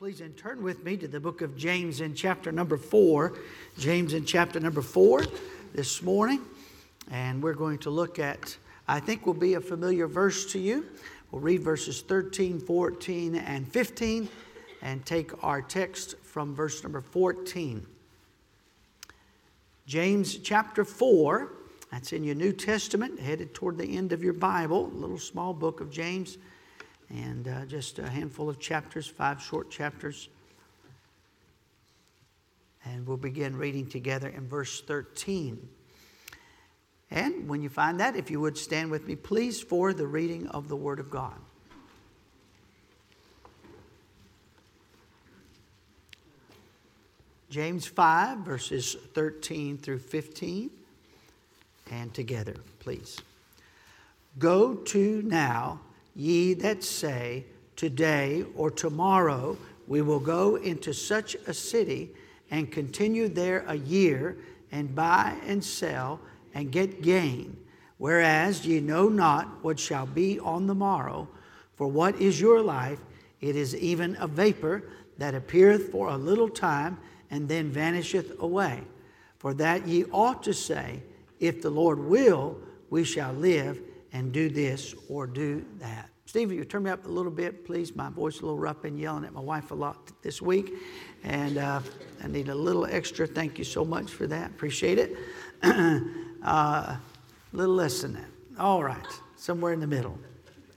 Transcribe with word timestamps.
please, 0.00 0.20
and 0.20 0.36
turn 0.36 0.60
with 0.60 0.84
me 0.84 0.96
to 0.96 1.06
the 1.06 1.20
book 1.20 1.40
of 1.40 1.56
James 1.56 2.00
in 2.00 2.16
chapter 2.16 2.50
number 2.50 2.76
four. 2.76 3.34
James 3.78 4.12
in 4.12 4.24
chapter 4.24 4.58
number 4.58 4.82
four 4.82 5.22
this 5.72 6.02
morning. 6.02 6.40
And 7.12 7.40
we're 7.40 7.54
going 7.54 7.78
to 7.78 7.90
look 7.90 8.18
at, 8.18 8.56
I 8.88 8.98
think, 8.98 9.24
will 9.24 9.34
be 9.34 9.54
a 9.54 9.60
familiar 9.60 10.08
verse 10.08 10.46
to 10.46 10.58
you. 10.58 10.86
We'll 11.30 11.42
read 11.42 11.62
verses 11.62 12.02
13, 12.02 12.58
14, 12.58 13.36
and 13.36 13.68
15 13.68 14.28
and 14.82 15.06
take 15.06 15.30
our 15.44 15.62
text 15.62 16.16
from 16.24 16.56
verse 16.56 16.82
number 16.82 17.00
14. 17.00 17.86
James 19.86 20.38
chapter 20.38 20.84
4, 20.84 21.52
that's 21.92 22.12
in 22.12 22.24
your 22.24 22.34
New 22.34 22.52
Testament, 22.52 23.20
headed 23.20 23.54
toward 23.54 23.78
the 23.78 23.96
end 23.96 24.12
of 24.12 24.24
your 24.24 24.32
Bible, 24.32 24.86
a 24.86 24.96
little 24.96 25.18
small 25.18 25.54
book 25.54 25.80
of 25.80 25.92
James 25.92 26.36
and 27.10 27.48
uh, 27.48 27.64
just 27.66 27.98
a 27.98 28.08
handful 28.08 28.48
of 28.48 28.58
chapters, 28.58 29.06
five 29.06 29.40
short 29.42 29.70
chapters. 29.70 30.28
And 32.84 33.06
we'll 33.06 33.16
begin 33.16 33.56
reading 33.56 33.86
together 33.86 34.28
in 34.28 34.46
verse 34.46 34.80
13. 34.82 35.68
And 37.10 37.48
when 37.48 37.62
you 37.62 37.68
find 37.68 38.00
that, 38.00 38.16
if 38.16 38.30
you 38.30 38.40
would 38.40 38.58
stand 38.58 38.90
with 38.90 39.06
me, 39.06 39.16
please, 39.16 39.60
for 39.60 39.92
the 39.92 40.06
reading 40.06 40.46
of 40.48 40.68
the 40.68 40.76
Word 40.76 40.98
of 40.98 41.10
God. 41.10 41.36
James 47.50 47.86
5, 47.86 48.38
verses 48.38 48.96
13 49.14 49.78
through 49.78 50.00
15. 50.00 50.70
And 51.92 52.12
together, 52.12 52.56
please. 52.80 53.20
Go 54.38 54.74
to 54.74 55.22
now 55.22 55.80
ye 56.14 56.54
that 56.54 56.84
say, 56.84 57.44
Today 57.76 58.44
or 58.54 58.70
tomorrow 58.70 59.56
we 59.86 60.00
will 60.00 60.20
go 60.20 60.56
into 60.56 60.92
such 60.94 61.34
a 61.46 61.52
city 61.52 62.10
and 62.50 62.70
continue 62.70 63.28
there 63.28 63.64
a 63.66 63.74
year 63.74 64.36
and 64.70 64.94
buy 64.94 65.36
and 65.46 65.62
sell 65.62 66.20
and 66.54 66.70
get 66.70 67.02
gain, 67.02 67.56
whereas 67.98 68.64
ye 68.64 68.80
know 68.80 69.08
not 69.08 69.62
what 69.62 69.78
shall 69.78 70.06
be 70.06 70.38
on 70.38 70.66
the 70.66 70.74
morrow. 70.74 71.28
For 71.74 71.88
what 71.88 72.20
is 72.20 72.40
your 72.40 72.60
life? 72.60 73.00
It 73.40 73.56
is 73.56 73.74
even 73.76 74.16
a 74.20 74.28
vapor 74.28 74.84
that 75.18 75.34
appeareth 75.34 75.90
for 75.90 76.08
a 76.08 76.16
little 76.16 76.48
time 76.48 76.98
and 77.30 77.48
then 77.48 77.70
vanisheth 77.70 78.40
away. 78.40 78.82
For 79.38 79.52
that 79.54 79.86
ye 79.86 80.04
ought 80.12 80.42
to 80.44 80.54
say, 80.54 81.02
If 81.40 81.60
the 81.60 81.70
Lord 81.70 81.98
will, 81.98 82.58
we 82.88 83.04
shall 83.04 83.32
live 83.32 83.80
and 84.14 84.32
do 84.32 84.48
this 84.48 84.94
or 85.10 85.26
do 85.26 85.62
that. 85.78 86.08
Steve, 86.24 86.50
you 86.50 86.64
turn 86.64 86.84
me 86.84 86.90
up 86.90 87.04
a 87.04 87.08
little 87.08 87.30
bit, 87.30 87.66
please. 87.66 87.94
My 87.94 88.08
voice 88.08 88.36
is 88.36 88.40
a 88.40 88.46
little 88.46 88.58
rough. 88.58 88.80
Been 88.80 88.96
yelling 88.96 89.24
at 89.24 89.34
my 89.34 89.40
wife 89.40 89.72
a 89.72 89.74
lot 89.74 90.10
this 90.22 90.40
week, 90.40 90.72
and 91.22 91.58
uh, 91.58 91.80
I 92.22 92.28
need 92.28 92.48
a 92.48 92.54
little 92.54 92.86
extra. 92.86 93.26
Thank 93.26 93.58
you 93.58 93.64
so 93.64 93.84
much 93.84 94.10
for 94.10 94.26
that. 94.28 94.50
Appreciate 94.50 94.98
it. 94.98 95.16
uh, 95.62 96.46
a 96.46 97.00
little 97.52 97.74
less 97.74 98.00
than 98.00 98.14
that. 98.14 98.24
All 98.58 98.82
right, 98.82 99.06
somewhere 99.36 99.74
in 99.74 99.80
the 99.80 99.86
middle. 99.86 100.18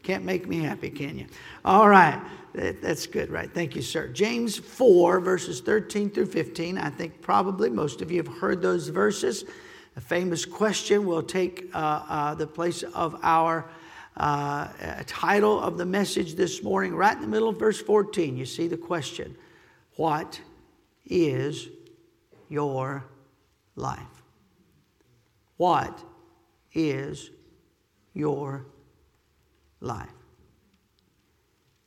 Can't 0.03 0.25
make 0.25 0.47
me 0.47 0.59
happy, 0.59 0.89
can 0.89 1.17
you? 1.17 1.27
All 1.63 1.87
right, 1.87 2.19
that, 2.53 2.81
that's 2.81 3.05
good, 3.05 3.29
right? 3.29 3.51
Thank 3.53 3.75
you, 3.75 3.81
sir. 3.81 4.07
James 4.07 4.57
4, 4.57 5.19
verses 5.19 5.61
13 5.61 6.09
through 6.09 6.25
15. 6.25 6.77
I 6.77 6.89
think 6.89 7.21
probably 7.21 7.69
most 7.69 8.01
of 8.01 8.11
you 8.11 8.17
have 8.17 8.39
heard 8.39 8.61
those 8.61 8.89
verses. 8.89 9.45
A 9.97 10.01
famous 10.01 10.45
question 10.45 11.07
will 11.07 11.23
take 11.23 11.71
uh, 11.73 11.77
uh, 12.07 12.35
the 12.35 12.45
place 12.45 12.83
of 12.83 13.19
our 13.23 13.67
uh, 14.15 14.67
title 15.07 15.59
of 15.59 15.79
the 15.79 15.87
message 15.87 16.35
this 16.35 16.61
morning, 16.61 16.93
right 16.93 17.15
in 17.15 17.21
the 17.21 17.27
middle 17.27 17.49
of 17.49 17.57
verse 17.57 17.81
14. 17.81 18.37
You 18.37 18.45
see 18.45 18.67
the 18.67 18.77
question 18.77 19.35
What 19.95 20.39
is 21.07 21.67
your 22.47 23.05
life? 23.75 24.21
What 25.57 26.03
is 26.73 27.31
your 28.13 28.67
life? 29.81 30.09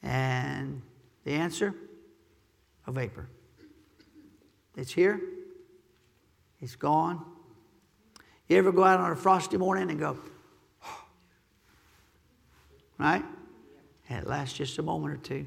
And 0.02 0.82
the 1.22 1.34
answer 1.34 1.76
a 2.88 2.90
vapor. 2.90 3.28
It's 4.76 4.92
here, 4.92 5.20
it's 6.60 6.74
gone, 6.74 7.24
you 8.50 8.58
ever 8.58 8.72
go 8.72 8.82
out 8.82 8.98
on 8.98 9.12
a 9.12 9.16
frosty 9.16 9.56
morning 9.56 9.90
and 9.90 9.98
go, 9.98 10.18
right? 12.98 13.24
And 14.08 14.22
it 14.22 14.28
lasts 14.28 14.58
just 14.58 14.78
a 14.78 14.82
moment 14.82 15.14
or 15.14 15.18
two. 15.18 15.46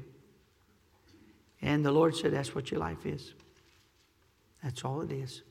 And 1.60 1.84
the 1.84 1.92
Lord 1.92 2.16
said, 2.16 2.32
That's 2.32 2.54
what 2.54 2.70
your 2.70 2.80
life 2.80 3.04
is. 3.04 3.34
That's 4.62 4.84
all 4.84 5.02
it 5.02 5.12
is. 5.12 5.42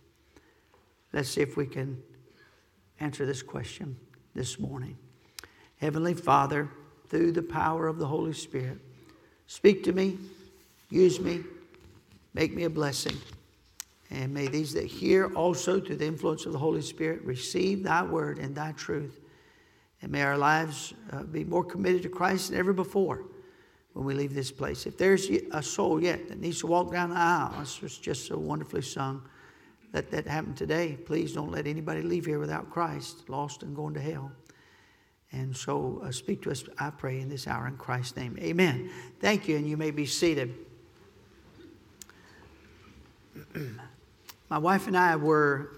Let's 1.13 1.29
see 1.29 1.41
if 1.41 1.55
we 1.55 1.67
can 1.67 2.01
answer 2.99 3.25
this 3.25 3.43
question 3.43 3.97
this 4.33 4.59
morning. 4.59 4.97
Heavenly 5.77 6.15
Father, 6.15 6.69
through 7.07 7.33
the 7.33 7.43
power 7.43 7.87
of 7.87 7.99
the 7.99 8.07
Holy 8.07 8.33
Spirit, 8.33 8.79
speak 9.45 9.83
to 9.83 9.91
me, 9.91 10.17
use 10.89 11.19
me, 11.19 11.43
make 12.33 12.55
me 12.55 12.63
a 12.63 12.69
blessing. 12.69 13.15
And 14.13 14.31
may 14.31 14.47
these 14.47 14.73
that 14.73 14.85
hear 14.85 15.33
also, 15.33 15.79
through 15.79 15.95
the 15.95 16.05
influence 16.05 16.45
of 16.45 16.51
the 16.51 16.59
Holy 16.59 16.83
Spirit, 16.83 17.23
receive 17.23 17.81
thy 17.83 18.03
word 18.03 18.37
and 18.37 18.53
thy 18.53 18.71
truth. 18.73 19.19
And 20.03 20.11
may 20.11 20.21
our 20.21 20.37
lives 20.37 20.93
uh, 21.11 21.23
be 21.23 21.43
more 21.43 21.63
committed 21.63 22.03
to 22.03 22.09
Christ 22.09 22.51
than 22.51 22.59
ever 22.59 22.73
before 22.73 23.23
when 23.93 24.05
we 24.05 24.13
leave 24.13 24.35
this 24.35 24.51
place. 24.51 24.85
If 24.85 24.99
there's 24.99 25.29
a 25.51 25.63
soul 25.63 26.01
yet 26.01 26.29
that 26.29 26.39
needs 26.39 26.59
to 26.59 26.67
walk 26.67 26.91
down 26.91 27.09
the 27.09 27.17
aisle, 27.17 27.55
this 27.59 27.81
was 27.81 27.97
just 27.97 28.27
so 28.27 28.37
wonderfully 28.37 28.83
sung. 28.83 29.27
Let 29.93 30.11
that 30.11 30.27
happen 30.27 30.53
today. 30.53 30.95
Please 31.05 31.33
don't 31.33 31.51
let 31.51 31.65
anybody 31.65 32.03
leave 32.03 32.25
here 32.25 32.39
without 32.39 32.69
Christ, 32.69 33.29
lost 33.29 33.63
and 33.63 33.75
going 33.75 33.95
to 33.95 34.01
hell. 34.01 34.31
And 35.31 35.57
so 35.57 36.01
uh, 36.03 36.11
speak 36.11 36.43
to 36.43 36.51
us, 36.51 36.63
I 36.77 36.91
pray, 36.91 37.19
in 37.19 37.29
this 37.29 37.47
hour 37.47 37.65
in 37.67 37.77
Christ's 37.77 38.15
name. 38.15 38.37
Amen. 38.39 38.91
Thank 39.19 39.47
you, 39.47 39.55
and 39.55 39.67
you 39.67 39.75
may 39.75 39.89
be 39.89 40.05
seated. 40.05 40.53
My 44.53 44.59
wife 44.59 44.85
and 44.85 44.95
I 44.95 45.15
were, 45.15 45.71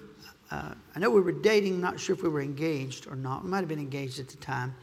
uh, 0.52 0.74
I 0.94 1.00
know 1.00 1.10
we 1.10 1.22
were 1.22 1.32
dating, 1.32 1.80
not 1.80 1.98
sure 1.98 2.14
if 2.14 2.22
we 2.22 2.28
were 2.28 2.42
engaged 2.42 3.08
or 3.08 3.16
not. 3.16 3.42
We 3.42 3.50
might 3.50 3.60
have 3.60 3.70
been 3.70 3.80
engaged 3.80 4.20
at 4.20 4.28
the 4.28 4.36
time. 4.36 4.76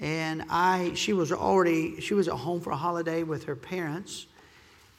And 0.00 0.42
I, 0.50 0.90
she 0.94 1.12
was 1.12 1.30
already, 1.30 2.00
she 2.00 2.14
was 2.14 2.26
at 2.26 2.34
home 2.34 2.60
for 2.60 2.72
a 2.72 2.76
holiday 2.76 3.22
with 3.22 3.44
her 3.44 3.54
parents, 3.54 4.26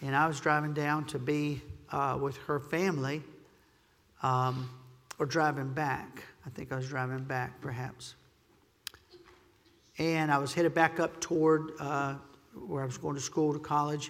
and 0.01 0.15
I 0.15 0.27
was 0.27 0.39
driving 0.39 0.73
down 0.73 1.03
to 1.07 1.19
be 1.19 1.61
uh, 1.91 2.17
with 2.21 2.37
her 2.47 2.61
family, 2.61 3.21
um, 4.21 4.69
or 5.19 5.25
driving 5.25 5.73
back. 5.73 6.23
I 6.45 6.51
think 6.51 6.71
I 6.71 6.77
was 6.77 6.87
driving 6.87 7.25
back, 7.25 7.59
perhaps. 7.59 8.15
And 9.97 10.31
I 10.31 10.37
was 10.37 10.53
headed 10.53 10.73
back 10.73 11.01
up 11.01 11.19
toward 11.19 11.73
uh, 11.81 12.15
where 12.65 12.81
I 12.81 12.85
was 12.85 12.97
going 12.97 13.15
to 13.15 13.21
school, 13.21 13.51
to 13.51 13.59
college 13.59 14.09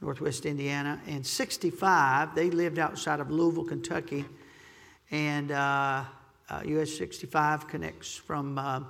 northwest 0.00 0.46
Indiana. 0.46 1.00
And 1.06 1.26
65, 1.26 2.34
they 2.34 2.50
lived 2.50 2.78
outside 2.78 3.20
of 3.20 3.30
Louisville, 3.30 3.64
Kentucky. 3.64 4.24
And 5.10 5.50
uh, 5.50 6.04
uh, 6.48 6.62
US 6.64 6.96
65 6.96 7.68
connects 7.68 8.14
from 8.14 8.58
uh, 8.58 8.80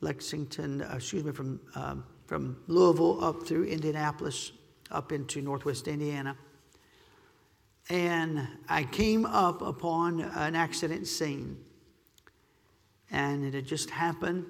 Lexington, 0.00 0.82
uh, 0.82 0.94
excuse 0.96 1.24
me, 1.24 1.32
from, 1.32 1.60
um, 1.74 2.04
from 2.26 2.56
Louisville 2.66 3.22
up 3.24 3.46
through 3.46 3.64
Indianapolis, 3.64 4.52
up 4.90 5.12
into 5.12 5.40
northwest 5.40 5.88
Indiana. 5.88 6.36
And 7.90 8.46
I 8.68 8.84
came 8.84 9.26
up 9.26 9.62
upon 9.62 10.20
an 10.20 10.54
accident 10.54 11.06
scene. 11.06 11.58
And 13.10 13.44
it 13.44 13.54
had 13.54 13.66
just 13.66 13.90
happened. 13.90 14.46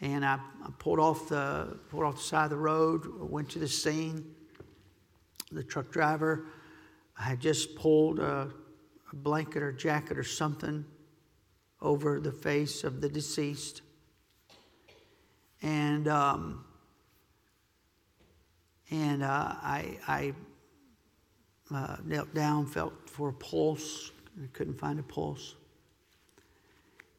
And 0.00 0.24
I, 0.24 0.34
I 0.34 0.70
pulled, 0.78 0.98
off 0.98 1.28
the, 1.28 1.78
pulled 1.90 2.04
off 2.04 2.16
the 2.16 2.22
side 2.22 2.44
of 2.44 2.50
the 2.50 2.56
road, 2.56 3.06
went 3.18 3.48
to 3.50 3.58
the 3.58 3.68
scene 3.68 4.35
the 5.52 5.62
truck 5.62 5.90
driver 5.90 6.46
had 7.14 7.40
just 7.40 7.76
pulled 7.76 8.18
a, 8.18 8.50
a 9.12 9.16
blanket 9.16 9.62
or 9.62 9.72
jacket 9.72 10.18
or 10.18 10.24
something 10.24 10.84
over 11.80 12.20
the 12.20 12.32
face 12.32 12.84
of 12.84 13.00
the 13.00 13.08
deceased. 13.08 13.82
And 15.62 16.08
um, 16.08 16.64
and 18.90 19.22
uh, 19.22 19.54
I, 19.62 19.98
I 20.06 20.34
uh, 21.74 21.96
knelt 22.04 22.32
down, 22.34 22.66
felt 22.66 22.92
for 23.10 23.30
a 23.30 23.32
pulse. 23.32 24.12
I 24.42 24.46
couldn't 24.52 24.78
find 24.78 25.00
a 25.00 25.02
pulse. 25.02 25.56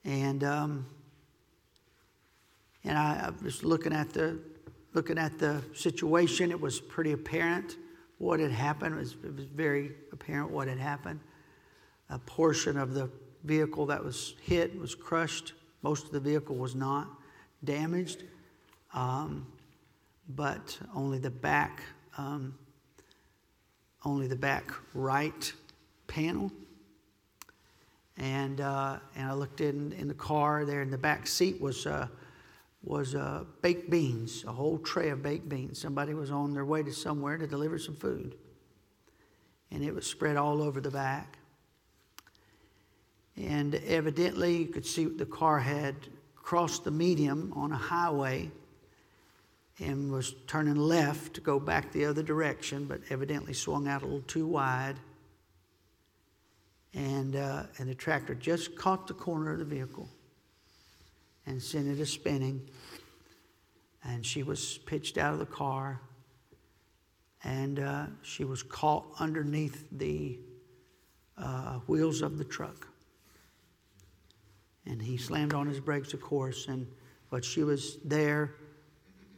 And 0.06 0.44
um, 0.44 0.86
and 2.84 2.98
I, 2.98 3.28
I 3.28 3.44
was 3.44 3.64
looking 3.64 3.92
at 3.92 4.12
the 4.12 4.40
looking 4.94 5.18
at 5.18 5.38
the 5.40 5.62
situation. 5.74 6.52
It 6.52 6.62
was 6.62 6.80
pretty 6.80 7.12
apparent 7.12 7.76
what 8.18 8.40
had 8.40 8.52
happened. 8.52 8.96
It 8.96 9.00
was, 9.00 9.16
it 9.24 9.36
was 9.36 9.46
very 9.46 9.92
apparent 10.12 10.52
what 10.52 10.68
had 10.68 10.80
happened. 10.80 11.20
A 12.10 12.20
portion 12.20 12.78
of 12.78 12.94
the 12.94 13.10
vehicle 13.44 13.86
that 13.88 14.04
was 14.04 14.36
hit 14.42 14.78
was 14.80 14.96
crushed. 14.96 15.54
Most 15.82 16.06
of 16.06 16.12
the 16.12 16.20
vehicle 16.20 16.56
was 16.56 16.76
not 16.76 17.08
damaged, 17.64 18.24
um, 18.94 19.46
but 20.30 20.78
only 20.96 21.20
the 21.20 21.30
back 21.30 21.82
um, 22.18 22.56
only 24.08 24.28
the 24.28 24.36
back 24.36 24.72
right 24.94 25.54
panel. 26.08 26.52
And, 28.18 28.62
uh, 28.62 28.98
and 29.16 29.30
I 29.30 29.34
looked 29.34 29.62
in, 29.62 29.92
in 29.94 30.08
the 30.08 30.14
car 30.14 30.66
there 30.66 30.82
in 30.82 30.90
the 30.90 30.98
back 30.98 31.28
seat 31.28 31.62
was, 31.62 31.86
uh, 31.86 32.08
was 32.88 33.16
uh, 33.16 33.44
baked 33.62 33.90
beans, 33.90 34.46
a 34.48 34.52
whole 34.52 34.78
tray 34.78 35.10
of 35.10 35.22
baked 35.22 35.50
beans. 35.50 35.80
Somebody 35.80 36.14
was 36.14 36.32
on 36.32 36.54
their 36.54 36.64
way 36.64 36.84
to 36.84 36.94
somewhere 36.94 37.38
to 37.38 37.46
deliver 37.46 37.78
some 37.78 37.96
food. 37.96 38.36
And 39.72 39.84
it 39.84 39.94
was 39.94 40.08
spread 40.08 40.38
all 40.38 40.62
over 40.62 40.80
the 40.80 40.92
back. 40.92 41.38
And 43.36 43.76
evidently, 43.76 44.58
you 44.58 44.68
could 44.68 44.86
see 44.86 45.06
the 45.06 45.26
car 45.26 45.60
had 45.60 45.96
crossed 46.36 46.86
the 46.86 46.92
medium 46.92 47.52
on 47.56 47.74
a 47.74 47.78
highway 47.78 48.50
and 49.80 50.12
was 50.12 50.34
turning 50.48 50.78
left 50.78 51.34
to 51.34 51.42
go 51.42 51.60
back 51.60 51.92
the 51.92 52.06
other 52.06 52.24
direction, 52.24 52.86
but 52.86 53.02
evidently 53.10 53.54
swung 53.54 53.88
out 53.88 54.02
a 54.02 54.06
little 54.06 54.22
too 54.22 54.48
wide. 54.48 54.96
And, 56.94 57.36
uh, 57.36 57.64
and 57.78 57.90
the 57.90 57.94
tractor 57.96 58.34
just 58.34 58.76
caught 58.78 59.08
the 59.08 59.14
corner 59.14 59.52
of 59.52 59.60
the 59.60 59.66
vehicle 59.66 60.08
and 61.46 61.62
sent 61.62 61.88
it 61.88 62.00
a 62.02 62.06
spinning. 62.06 62.62
And 64.08 64.26
she 64.26 64.42
was 64.42 64.80
pitched 64.80 65.18
out 65.18 65.34
of 65.34 65.40
the 65.40 65.46
car, 65.46 66.02
and 67.44 67.80
uh, 67.80 68.06
she 68.22 68.46
was 68.46 68.64
caught 68.64 69.06
underneath 69.20 69.86
the 69.92 70.40
uh, 71.38 71.80
wheels 71.88 72.22
of 72.22 72.38
the 72.38 72.46
truck. 72.46 72.88
And 74.86 75.02
he 75.02 75.18
slammed 75.18 75.54
on 75.54 75.68
his 75.68 75.80
brakes, 75.80 76.14
of 76.14 76.22
course, 76.22 76.68
and 76.68 76.88
but 77.30 77.44
she 77.44 77.64
was 77.64 77.98
there 78.06 78.56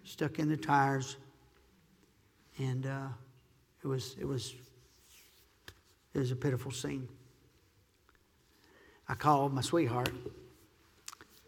stuck 0.03 0.39
in 0.39 0.49
the 0.49 0.57
tires, 0.57 1.17
and 2.57 2.85
uh, 2.85 3.07
it 3.83 3.87
was 3.87 4.15
it 4.19 4.25
was 4.25 4.53
it 6.13 6.19
was 6.19 6.31
a 6.31 6.35
pitiful 6.35 6.71
scene. 6.71 7.07
I 9.07 9.15
called 9.15 9.53
my 9.53 9.61
sweetheart, 9.61 10.11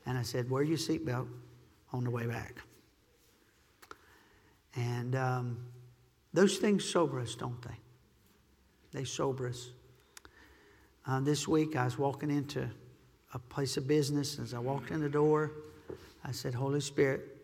and 0.07 0.18
I 0.18 0.23
said, 0.23 0.50
"Wear 0.50 0.63
your 0.63 0.77
seatbelt 0.77 1.27
on 1.94 2.03
the 2.03 2.09
way 2.09 2.25
back." 2.25 2.56
And 4.75 5.15
um, 5.15 5.57
those 6.33 6.57
things 6.57 6.85
sober 6.85 7.19
us, 7.19 7.35
don't 7.35 7.62
they? 7.62 7.77
They 8.91 9.03
sober 9.03 9.47
us. 9.47 9.69
Uh, 11.06 11.19
this 11.19 11.47
week, 11.47 11.75
I 11.75 11.85
was 11.85 11.97
walking 11.97 12.29
into 12.29 12.69
a 13.33 13.39
place 13.39 13.77
of 13.77 13.88
business. 13.88 14.39
As 14.39 14.53
I 14.53 14.59
walked 14.59 14.91
in 14.91 15.01
the 15.01 15.09
door, 15.09 15.51
I 16.23 16.31
said, 16.31 16.53
Holy 16.53 16.81
Spirit, 16.81 17.38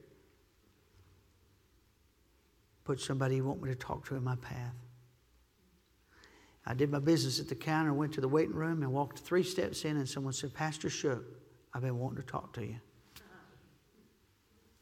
put 2.84 3.02
somebody 3.02 3.38
you 3.38 3.44
want 3.44 3.62
me 3.62 3.70
to 3.70 3.76
talk 3.76 4.06
to 4.08 4.16
in 4.16 4.24
my 4.24 4.36
path. 4.38 4.74
I 6.66 6.74
did 6.74 6.92
my 6.92 7.00
business 7.00 7.40
at 7.40 7.48
the 7.48 7.56
counter, 7.56 7.94
went 7.94 8.14
to 8.14 8.22
the 8.22 8.28
waiting 8.28 8.54
room, 8.54 8.84
and 8.84 8.92
walked 8.92 9.20
three 9.20 9.44
steps 9.44 9.86
in, 9.86 9.96
and 9.96 10.08
someone 10.08 10.34
said, 10.34 10.54
Pastor 10.54 10.90
Shook, 10.90 11.24
I've 11.74 11.82
been 11.82 11.98
wanting 11.98 12.18
to 12.18 12.28
talk 12.30 12.54
to 12.54 12.66
you. 12.66 12.76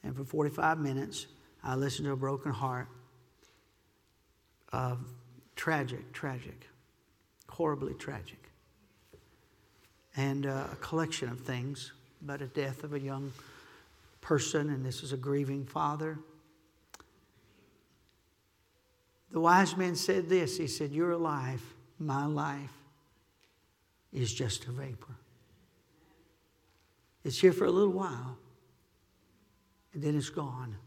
And 0.03 0.15
for 0.15 0.23
45 0.23 0.79
minutes, 0.79 1.27
I 1.65 1.75
listened 1.75 2.05
to 2.05 2.11
a 2.13 2.17
broken 2.17 2.51
heart 2.51 2.87
of 4.71 4.99
tragic, 5.55 6.13
tragic, 6.13 6.67
horribly 7.49 7.95
tragic, 7.95 8.51
and 10.15 10.45
uh, 10.45 10.67
a 10.71 10.75
collection 10.77 11.27
of 11.29 11.39
things 11.39 11.91
about 12.21 12.41
a 12.41 12.47
death 12.47 12.83
of 12.83 12.93
a 12.93 12.99
young 12.99 13.33
person, 14.21 14.69
and 14.69 14.85
this 14.85 15.03
is 15.03 15.11
a 15.11 15.17
grieving 15.17 15.65
father 15.65 16.19
the 19.35 19.41
wise 19.41 19.75
man 19.75 19.97
said 19.97 20.29
this 20.29 20.57
He 20.57 20.65
said, 20.65 20.91
Your 20.91 21.17
life, 21.17 21.73
my 21.99 22.25
life, 22.25 22.71
is 24.13 24.33
just 24.33 24.63
a 24.63 24.71
vapor. 24.71 25.15
It's 27.25 27.39
here 27.39 27.51
for 27.51 27.65
a 27.65 27.69
little 27.69 27.91
while, 27.91 28.37
and 29.93 30.01
then 30.01 30.15
it's 30.15 30.29
gone. 30.29 30.77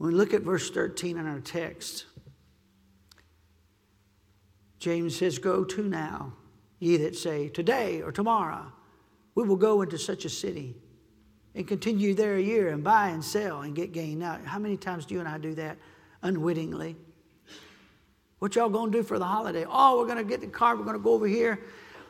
When 0.00 0.12
we 0.12 0.18
look 0.18 0.32
at 0.32 0.40
verse 0.40 0.70
13 0.70 1.18
in 1.18 1.26
our 1.26 1.40
text, 1.40 2.06
James 4.78 5.14
says, 5.14 5.38
Go 5.38 5.62
to 5.62 5.82
now, 5.82 6.32
ye 6.78 6.96
that 6.96 7.14
say, 7.14 7.50
Today 7.50 8.00
or 8.00 8.10
tomorrow, 8.10 8.72
we 9.34 9.44
will 9.44 9.56
go 9.56 9.82
into 9.82 9.98
such 9.98 10.24
a 10.24 10.30
city 10.30 10.74
and 11.54 11.68
continue 11.68 12.14
there 12.14 12.36
a 12.36 12.40
year 12.40 12.70
and 12.70 12.82
buy 12.82 13.08
and 13.08 13.22
sell 13.22 13.60
and 13.60 13.74
get 13.76 13.92
gain. 13.92 14.20
Now, 14.20 14.38
how 14.42 14.58
many 14.58 14.78
times 14.78 15.04
do 15.04 15.12
you 15.12 15.20
and 15.20 15.28
I 15.28 15.36
do 15.36 15.54
that? 15.56 15.76
unwittingly. 16.22 16.96
What 18.38 18.54
y'all 18.56 18.70
gonna 18.70 18.90
do 18.90 19.02
for 19.02 19.18
the 19.18 19.26
holiday? 19.26 19.66
Oh, 19.68 19.98
we're 19.98 20.06
gonna 20.06 20.24
get 20.24 20.40
the 20.40 20.46
car. 20.46 20.76
We're 20.76 20.84
gonna 20.84 20.98
go 20.98 21.12
over 21.12 21.26
here. 21.26 21.60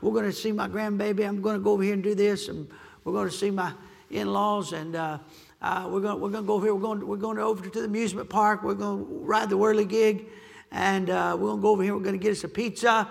We're 0.00 0.12
gonna 0.12 0.32
see 0.32 0.52
my 0.52 0.68
grandbaby. 0.68 1.26
I'm 1.26 1.42
gonna 1.42 1.58
go 1.58 1.72
over 1.72 1.82
here 1.82 1.94
and 1.94 2.02
do 2.02 2.14
this, 2.14 2.48
and 2.48 2.70
we're 3.04 3.12
gonna 3.12 3.30
see 3.30 3.50
my 3.50 3.72
in-laws, 4.10 4.72
and 4.72 4.94
uh, 4.94 5.18
uh, 5.62 5.88
we're 5.90 6.00
gonna 6.00 6.16
we're 6.16 6.30
gonna 6.30 6.46
go 6.46 6.54
over 6.54 6.66
here. 6.66 6.74
We're 6.74 6.80
going 6.80 7.06
we're 7.06 7.16
going 7.16 7.38
over 7.38 7.68
to 7.68 7.80
the 7.80 7.84
amusement 7.84 8.30
park. 8.30 8.62
We're 8.62 8.74
gonna 8.74 9.02
ride 9.02 9.50
the 9.50 9.58
whirligig, 9.58 10.24
and 10.70 11.10
uh, 11.10 11.36
we're 11.38 11.48
gonna 11.50 11.62
go 11.62 11.68
over 11.68 11.82
here. 11.82 11.94
We're 11.94 12.02
gonna 12.02 12.16
get 12.16 12.32
us 12.32 12.44
a 12.44 12.48
pizza, 12.48 13.08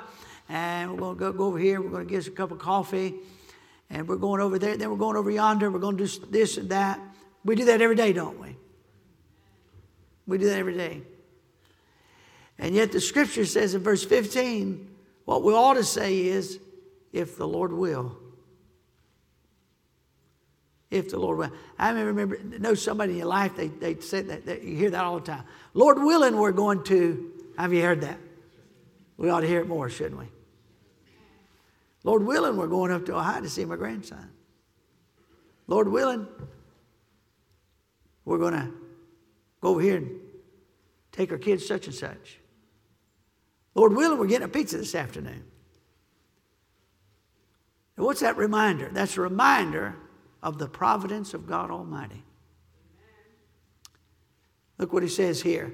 and 0.49 0.91
we're 0.91 0.99
gonna 0.99 1.15
go, 1.15 1.31
go 1.31 1.45
over 1.45 1.59
here. 1.59 1.79
We're 1.79 1.91
gonna 1.91 2.05
get 2.05 2.19
us 2.19 2.27
a 2.27 2.31
cup 2.31 2.51
of 2.51 2.57
coffee, 2.57 3.15
and 3.91 4.07
we're 4.07 4.15
going 4.15 4.41
over 4.41 4.57
there. 4.57 4.77
Then 4.77 4.89
we're 4.89 4.97
going 4.97 5.15
over 5.15 5.29
yonder. 5.29 5.69
We're 5.69 5.79
gonna 5.79 5.97
do 5.97 6.07
this 6.07 6.57
and 6.57 6.69
that. 6.69 6.99
We 7.45 7.55
do 7.55 7.65
that 7.65 7.81
every 7.81 7.95
day, 7.95 8.13
don't 8.13 8.39
we? 8.39 8.55
We 10.25 10.37
do 10.39 10.45
that 10.45 10.57
every 10.57 10.75
day. 10.75 11.01
And 12.57 12.75
yet 12.75 12.91
the 12.91 12.99
scripture 12.99 13.45
says 13.45 13.73
in 13.73 13.81
verse 13.81 14.03
15, 14.03 14.89
what 15.25 15.43
we 15.43 15.53
ought 15.53 15.75
to 15.75 15.83
say 15.83 16.25
is, 16.25 16.59
if 17.13 17.37
the 17.37 17.47
Lord 17.47 17.71
will. 17.71 18.17
If 20.89 21.09
the 21.09 21.19
Lord 21.19 21.37
will. 21.37 21.51
I 21.77 21.91
remember, 21.91 22.39
know 22.57 22.73
somebody 22.73 23.13
in 23.13 23.19
your 23.19 23.27
life, 23.27 23.55
they, 23.55 23.67
they 23.67 23.99
said 23.99 24.27
that, 24.29 24.45
that, 24.47 24.63
you 24.63 24.75
hear 24.75 24.89
that 24.89 25.03
all 25.03 25.19
the 25.19 25.25
time. 25.25 25.43
Lord 25.73 25.99
willing, 25.99 26.37
we're 26.37 26.51
going 26.51 26.83
to. 26.85 27.31
Have 27.57 27.73
you 27.73 27.81
heard 27.81 28.01
that? 28.01 28.17
We 29.17 29.29
ought 29.29 29.41
to 29.41 29.47
hear 29.47 29.59
it 29.59 29.67
more, 29.67 29.89
shouldn't 29.89 30.19
we? 30.19 30.25
Lord 32.03 32.23
willing, 32.23 32.57
we're 32.57 32.67
going 32.67 32.91
up 32.91 33.05
to 33.05 33.15
Ohio 33.15 33.41
to 33.41 33.49
see 33.49 33.65
my 33.65 33.75
grandson. 33.75 34.31
Lord 35.67 35.89
willing, 35.89 36.27
we're 38.25 38.37
going 38.37 38.53
to 38.53 38.71
Go 39.61 39.69
over 39.69 39.81
here 39.81 39.97
and 39.97 40.09
take 41.11 41.31
our 41.31 41.37
kids 41.37 41.65
such 41.65 41.87
and 41.87 41.95
such. 41.95 42.39
Lord 43.75 43.93
willing, 43.93 44.17
we're 44.17 44.27
getting 44.27 44.45
a 44.45 44.49
pizza 44.49 44.77
this 44.77 44.95
afternoon. 44.95 45.43
What's 47.95 48.21
that 48.21 48.37
reminder? 48.37 48.89
That's 48.93 49.17
a 49.17 49.21
reminder 49.21 49.95
of 50.41 50.57
the 50.57 50.67
providence 50.67 51.33
of 51.33 51.47
God 51.47 51.71
Almighty. 51.71 52.23
Look 54.77 54.93
what 54.93 55.03
he 55.03 55.09
says 55.09 55.41
here 55.41 55.73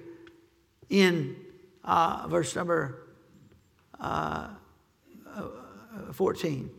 in 0.90 1.36
uh, 1.84 2.28
verse 2.28 2.56
number 2.56 3.08
uh, 4.00 4.50
uh, 5.36 6.12
14. 6.12 6.70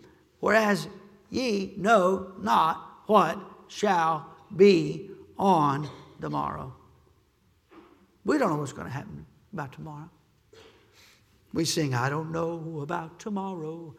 Whereas 0.40 0.88
ye 1.30 1.74
know 1.76 2.32
not 2.40 3.02
what 3.06 3.38
shall 3.68 4.34
be 4.54 5.10
on 5.38 5.88
the 6.20 6.30
morrow. 6.30 6.74
We 8.24 8.38
don't 8.38 8.50
know 8.50 8.56
what's 8.56 8.72
going 8.72 8.88
to 8.88 8.92
happen 8.92 9.24
about 9.52 9.72
tomorrow. 9.72 10.10
We 11.52 11.64
sing, 11.64 11.94
I 11.94 12.10
don't 12.10 12.32
know 12.32 12.80
about 12.82 13.18
tomorrow. 13.18 13.94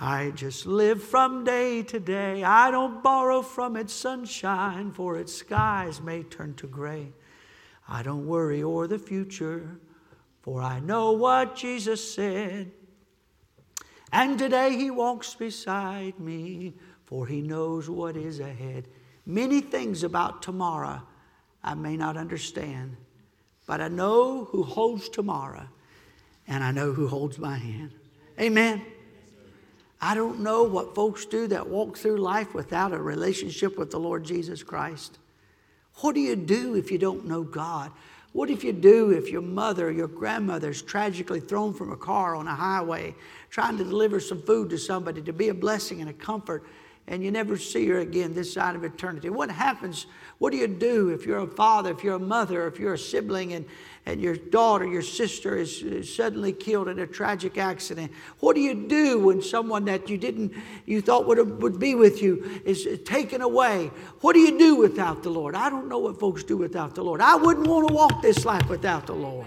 I 0.00 0.30
just 0.30 0.66
live 0.66 1.02
from 1.02 1.44
day 1.44 1.82
to 1.84 2.00
day. 2.00 2.42
I 2.42 2.70
don't 2.70 3.02
borrow 3.02 3.42
from 3.42 3.76
its 3.76 3.92
sunshine, 3.92 4.90
for 4.90 5.16
its 5.16 5.32
skies 5.32 6.00
may 6.00 6.24
turn 6.24 6.54
to 6.54 6.66
gray. 6.66 7.12
I 7.88 8.02
don't 8.02 8.26
worry 8.26 8.62
o'er 8.62 8.88
the 8.88 8.98
future, 8.98 9.78
for 10.42 10.60
I 10.60 10.80
know 10.80 11.12
what 11.12 11.54
Jesus 11.54 12.12
said. 12.12 12.72
And 14.10 14.38
today 14.38 14.76
he 14.76 14.90
walks 14.90 15.34
beside 15.34 16.18
me, 16.18 16.74
for 17.04 17.26
he 17.26 17.40
knows 17.40 17.88
what 17.88 18.16
is 18.16 18.40
ahead. 18.40 18.88
Many 19.26 19.60
things 19.60 20.02
about 20.02 20.42
tomorrow 20.42 21.02
I 21.62 21.74
may 21.74 21.96
not 21.96 22.16
understand, 22.16 22.96
but 23.66 23.80
I 23.80 23.88
know 23.88 24.44
who 24.44 24.64
holds 24.64 25.08
tomorrow, 25.08 25.68
and 26.48 26.64
I 26.64 26.72
know 26.72 26.92
who 26.92 27.06
holds 27.06 27.38
my 27.38 27.56
hand. 27.56 27.92
Amen. 28.40 28.84
I 30.04 30.14
don't 30.14 30.40
know 30.40 30.64
what 30.64 30.94
folks 30.94 31.24
do 31.24 31.46
that 31.46 31.66
walk 31.66 31.96
through 31.96 32.18
life 32.18 32.52
without 32.52 32.92
a 32.92 32.98
relationship 32.98 33.78
with 33.78 33.90
the 33.90 33.98
Lord 33.98 34.22
Jesus 34.22 34.62
Christ. 34.62 35.18
What 36.02 36.14
do 36.14 36.20
you 36.20 36.36
do 36.36 36.74
if 36.74 36.92
you 36.92 36.98
don't 36.98 37.24
know 37.24 37.42
God? 37.42 37.90
What 38.34 38.50
if 38.50 38.62
you 38.64 38.74
do 38.74 39.12
if 39.12 39.30
your 39.30 39.40
mother 39.40 39.90
your 39.90 40.08
grandmother 40.08 40.68
is 40.68 40.82
tragically 40.82 41.40
thrown 41.40 41.72
from 41.72 41.90
a 41.90 41.96
car 41.96 42.36
on 42.36 42.46
a 42.46 42.54
highway 42.54 43.14
trying 43.48 43.78
to 43.78 43.84
deliver 43.84 44.20
some 44.20 44.42
food 44.42 44.68
to 44.70 44.78
somebody 44.78 45.22
to 45.22 45.32
be 45.32 45.48
a 45.48 45.54
blessing 45.54 46.02
and 46.02 46.10
a 46.10 46.12
comfort 46.12 46.66
and 47.06 47.22
you 47.22 47.30
never 47.30 47.58
see 47.58 47.86
her 47.88 47.98
again 47.98 48.34
this 48.34 48.52
side 48.52 48.76
of 48.76 48.82
eternity. 48.82 49.28
What 49.28 49.50
happens? 49.50 50.06
What 50.38 50.52
do 50.52 50.56
you 50.56 50.66
do 50.66 51.10
if 51.10 51.26
you're 51.26 51.38
a 51.38 51.46
father, 51.46 51.90
if 51.90 52.02
you're 52.02 52.16
a 52.16 52.18
mother, 52.18 52.66
if 52.66 52.78
you're 52.78 52.94
a 52.94 52.98
sibling, 52.98 53.52
and, 53.52 53.66
and 54.06 54.20
your 54.20 54.36
daughter, 54.36 54.86
your 54.86 55.02
sister 55.02 55.56
is, 55.56 55.82
is 55.82 56.14
suddenly 56.14 56.52
killed 56.52 56.88
in 56.88 56.98
a 56.98 57.06
tragic 57.06 57.58
accident? 57.58 58.10
What 58.40 58.54
do 58.54 58.62
you 58.62 58.88
do 58.88 59.18
when 59.18 59.42
someone 59.42 59.84
that 59.84 60.08
you 60.08 60.16
didn't, 60.16 60.54
you 60.86 61.02
thought 61.02 61.26
would, 61.26 61.62
would 61.62 61.78
be 61.78 61.94
with 61.94 62.22
you 62.22 62.60
is 62.64 62.88
taken 63.04 63.42
away? 63.42 63.90
What 64.22 64.32
do 64.32 64.40
you 64.40 64.58
do 64.58 64.76
without 64.76 65.22
the 65.22 65.30
Lord? 65.30 65.54
I 65.54 65.68
don't 65.68 65.88
know 65.88 65.98
what 65.98 66.18
folks 66.18 66.42
do 66.42 66.56
without 66.56 66.94
the 66.94 67.04
Lord. 67.04 67.20
I 67.20 67.36
wouldn't 67.36 67.66
want 67.66 67.88
to 67.88 67.94
walk 67.94 68.22
this 68.22 68.46
life 68.46 68.68
without 68.68 69.06
the 69.06 69.14
Lord. 69.14 69.46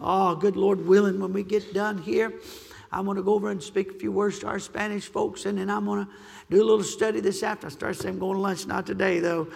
Oh, 0.00 0.34
good 0.34 0.56
Lord 0.56 0.84
willing, 0.84 1.20
when 1.20 1.32
we 1.32 1.44
get 1.44 1.72
done 1.72 1.98
here, 1.98 2.32
I'm 2.94 3.06
going 3.06 3.16
to 3.16 3.24
go 3.24 3.34
over 3.34 3.50
and 3.50 3.60
speak 3.60 3.90
a 3.90 3.94
few 3.94 4.12
words 4.12 4.38
to 4.38 4.46
our 4.46 4.60
Spanish 4.60 5.08
folks, 5.08 5.46
and 5.46 5.58
then 5.58 5.68
I'm 5.68 5.84
going 5.84 6.06
to 6.06 6.10
do 6.48 6.62
a 6.62 6.64
little 6.64 6.84
study 6.84 7.18
this 7.18 7.42
afternoon. 7.42 7.72
I 7.72 7.76
start 7.76 7.96
saying 7.96 8.14
I'm 8.14 8.20
going 8.20 8.36
to 8.36 8.40
lunch, 8.40 8.66
not 8.66 8.86
today 8.86 9.18
though. 9.18 9.48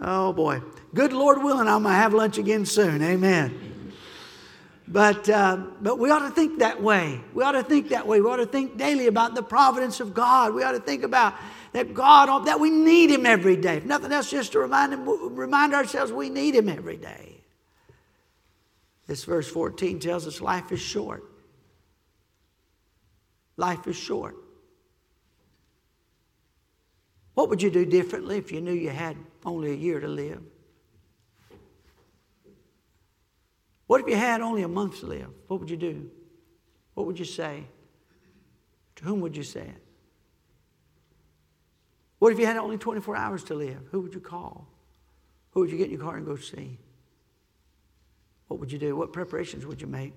Oh 0.00 0.32
boy. 0.32 0.62
Good 0.94 1.12
Lord 1.12 1.42
willing, 1.42 1.66
I'm 1.66 1.82
going 1.82 1.94
to 1.94 1.98
have 1.98 2.14
lunch 2.14 2.38
again 2.38 2.64
soon. 2.64 3.02
Amen. 3.02 3.92
But, 4.86 5.28
uh, 5.28 5.56
but 5.80 5.98
we 5.98 6.10
ought 6.10 6.28
to 6.28 6.30
think 6.30 6.60
that 6.60 6.80
way. 6.80 7.20
We 7.34 7.42
ought 7.42 7.52
to 7.52 7.64
think 7.64 7.88
that 7.88 8.06
way. 8.06 8.20
We 8.20 8.30
ought 8.30 8.36
to 8.36 8.46
think 8.46 8.76
daily 8.78 9.08
about 9.08 9.34
the 9.34 9.42
providence 9.42 9.98
of 9.98 10.14
God. 10.14 10.54
We 10.54 10.62
ought 10.62 10.72
to 10.72 10.80
think 10.80 11.02
about 11.02 11.34
that 11.72 11.92
God, 11.92 12.46
that 12.46 12.60
we 12.60 12.70
need 12.70 13.10
Him 13.10 13.26
every 13.26 13.56
day. 13.56 13.78
If 13.78 13.84
nothing 13.84 14.12
else, 14.12 14.30
just 14.30 14.52
to 14.52 14.60
remind, 14.60 14.92
him, 14.92 15.34
remind 15.34 15.74
ourselves 15.74 16.12
we 16.12 16.28
need 16.28 16.54
Him 16.54 16.68
every 16.68 16.98
day. 16.98 17.40
This 19.08 19.24
verse 19.24 19.48
14 19.48 19.98
tells 19.98 20.24
us 20.28 20.40
life 20.40 20.70
is 20.70 20.80
short. 20.80 21.24
Life 23.56 23.86
is 23.86 23.96
short. 23.96 24.36
What 27.34 27.48
would 27.50 27.62
you 27.62 27.70
do 27.70 27.84
differently 27.84 28.38
if 28.38 28.50
you 28.50 28.60
knew 28.60 28.72
you 28.72 28.90
had 28.90 29.16
only 29.44 29.72
a 29.72 29.76
year 29.76 30.00
to 30.00 30.08
live? 30.08 30.42
What 33.86 34.00
if 34.00 34.08
you 34.08 34.16
had 34.16 34.40
only 34.40 34.62
a 34.62 34.68
month 34.68 35.00
to 35.00 35.06
live? 35.06 35.28
What 35.46 35.60
would 35.60 35.70
you 35.70 35.76
do? 35.76 36.10
What 36.94 37.06
would 37.06 37.18
you 37.18 37.24
say? 37.24 37.64
To 38.96 39.04
whom 39.04 39.20
would 39.20 39.36
you 39.36 39.42
say 39.42 39.60
it? 39.60 39.82
What 42.18 42.32
if 42.32 42.38
you 42.38 42.46
had 42.46 42.56
only 42.56 42.78
24 42.78 43.16
hours 43.16 43.44
to 43.44 43.54
live? 43.54 43.80
Who 43.90 44.00
would 44.00 44.14
you 44.14 44.20
call? 44.20 44.66
Who 45.50 45.60
would 45.60 45.70
you 45.70 45.76
get 45.76 45.86
in 45.86 45.92
your 45.92 46.00
car 46.00 46.16
and 46.16 46.26
go 46.26 46.36
see? 46.36 46.78
What 48.48 48.60
would 48.60 48.72
you 48.72 48.78
do? 48.78 48.96
What 48.96 49.12
preparations 49.12 49.66
would 49.66 49.80
you 49.80 49.86
make? 49.86 50.14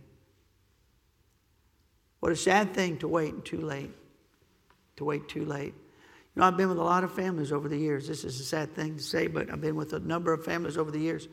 What 2.20 2.32
a 2.32 2.36
sad 2.36 2.74
thing 2.74 2.98
to 2.98 3.08
wait 3.08 3.46
too 3.46 3.62
late. 3.62 3.92
To 4.98 5.06
wait 5.06 5.28
too 5.28 5.46
late. 5.46 5.74
You 6.36 6.42
know, 6.42 6.48
I've 6.48 6.58
been 6.58 6.70
with 6.70 6.78
a 6.78 6.84
lot 6.84 7.04
of 7.04 7.14
families 7.14 7.52
over 7.52 7.68
the 7.68 7.78
years. 7.78 8.08
This 8.08 8.24
is 8.24 8.40
a 8.40 8.44
sad 8.44 8.76
thing 8.76 8.98
to 8.98 9.04
say, 9.04 9.28
but 9.28 9.52
I've 9.52 9.62
been 9.62 9.76
with 9.76 9.94
a 9.94 10.00
number 10.00 10.34
of 10.34 10.44
families 10.44 10.78
over 10.78 10.92
the 10.92 11.00
years. 11.00 11.28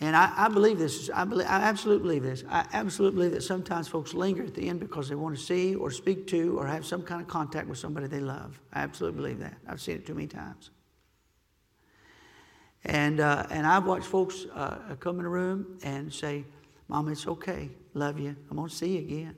And 0.00 0.16
I, 0.16 0.32
I 0.36 0.48
believe 0.48 0.78
this. 0.78 1.08
I, 1.14 1.24
believe, 1.24 1.46
I 1.46 1.62
absolutely 1.62 2.02
believe 2.02 2.22
this. 2.24 2.44
I 2.50 2.66
absolutely 2.72 3.16
believe 3.16 3.32
that 3.32 3.42
sometimes 3.42 3.86
folks 3.86 4.12
linger 4.12 4.42
at 4.42 4.54
the 4.54 4.68
end 4.68 4.80
because 4.80 5.08
they 5.08 5.14
want 5.14 5.36
to 5.36 5.42
see 5.42 5.76
or 5.76 5.90
speak 5.90 6.26
to 6.28 6.58
or 6.58 6.66
have 6.66 6.84
some 6.84 7.02
kind 7.02 7.20
of 7.20 7.28
contact 7.28 7.68
with 7.68 7.78
somebody 7.78 8.06
they 8.06 8.20
love. 8.20 8.60
I 8.72 8.80
absolutely 8.80 9.20
believe 9.20 9.38
that. 9.40 9.54
I've 9.68 9.80
seen 9.80 9.96
it 9.96 10.06
too 10.06 10.14
many 10.14 10.26
times. 10.26 10.70
And, 12.84 13.20
uh, 13.20 13.46
and 13.50 13.66
I've 13.66 13.86
watched 13.86 14.06
folks 14.06 14.46
uh, 14.52 14.96
come 15.00 15.20
in 15.20 15.26
a 15.26 15.28
room 15.28 15.78
and 15.84 16.12
say, 16.12 16.44
Mom, 16.88 17.08
it's 17.08 17.26
okay. 17.26 17.70
Love 17.94 18.18
you. 18.18 18.34
I'm 18.50 18.56
going 18.56 18.68
to 18.68 18.74
see 18.74 18.96
you 18.96 18.98
again. 18.98 19.36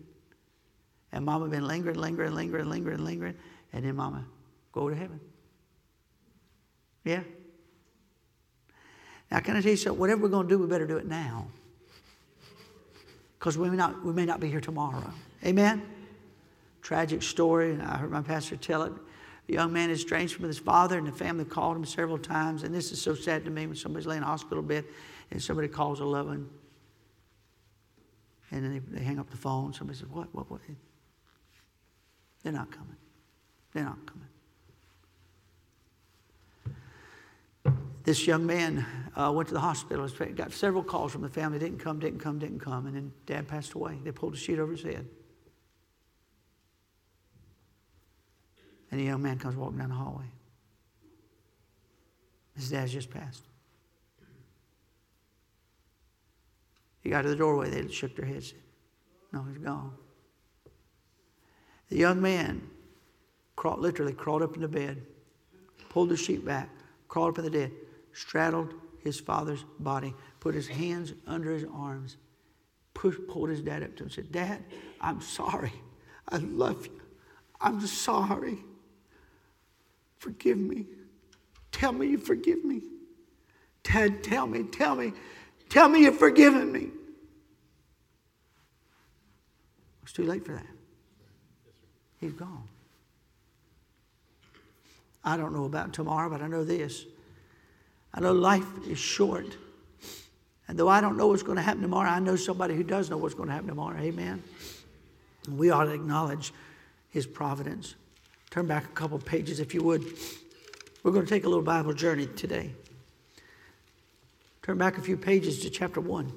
And 1.13 1.25
Mama 1.25 1.47
been 1.49 1.67
lingering, 1.67 1.99
lingering, 1.99 2.35
lingering, 2.35 2.69
lingering, 2.69 3.05
lingering. 3.05 3.35
And 3.73 3.85
then 3.85 3.95
Mama 3.95 4.25
go 4.73 4.89
to 4.89 4.97
heaven. 4.97 5.21
Yeah. 7.05 7.23
Now, 9.31 9.41
can 9.41 9.57
I 9.57 9.61
tell 9.61 9.71
you 9.71 9.77
something? 9.77 10.01
Whatever 10.01 10.23
we're 10.23 10.29
going 10.29 10.49
to 10.49 10.55
do, 10.55 10.59
we 10.59 10.67
better 10.67 10.87
do 10.87 10.97
it 10.97 11.07
now. 11.07 11.47
Because 13.39 13.59
we, 13.59 13.69
may 13.69 13.77
not, 13.77 14.05
we 14.05 14.13
may 14.13 14.25
not 14.25 14.41
be 14.41 14.49
here 14.49 14.61
tomorrow. 14.61 15.13
Amen? 15.45 15.83
Tragic 16.81 17.23
story, 17.23 17.73
and 17.73 17.83
I 17.83 17.97
heard 17.97 18.11
my 18.11 18.23
pastor 18.23 18.57
tell 18.57 18.83
it. 18.83 18.93
A 19.49 19.53
young 19.53 19.73
man 19.73 19.91
is 19.91 20.01
estranged 20.01 20.35
from 20.35 20.45
his 20.47 20.59
father, 20.59 20.99
and 20.99 21.07
the 21.07 21.13
family 21.13 21.45
called 21.45 21.77
him 21.77 21.85
several 21.85 22.19
times. 22.19 22.63
And 22.63 22.75
this 22.75 22.91
is 22.91 23.01
so 23.01 23.15
sad 23.15 23.45
to 23.45 23.51
me 23.51 23.67
when 23.67 23.77
somebody's 23.77 24.07
laying 24.07 24.23
in 24.23 24.25
a 24.25 24.27
hospital 24.27 24.63
bed 24.63 24.85
and 25.31 25.43
somebody 25.43 25.69
calls 25.69 26.01
a 26.01 26.05
loved 26.05 26.29
one 26.31 26.49
and 28.57 28.65
then 28.65 28.73
they, 28.73 28.99
they 28.99 29.05
hang 29.05 29.19
up 29.19 29.29
the 29.31 29.37
phone. 29.37 29.73
Somebody 29.75 29.99
says, 29.99 30.09
What? 30.09 30.35
What? 30.35 30.51
What? 30.51 30.61
They're 32.43 32.53
not 32.53 32.71
coming. 32.71 32.97
They're 33.73 33.85
not 33.85 33.99
coming. 34.07 34.29
This 38.05 38.27
young 38.27 38.47
man 38.47 38.87
uh, 39.17 39.33
went 39.35 39.49
to 39.49 39.55
the 39.55 39.61
hospital, 39.61 40.09
got 40.35 40.53
several 40.53 40.85
calls 40.85 41.11
from 41.11 41.23
the 41.23 41.29
family, 41.29 41.59
didn't 41.59 41.81
come, 41.81 41.99
didn't 41.99 42.21
come, 42.21 42.39
didn't 42.39 42.61
come, 42.61 42.87
and 42.87 42.95
then 42.95 43.13
dad 43.27 43.49
passed 43.49 43.73
away. 43.73 43.99
They 44.05 44.13
pulled 44.13 44.35
a 44.35 44.37
sheet 44.37 44.61
over 44.61 44.73
his 44.73 44.83
head. 44.83 45.07
And 48.91 49.01
the 49.01 49.05
young 49.05 49.21
man 49.21 49.39
comes 49.39 49.57
walking 49.57 49.79
down 49.79 49.89
the 49.89 49.97
hallway. 49.97 50.31
His 52.55 52.71
dad's 52.71 52.93
just 52.93 53.11
passed. 53.11 53.43
He 57.07 57.11
got 57.11 57.23
to 57.23 57.29
the 57.29 57.37
doorway. 57.37 57.71
They 57.71 57.87
shook 57.87 58.17
their 58.17 58.27
heads. 58.27 58.53
No, 59.33 59.45
he's 59.45 59.59
gone. 59.59 59.93
The 61.89 61.97
young 61.97 62.21
man 62.21 62.69
crawled, 63.55 63.79
literally 63.79 64.13
crawled 64.13 64.43
up 64.43 64.57
in 64.57 64.61
the 64.61 64.67
bed, 64.67 65.07
pulled 65.89 66.09
the 66.09 66.17
sheet 66.17 66.45
back, 66.45 66.69
crawled 67.07 67.35
up 67.35 67.39
in 67.39 67.45
the 67.45 67.51
bed, 67.53 67.71
straddled 68.13 68.75
his 69.05 69.21
father's 69.21 69.65
body, 69.79 70.17
put 70.41 70.53
his 70.53 70.67
hands 70.67 71.13
under 71.29 71.53
his 71.53 71.65
arms, 71.73 72.17
pushed, 72.93 73.21
pulled 73.29 73.51
his 73.51 73.63
dad 73.63 73.85
up 73.85 73.95
to 73.99 74.03
him 74.03 74.11
said, 74.11 74.33
Dad, 74.33 74.65
I'm 75.01 75.21
sorry. 75.21 75.75
I 76.29 76.39
love 76.39 76.87
you. 76.87 77.01
I'm 77.61 77.87
sorry. 77.87 78.59
Forgive 80.19 80.59
me. 80.59 80.87
Tell 81.71 81.93
me 81.93 82.09
you 82.09 82.19
forgive 82.19 82.65
me. 82.65 82.83
Dad, 83.85 84.25
tell 84.25 84.49
me, 84.49 84.65
tell 84.65 84.97
me, 84.97 85.13
tell 85.69 85.89
me 85.89 86.01
you've 86.03 86.19
forgiven 86.19 86.73
me. 86.73 86.89
It's 90.03 90.13
too 90.13 90.25
late 90.25 90.45
for 90.45 90.53
that. 90.53 90.67
He's 92.21 92.33
gone. 92.33 92.69
I 95.25 95.37
don't 95.37 95.53
know 95.53 95.65
about 95.65 95.93
tomorrow, 95.93 96.31
but 96.31 96.41
I 96.41 96.47
know 96.47 96.65
this. 96.65 97.05
I 98.15 98.21
know 98.21 98.33
life 98.33 98.65
is 98.87 98.99
short. 98.99 99.57
And 100.69 100.79
though 100.79 100.89
I 100.89 101.01
don't 101.01 101.17
know 101.17 101.27
what's 101.27 101.43
going 101.43 101.57
to 101.57 101.63
happen 101.63 101.83
tomorrow, 101.83 102.09
I 102.09 102.21
know 102.21 102.37
somebody 102.37 102.75
who 102.75 102.83
does 102.83 103.11
know 103.11 103.17
what's 103.17 103.35
going 103.35 103.49
to 103.49 103.53
happen 103.53 103.69
tomorrow. 103.69 103.99
Amen. 103.99 104.43
And 105.47 105.59
we 105.59 105.71
ought 105.71 105.85
to 105.85 105.93
acknowledge 105.93 106.53
his 107.11 107.27
providence. 107.27 107.95
Turn 108.51 108.67
back 108.67 108.85
a 108.85 108.89
couple 108.89 109.19
pages, 109.19 109.61
if 109.61 109.75
you 109.75 109.83
would. 109.83 110.05
We're 111.03 111.13
going 111.13 111.27
to 111.27 111.31
take 111.31 111.45
a 111.45 111.49
little 111.49 111.63
Bible 111.63 111.93
journey 111.93 112.27
today. 112.27 112.71
Turn 114.67 114.79
back 114.79 114.99
a 114.99 115.01
few 115.01 115.17
pages 115.17 115.61
to 115.61 115.71
chapter 115.71 116.01
1. 116.01 116.33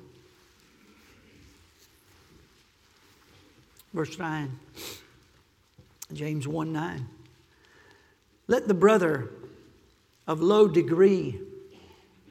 Verse 3.92 4.20
9. 4.20 4.60
James 6.14 6.48
1 6.48 6.72
9. 6.72 7.08
Let 8.46 8.68
the 8.68 8.76
brother 8.76 9.32
of 10.28 10.42
low 10.42 10.68
degree 10.68 11.42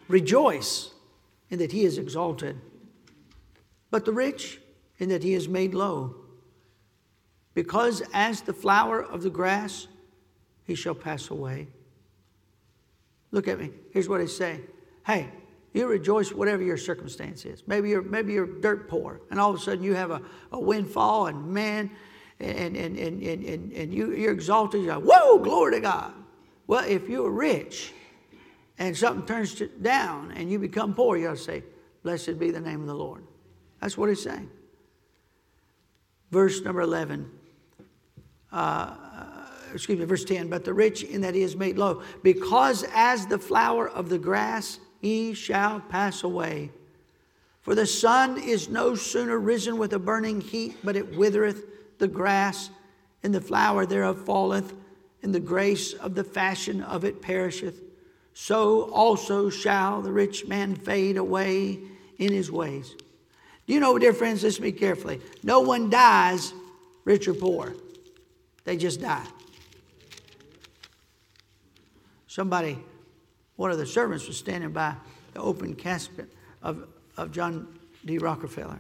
rejoice 0.07 0.93
in 1.51 1.59
that 1.59 1.73
he 1.73 1.85
is 1.85 1.99
exalted, 1.99 2.61
but 3.91 4.05
the 4.05 4.13
rich 4.13 4.61
in 5.01 5.09
that 5.09 5.25
he 5.25 5.35
is 5.35 5.49
made 5.49 5.75
low. 5.75 6.15
Because 7.55 8.05
as 8.15 8.43
the 8.43 8.53
flower 8.53 9.03
of 9.03 9.25
the 9.25 9.31
grass, 9.31 9.89
he 10.63 10.77
shall 10.77 10.95
pass 10.95 11.29
away. 11.31 11.67
Look 13.33 13.49
at 13.49 13.59
me. 13.59 13.73
Here's 13.93 14.09
what 14.09 14.21
I 14.21 14.27
say. 14.27 14.61
Hey, 15.05 15.29
you 15.79 15.87
rejoice 15.87 16.33
whatever 16.33 16.63
your 16.63 16.77
circumstance 16.77 17.45
is. 17.45 17.63
Maybe 17.67 17.91
you're, 17.91 18.03
maybe 18.03 18.33
you're 18.33 18.47
dirt 18.47 18.89
poor, 18.89 19.21
and 19.31 19.41
all 19.41 19.51
of 19.51 19.57
a 19.57 19.59
sudden 19.59 19.83
you 19.83 19.95
have 19.95 20.11
a, 20.11 20.21
a 20.53 20.61
windfall, 20.61 21.29
and 21.29 21.47
man, 21.47 21.91
and, 22.41 22.77
and, 22.77 22.99
and, 22.99 23.23
and, 23.23 23.73
and, 23.73 23.95
you, 23.95 24.13
you're 24.13 24.33
exalted. 24.33 24.83
You're 24.83 24.97
like, 24.97 25.05
whoa, 25.05 25.39
glory 25.39 25.75
to 25.75 25.81
God. 25.81 26.13
Well, 26.67 26.85
if 26.87 27.09
you're 27.09 27.31
rich 27.31 27.93
and 28.79 28.97
something 28.97 29.27
turns 29.27 29.55
to, 29.57 29.69
down 29.69 30.33
and 30.33 30.51
you 30.51 30.59
become 30.59 30.95
poor, 30.95 31.17
you 31.17 31.29
ought 31.29 31.37
to 31.37 31.43
say, 31.43 31.63
Blessed 32.03 32.39
be 32.39 32.51
the 32.51 32.61
name 32.61 32.81
of 32.81 32.87
the 32.87 32.95
Lord. 32.95 33.25
That's 33.81 33.99
what 33.99 34.09
he's 34.09 34.23
saying. 34.23 34.49
Verse 36.31 36.61
number 36.63 36.81
11. 36.81 37.31
Uh, 38.53 38.95
excuse 39.75 39.99
me, 39.99 40.05
verse 40.05 40.25
10. 40.25 40.49
But 40.49 40.65
the 40.65 40.73
rich 40.73 41.03
in 41.03 41.21
that 41.23 41.35
he 41.35 41.43
is 41.43 41.57
made 41.57 41.77
low, 41.77 42.03
because 42.23 42.85
as 42.95 43.27
the 43.27 43.39
flower 43.39 43.89
of 43.89 44.09
the 44.09 44.19
grass, 44.19 44.79
he 45.01 45.35
shall 45.35 45.81
pass 45.81 46.23
away. 46.23 46.71
For 47.63 47.75
the 47.75 47.87
sun 47.87 48.41
is 48.41 48.69
no 48.69 48.95
sooner 48.95 49.39
risen 49.39 49.79
with 49.79 49.93
a 49.93 49.99
burning 49.99 50.41
heat, 50.41 50.77
but 50.83 50.97
it 50.97 51.17
withereth 51.17 51.99
the 51.99 52.09
grass, 52.09 52.71
and 53.23 53.35
the 53.35 53.41
flower 53.41 53.85
thereof 53.85 54.25
falleth, 54.25 54.73
and 55.23 55.35
the 55.35 55.41
grace 55.41 55.93
of 55.93 56.15
the 56.15 56.25
fashion 56.25 56.83
of 56.83 57.05
it 57.05 57.21
perisheth, 57.21 57.83
so 58.33 58.91
also 58.91 59.51
shall 59.51 60.01
the 60.01 60.13
rich 60.13 60.47
man 60.47 60.77
fade 60.77 61.17
away 61.17 61.79
in 62.19 62.33
his 62.33 62.51
ways. 62.51 62.95
Do 63.67 63.75
you 63.75 63.81
know, 63.81 63.99
dear 63.99 64.15
friends, 64.15 64.43
listen 64.43 64.63
to 64.63 64.71
me 64.71 64.73
carefully. 64.73 65.21
No 65.43 65.61
one 65.61 65.91
dies 65.91 66.55
rich 67.05 67.27
or 67.27 67.35
poor, 67.35 67.75
they 68.65 68.77
just 68.77 69.01
die. 69.01 69.27
Somebody, 72.27 72.79
one 73.59 73.73
of 73.73 73.79
the 73.79 73.87
servants 73.87 74.29
was 74.29 74.37
standing 74.37 74.71
by 74.71 74.95
the 75.35 75.41
open 75.41 75.75
casket 75.75 76.33
of, 76.63 76.87
of 77.17 77.33
John 77.33 77.67
D. 78.05 78.19
Rockefeller. 78.19 78.79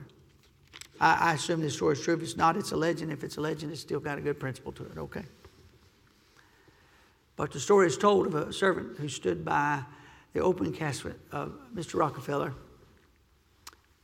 I, 1.00 1.30
I 1.30 1.34
assume 1.34 1.60
this 1.60 1.74
story 1.74 1.94
is 1.94 2.00
true. 2.00 2.14
If 2.14 2.22
it's 2.22 2.36
not, 2.36 2.56
it's 2.56 2.70
a 2.70 2.76
legend. 2.76 3.10
If 3.10 3.24
it's 3.24 3.38
a 3.38 3.40
legend, 3.40 3.72
it's 3.72 3.80
still 3.80 3.98
got 3.98 4.18
a 4.18 4.20
good 4.20 4.38
principle 4.38 4.70
to 4.70 4.84
it, 4.84 4.96
okay? 4.96 5.24
But 7.34 7.50
the 7.50 7.58
story 7.58 7.88
is 7.88 7.98
told 7.98 8.28
of 8.28 8.36
a 8.36 8.52
servant 8.52 8.98
who 8.98 9.08
stood 9.08 9.44
by 9.44 9.82
the 10.32 10.40
open 10.40 10.72
casket 10.72 11.18
of 11.32 11.58
Mr. 11.74 11.98
Rockefeller. 11.98 12.54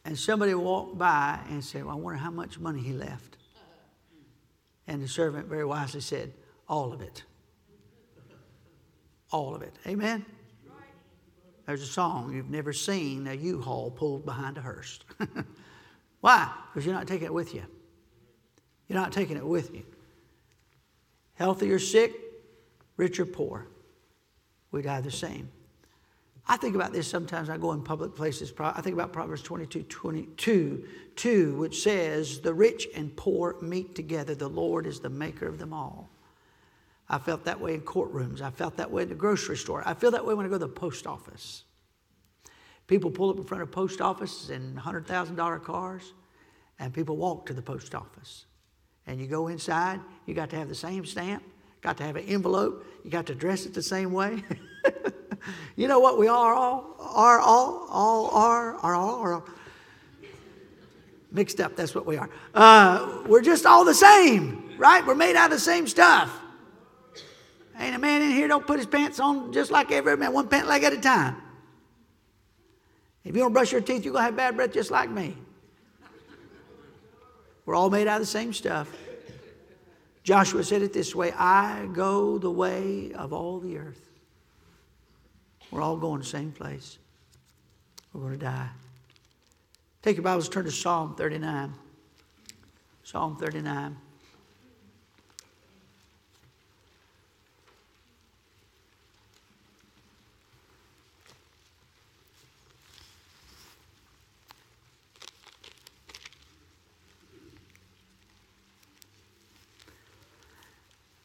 And 0.04 0.18
somebody 0.18 0.54
walked 0.54 0.98
by 0.98 1.38
and 1.50 1.62
said, 1.64 1.84
well, 1.84 1.94
I 1.94 2.00
wonder 2.00 2.18
how 2.18 2.32
much 2.32 2.58
money 2.58 2.80
he 2.80 2.92
left. 2.92 3.36
And 4.88 5.00
the 5.00 5.08
servant 5.08 5.46
very 5.46 5.64
wisely 5.64 6.00
said, 6.00 6.32
All 6.68 6.92
of 6.92 7.00
it. 7.00 7.22
All 9.30 9.54
of 9.54 9.62
it. 9.62 9.72
Amen? 9.86 10.26
There's 11.66 11.82
a 11.82 11.86
song 11.86 12.34
you've 12.34 12.50
never 12.50 12.72
seen 12.72 13.26
a 13.26 13.34
U 13.34 13.60
Haul 13.60 13.90
pulled 13.90 14.24
behind 14.24 14.58
a 14.58 14.60
hearse. 14.60 15.00
Why? 16.20 16.50
Because 16.72 16.84
you're 16.84 16.94
not 16.94 17.06
taking 17.06 17.26
it 17.26 17.34
with 17.34 17.54
you. 17.54 17.64
You're 18.88 18.98
not 18.98 19.12
taking 19.12 19.36
it 19.36 19.46
with 19.46 19.74
you. 19.74 19.84
Healthy 21.34 21.70
or 21.72 21.78
sick, 21.78 22.12
rich 22.96 23.18
or 23.18 23.26
poor, 23.26 23.66
we 24.70 24.82
die 24.82 25.00
the 25.00 25.10
same. 25.10 25.48
I 26.46 26.58
think 26.58 26.74
about 26.74 26.92
this 26.92 27.08
sometimes. 27.08 27.48
I 27.48 27.56
go 27.56 27.72
in 27.72 27.82
public 27.82 28.14
places. 28.14 28.52
I 28.58 28.82
think 28.82 28.94
about 28.94 29.12
Proverbs 29.12 29.42
22 29.42 29.84
22, 29.84 30.86
2, 31.16 31.54
which 31.56 31.82
says, 31.82 32.40
The 32.40 32.52
rich 32.52 32.88
and 32.94 33.16
poor 33.16 33.56
meet 33.62 33.94
together. 33.94 34.34
The 34.34 34.48
Lord 34.48 34.86
is 34.86 35.00
the 35.00 35.08
maker 35.08 35.46
of 35.46 35.58
them 35.58 35.72
all. 35.72 36.10
I 37.08 37.18
felt 37.18 37.44
that 37.44 37.60
way 37.60 37.74
in 37.74 37.82
courtrooms. 37.82 38.40
I 38.40 38.50
felt 38.50 38.76
that 38.78 38.90
way 38.90 39.02
in 39.02 39.08
the 39.08 39.14
grocery 39.14 39.56
store. 39.56 39.82
I 39.86 39.94
feel 39.94 40.10
that 40.12 40.24
way 40.24 40.34
when 40.34 40.46
I 40.46 40.48
go 40.48 40.54
to 40.54 40.66
the 40.66 40.68
post 40.68 41.06
office. 41.06 41.64
People 42.86 43.10
pull 43.10 43.30
up 43.30 43.36
in 43.36 43.44
front 43.44 43.62
of 43.62 43.70
post 43.70 44.00
offices 44.00 44.50
in 44.50 44.74
$100,000 44.74 45.64
cars, 45.64 46.12
and 46.78 46.92
people 46.92 47.16
walk 47.16 47.46
to 47.46 47.54
the 47.54 47.62
post 47.62 47.94
office. 47.94 48.46
And 49.06 49.20
you 49.20 49.26
go 49.26 49.48
inside, 49.48 50.00
you 50.26 50.34
got 50.34 50.50
to 50.50 50.56
have 50.56 50.68
the 50.68 50.74
same 50.74 51.04
stamp, 51.04 51.42
got 51.82 51.96
to 51.98 52.04
have 52.04 52.16
an 52.16 52.24
envelope, 52.24 52.86
you 53.04 53.10
got 53.10 53.26
to 53.26 53.34
dress 53.34 53.66
it 53.66 53.74
the 53.74 53.82
same 53.82 54.12
way. 54.12 54.42
you 55.76 55.88
know 55.88 55.98
what 55.98 56.18
we 56.18 56.26
are 56.26 56.54
all 56.54 56.96
are 56.98 57.38
all 57.38 57.86
all 57.90 58.30
are 58.30 58.76
are 58.76 58.94
all 58.94 59.20
are 59.20 59.44
mixed 61.30 61.60
up. 61.60 61.76
That's 61.76 61.94
what 61.94 62.06
we 62.06 62.16
are. 62.16 62.30
Uh, 62.54 63.22
we're 63.26 63.42
just 63.42 63.66
all 63.66 63.84
the 63.84 63.94
same, 63.94 64.74
right? 64.78 65.04
We're 65.06 65.14
made 65.14 65.36
out 65.36 65.46
of 65.46 65.58
the 65.58 65.60
same 65.60 65.86
stuff. 65.86 66.30
Ain't 67.78 67.96
a 67.96 67.98
man 67.98 68.22
in 68.22 68.30
here 68.30 68.46
don't 68.48 68.66
put 68.66 68.78
his 68.78 68.86
pants 68.86 69.18
on 69.18 69.52
just 69.52 69.70
like 69.70 69.90
every 69.90 70.16
man, 70.16 70.32
one 70.32 70.48
pant 70.48 70.68
leg 70.68 70.84
at 70.84 70.92
a 70.92 71.00
time. 71.00 71.36
If 73.24 73.34
you 73.34 73.42
don't 73.42 73.52
brush 73.52 73.72
your 73.72 73.80
teeth, 73.80 74.04
you're 74.04 74.12
going 74.12 74.22
to 74.22 74.26
have 74.26 74.36
bad 74.36 74.56
breath 74.56 74.72
just 74.72 74.90
like 74.90 75.10
me. 75.10 75.36
We're 77.66 77.74
all 77.74 77.90
made 77.90 78.06
out 78.06 78.20
of 78.20 78.22
the 78.22 78.30
same 78.30 78.52
stuff. 78.52 78.88
Joshua 80.22 80.62
said 80.62 80.82
it 80.82 80.92
this 80.92 81.14
way 81.14 81.32
I 81.32 81.88
go 81.92 82.38
the 82.38 82.50
way 82.50 83.12
of 83.12 83.32
all 83.32 83.60
the 83.60 83.78
earth. 83.78 84.00
We're 85.70 85.82
all 85.82 85.96
going 85.96 86.20
the 86.20 86.26
same 86.26 86.52
place. 86.52 86.98
We're 88.12 88.20
going 88.20 88.38
to 88.38 88.38
die. 88.38 88.68
Take 90.02 90.16
your 90.16 90.22
Bibles, 90.22 90.48
turn 90.48 90.66
to 90.66 90.70
Psalm 90.70 91.14
39. 91.16 91.74
Psalm 93.02 93.36
39. 93.36 93.96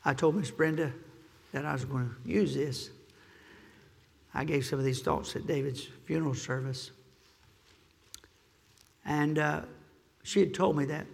I 0.10 0.16
told 0.16 0.38
Miss 0.38 0.50
Brenda 0.50 0.92
that 1.52 1.66
I 1.66 1.74
was 1.74 1.86
going 1.86 2.10
to 2.10 2.16
use 2.28 2.56
this. 2.56 2.90
I 4.34 4.44
gave 4.44 4.66
some 4.66 4.80
of 4.80 4.86
these 4.86 5.04
thoughts 5.04 5.36
at 5.36 5.46
David's 5.46 5.84
funeral 6.06 6.34
service. 6.34 6.90
And 9.06 9.38
uh, 9.38 9.62
she 10.24 10.40
had 10.40 10.56
told 10.56 10.76
me 10.78 10.86
that 10.86 11.06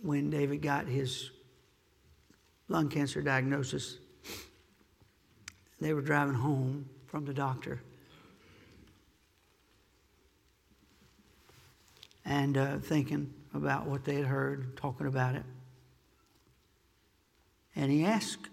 when 0.00 0.30
David 0.30 0.62
got 0.62 0.86
his 0.86 1.28
lung 2.68 2.88
cancer 2.88 3.20
diagnosis, 3.20 3.98
they 5.82 5.92
were 5.92 6.00
driving 6.00 6.32
home 6.32 6.88
from 7.06 7.26
the 7.26 7.34
doctor. 7.34 7.82
And 12.24 12.56
uh, 12.56 12.78
thinking 12.78 13.30
about 13.52 13.84
what 13.84 14.06
they 14.06 14.14
had 14.14 14.24
heard, 14.24 14.74
talking 14.78 15.06
about 15.06 15.34
it. 15.34 15.44
And 17.76 17.90
he 17.90 18.04
asked, 18.04 18.48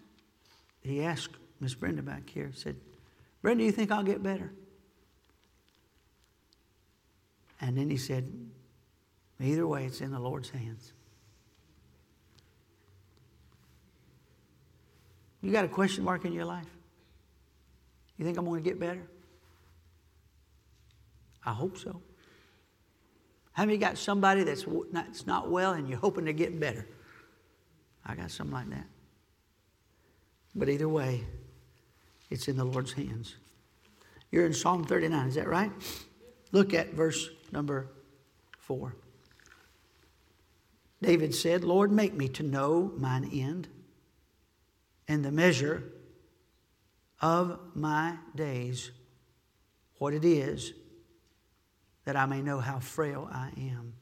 he 0.81 1.03
asked 1.03 1.35
Miss 1.59 1.75
Brenda 1.75 2.01
back 2.01 2.29
here, 2.29 2.51
said, 2.53 2.75
Brenda, 3.41 3.63
you 3.63 3.71
think 3.71 3.91
I'll 3.91 4.03
get 4.03 4.21
better? 4.23 4.51
And 7.59 7.77
then 7.77 7.89
he 7.89 7.97
said, 7.97 8.31
Either 9.39 9.65
way, 9.65 9.85
it's 9.85 10.01
in 10.01 10.11
the 10.11 10.19
Lord's 10.19 10.49
hands. 10.49 10.93
You 15.41 15.51
got 15.51 15.65
a 15.65 15.67
question 15.67 16.03
mark 16.03 16.25
in 16.25 16.33
your 16.33 16.45
life? 16.45 16.67
You 18.17 18.25
think 18.25 18.37
I'm 18.37 18.45
going 18.45 18.63
to 18.63 18.69
get 18.69 18.79
better? 18.79 19.01
I 21.43 21.53
hope 21.53 21.77
so. 21.77 22.01
How 23.53 23.65
many 23.65 23.79
got 23.79 23.97
somebody 23.97 24.43
that's 24.43 24.65
that's 24.91 25.25
not 25.25 25.49
well 25.49 25.73
and 25.73 25.89
you're 25.89 25.97
hoping 25.97 26.25
to 26.25 26.33
get 26.33 26.59
better? 26.59 26.87
I 28.05 28.15
got 28.15 28.29
something 28.29 28.53
like 28.53 28.69
that. 28.69 28.85
But 30.55 30.69
either 30.69 30.89
way, 30.89 31.23
it's 32.29 32.47
in 32.47 32.57
the 32.57 32.65
Lord's 32.65 32.93
hands. 32.93 33.35
You're 34.31 34.45
in 34.45 34.53
Psalm 34.53 34.85
39, 34.85 35.27
is 35.27 35.35
that 35.35 35.47
right? 35.47 35.71
Look 36.51 36.73
at 36.73 36.93
verse 36.93 37.29
number 37.51 37.87
4. 38.59 38.95
David 41.01 41.33
said, 41.33 41.63
Lord, 41.63 41.91
make 41.91 42.13
me 42.13 42.27
to 42.29 42.43
know 42.43 42.93
mine 42.97 43.29
end 43.33 43.67
and 45.07 45.25
the 45.25 45.31
measure 45.31 45.83
of 47.21 47.59
my 47.73 48.17
days, 48.35 48.91
what 49.97 50.13
it 50.13 50.23
is, 50.23 50.73
that 52.05 52.15
I 52.15 52.25
may 52.25 52.41
know 52.41 52.59
how 52.59 52.79
frail 52.79 53.29
I 53.31 53.51
am. 53.57 53.93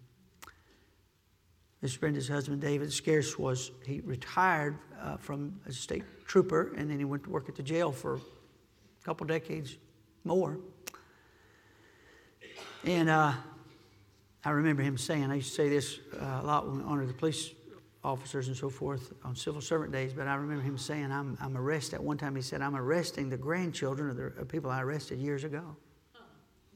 Miss 1.81 1.95
Brenda's 1.95 2.27
husband, 2.27 2.61
David, 2.61 2.91
scarce 2.91 3.39
was, 3.39 3.71
he 3.85 4.01
retired 4.01 4.77
uh, 5.01 5.17
from 5.17 5.59
a 5.65 5.71
state 5.71 6.03
trooper 6.25 6.73
and 6.75 6.91
then 6.91 6.99
he 6.99 7.05
went 7.05 7.23
to 7.23 7.29
work 7.29 7.47
at 7.47 7.55
the 7.55 7.63
jail 7.63 7.91
for 7.91 8.15
a 8.15 9.05
couple 9.05 9.25
decades 9.25 9.77
more. 10.25 10.57
And 12.83 13.09
uh, 13.09 13.33
I 14.43 14.49
remember 14.51 14.81
him 14.81 14.97
saying, 14.97 15.31
I 15.31 15.35
used 15.35 15.49
to 15.49 15.55
say 15.55 15.69
this 15.69 15.99
uh, 16.19 16.39
a 16.41 16.45
lot 16.45 16.67
when 16.67 16.79
we 16.79 16.83
honored 16.83 17.09
the 17.09 17.13
police 17.13 17.51
officers 18.03 18.47
and 18.47 18.55
so 18.55 18.69
forth 18.69 19.13
on 19.23 19.35
civil 19.35 19.61
servant 19.61 19.91
days, 19.91 20.13
but 20.13 20.27
I 20.27 20.35
remember 20.35 20.63
him 20.63 20.77
saying, 20.77 21.11
I'm, 21.11 21.37
I'm 21.41 21.57
arresting, 21.57 21.95
at 21.95 22.03
one 22.03 22.17
time 22.17 22.35
he 22.35 22.41
said, 22.41 22.61
I'm 22.61 22.75
arresting 22.75 23.29
the 23.29 23.37
grandchildren 23.37 24.09
of 24.09 24.35
the 24.35 24.45
people 24.45 24.69
I 24.69 24.81
arrested 24.81 25.19
years 25.19 25.43
ago. 25.43 25.75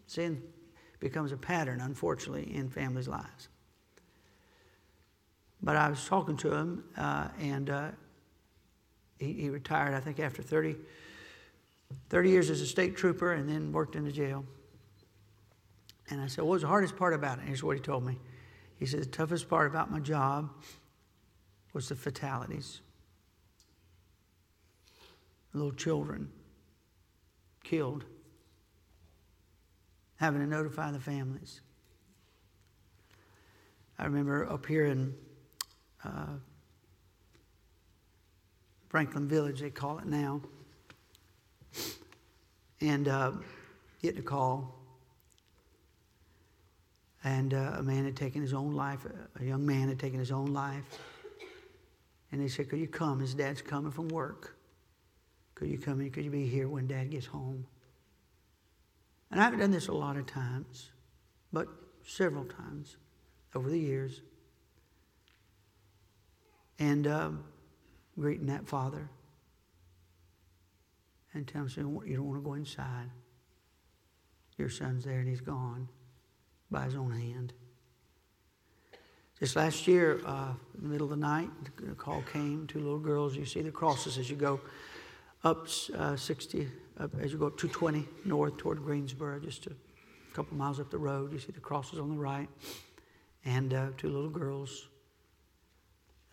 Sin 0.08 0.42
becomes 1.00 1.32
a 1.32 1.38
pattern, 1.38 1.80
unfortunately, 1.82 2.54
in 2.54 2.70
families' 2.70 3.08
lives. 3.08 3.48
But 5.63 5.78
I 5.78 5.89
was 5.89 6.06
talking 6.06 6.36
to 6.38 6.54
him, 6.54 6.84
uh, 6.97 7.30
and 7.39 7.69
uh, 7.69 7.88
he, 9.17 9.32
he, 9.32 9.49
retired, 9.49 9.93
I 9.93 10.02
think, 10.02 10.19
after 10.19 10.41
30, 10.41 10.76
30 12.10 12.30
years 12.30 12.49
as 12.49 12.60
a 12.60 12.67
state 12.67 12.97
trooper 12.97 13.32
and 13.32 13.47
then 13.47 13.71
worked 13.71 13.95
in 13.95 14.04
the 14.04 14.12
jail. 14.12 14.43
And 16.10 16.19
I 16.21 16.28
said, 16.28 16.43
What 16.43 16.52
was 16.52 16.62
the 16.63 16.67
hardest 16.67 16.97
part 16.97 17.13
about 17.13 17.38
it? 17.38 17.41
And 17.41 17.47
here's 17.47 17.63
what 17.63 17.78
he 17.78 17.82
told 17.82 18.06
me. 18.06 18.19
He 18.78 18.86
said, 18.86 18.99
The 18.99 19.06
toughest 19.06 19.49
part 19.49 19.67
about 19.67 19.89
my 19.89 19.99
job 19.99 20.52
was 21.71 21.88
the 21.88 21.95
fatalities. 21.95 22.82
Little 25.54 25.71
children 25.71 26.30
killed, 27.63 28.04
having 30.17 30.41
to 30.41 30.47
notify 30.47 30.91
the 30.91 30.99
families. 30.99 31.62
I 33.97 34.06
remember 34.06 34.52
up 34.52 34.65
here 34.65 34.88
in 34.88 35.13
uh, 36.06 36.38
Franklin 38.89 39.28
Village, 39.28 39.62
they 39.62 39.70
call 39.70 39.98
it 40.00 40.06
now. 40.06 40.42
And 42.82 43.08
uh, 43.08 43.32
getting 44.02 44.20
a 44.20 44.24
call. 44.24 44.76
And 47.24 47.54
uh, 47.54 47.76
a 47.78 47.84
man 47.84 48.04
had 48.06 48.16
taken 48.16 48.42
his 48.42 48.54
own 48.54 48.74
life, 48.74 49.06
a 49.39 49.44
young 49.44 49.66
man 49.66 49.88
had 49.88 49.98
taken 49.98 50.20
his 50.20 50.32
own 50.32 50.48
life. 50.48 50.84
And 52.32 52.42
they 52.42 52.48
said, 52.48 52.70
Could 52.70 52.80
you 52.80 52.88
come? 52.88 53.20
His 53.20 53.34
dad's 53.34 53.62
coming 53.62 53.92
from 53.92 54.10
work. 54.10 54.58
Could 55.56 55.70
you 55.70 55.78
come 55.78 56.02
in? 56.02 56.12
Could 56.12 56.26
you 56.26 56.32
be 56.32 56.48
here 56.48 56.68
when 56.68 56.88
dad 56.88 57.12
gets 57.12 57.26
home? 57.26 57.66
And 59.32 59.39
I 59.39 59.46
haven't 59.46 59.60
done 59.60 59.72
this 59.72 59.88
a 59.88 59.94
lot 59.94 60.18
of 60.18 60.26
times, 60.26 60.92
but 61.52 61.68
several 62.06 62.46
times 62.46 62.98
over 63.56 63.70
the 63.70 63.80
years. 63.80 64.22
And 66.80 67.08
um, 67.08 67.44
greeting 68.20 68.48
that 68.48 68.68
father 68.68 69.10
and 71.34 71.48
telling 71.48 71.70
him, 71.70 72.00
You 72.06 72.16
don't 72.16 72.28
want 72.28 72.42
to 72.42 72.46
go 72.46 72.54
inside. 72.54 73.10
Your 74.58 74.70
son's 74.70 75.04
there 75.04 75.20
and 75.20 75.28
he's 75.28 75.42
gone 75.42 75.88
by 76.70 76.86
his 76.86 76.96
own 76.96 77.12
hand. 77.12 77.54
This 79.40 79.56
last 79.56 79.88
year, 79.88 80.22
uh, 80.26 80.54
in 80.78 80.84
the 80.84 80.90
middle 80.90 81.06
of 81.06 81.12
the 81.12 81.26
night, 81.26 81.50
the 81.78 81.96
call 81.96 82.22
came. 82.32 82.68
Two 82.68 82.80
little 82.80 83.00
girls. 83.00 83.36
You 83.36 83.46
see 83.46 83.62
the 83.62 83.72
crosses 83.72 84.18
as 84.18 84.30
you 84.30 84.36
go 84.36 84.62
up 85.44 85.68
uh, 85.98 86.16
60, 86.16 86.68
up, 87.00 87.12
as 87.20 87.32
you 87.32 87.38
go 87.38 87.48
up 87.48 87.58
220 87.58 88.08
north 88.26 88.58
toward 88.58 88.84
Greensboro, 88.84 89.40
just 89.40 89.68
a 89.68 89.74
couple 90.34 90.56
miles 90.56 90.80
up 90.80 90.90
the 90.90 90.98
road. 90.98 91.34
You 91.34 91.40
see 91.40 91.52
the 91.52 91.60
crosses 91.60 92.00
on 92.00 92.10
the 92.10 92.16
right, 92.16 92.48
and 93.44 93.74
uh, 93.74 93.88
two 93.98 94.08
little 94.08 94.30
girls 94.30 94.88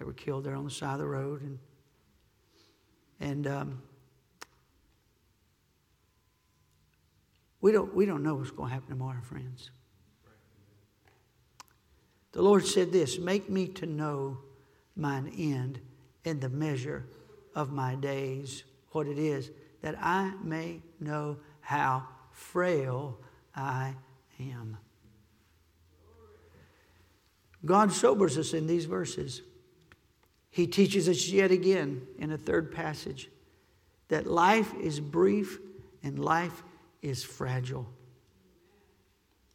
that 0.01 0.07
were 0.07 0.15
killed 0.15 0.45
there 0.45 0.57
on 0.57 0.65
the 0.65 0.71
side 0.71 0.95
of 0.95 0.99
the 0.99 1.07
road, 1.07 1.43
and 1.43 1.59
and 3.21 3.47
um, 3.47 3.83
we 7.61 7.71
don't 7.71 7.95
we 7.95 8.07
don't 8.07 8.23
know 8.23 8.35
what's 8.35 8.51
going 8.51 8.71
to 8.71 8.75
happen 8.75 8.89
tomorrow, 8.89 9.21
friends. 9.21 9.71
The 12.33 12.41
Lord 12.41 12.67
said 12.67 12.93
this 12.93 13.19
Make 13.19 13.51
me 13.51 13.69
to 13.69 13.85
know 13.85 14.39
mine 14.97 15.35
end 15.37 15.81
and 16.25 16.41
the 16.41 16.49
measure 16.49 17.05
of 17.55 17.71
my 17.71 17.95
days, 17.95 18.65
what 18.93 19.07
it 19.07 19.19
is, 19.19 19.51
that 19.83 19.97
I 20.01 20.33
may 20.43 20.81
know 20.99 21.37
how 21.61 22.09
frail 22.33 23.19
I 23.55 23.97
am. 24.39 24.79
God 27.67 27.93
sobers 27.93 28.39
us 28.39 28.55
in 28.55 28.67
these 28.67 28.87
verses. 28.87 29.43
He 30.51 30.67
teaches 30.67 31.09
us 31.09 31.29
yet 31.29 31.51
again 31.51 32.07
in 32.19 32.33
a 32.33 32.39
third 32.39 32.73
passage 32.73 33.31
that 34.09 34.27
life 34.27 34.75
is 34.81 34.99
brief 34.99 35.59
and 36.03 36.19
life 36.19 36.63
is 37.03 37.23
fragile. 37.23 37.87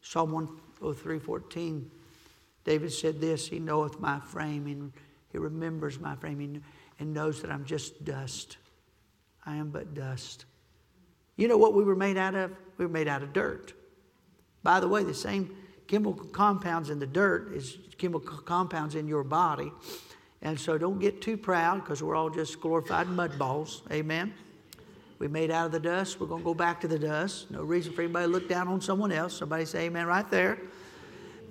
Psalm 0.01 0.31
103 0.31 1.19
14 1.19 1.91
David 2.65 2.91
said 2.91 3.21
this 3.21 3.47
He 3.47 3.59
knoweth 3.59 3.99
my 3.99 4.19
frame, 4.19 4.67
and 4.67 4.91
He 5.31 5.37
remembers 5.37 5.99
my 5.99 6.15
frame, 6.15 6.61
and 6.99 7.13
knows 7.13 7.41
that 7.41 7.51
I'm 7.51 7.63
just 7.63 8.03
dust. 8.03 8.57
I 9.45 9.55
am 9.55 9.69
but 9.69 9.93
dust. 9.93 10.45
You 11.37 11.47
know 11.47 11.57
what 11.57 11.73
we 11.73 11.83
were 11.83 11.95
made 11.95 12.17
out 12.17 12.35
of? 12.35 12.51
We 12.77 12.85
were 12.85 12.91
made 12.91 13.07
out 13.07 13.21
of 13.21 13.31
dirt. 13.31 13.73
By 14.63 14.79
the 14.79 14.87
way, 14.87 15.03
the 15.03 15.13
same 15.13 15.55
chemical 15.87 16.25
compounds 16.25 16.89
in 16.89 16.97
the 16.97 17.05
dirt 17.05 17.53
is 17.53 17.77
chemical 17.97 18.37
compounds 18.39 18.95
in 18.95 19.07
your 19.07 19.23
body. 19.23 19.71
And 20.41 20.59
so 20.59 20.77
don't 20.77 20.99
get 20.99 21.21
too 21.21 21.37
proud 21.37 21.83
because 21.83 22.03
we're 22.03 22.15
all 22.15 22.29
just 22.29 22.59
glorified 22.61 23.07
mud 23.07 23.37
balls. 23.39 23.81
Amen. 23.91 24.33
We 25.17 25.27
made 25.27 25.49
out 25.49 25.67
of 25.67 25.71
the 25.71 25.79
dust. 25.79 26.19
We're 26.19 26.27
going 26.27 26.41
to 26.41 26.45
go 26.45 26.53
back 26.53 26.81
to 26.81 26.87
the 26.87 26.99
dust. 26.99 27.49
No 27.49 27.63
reason 27.63 27.93
for 27.93 28.01
anybody 28.01 28.25
to 28.25 28.31
look 28.31 28.49
down 28.49 28.67
on 28.67 28.81
someone 28.81 29.11
else. 29.11 29.37
Somebody 29.37 29.65
say 29.65 29.85
amen 29.85 30.07
right 30.07 30.29
there. 30.29 30.59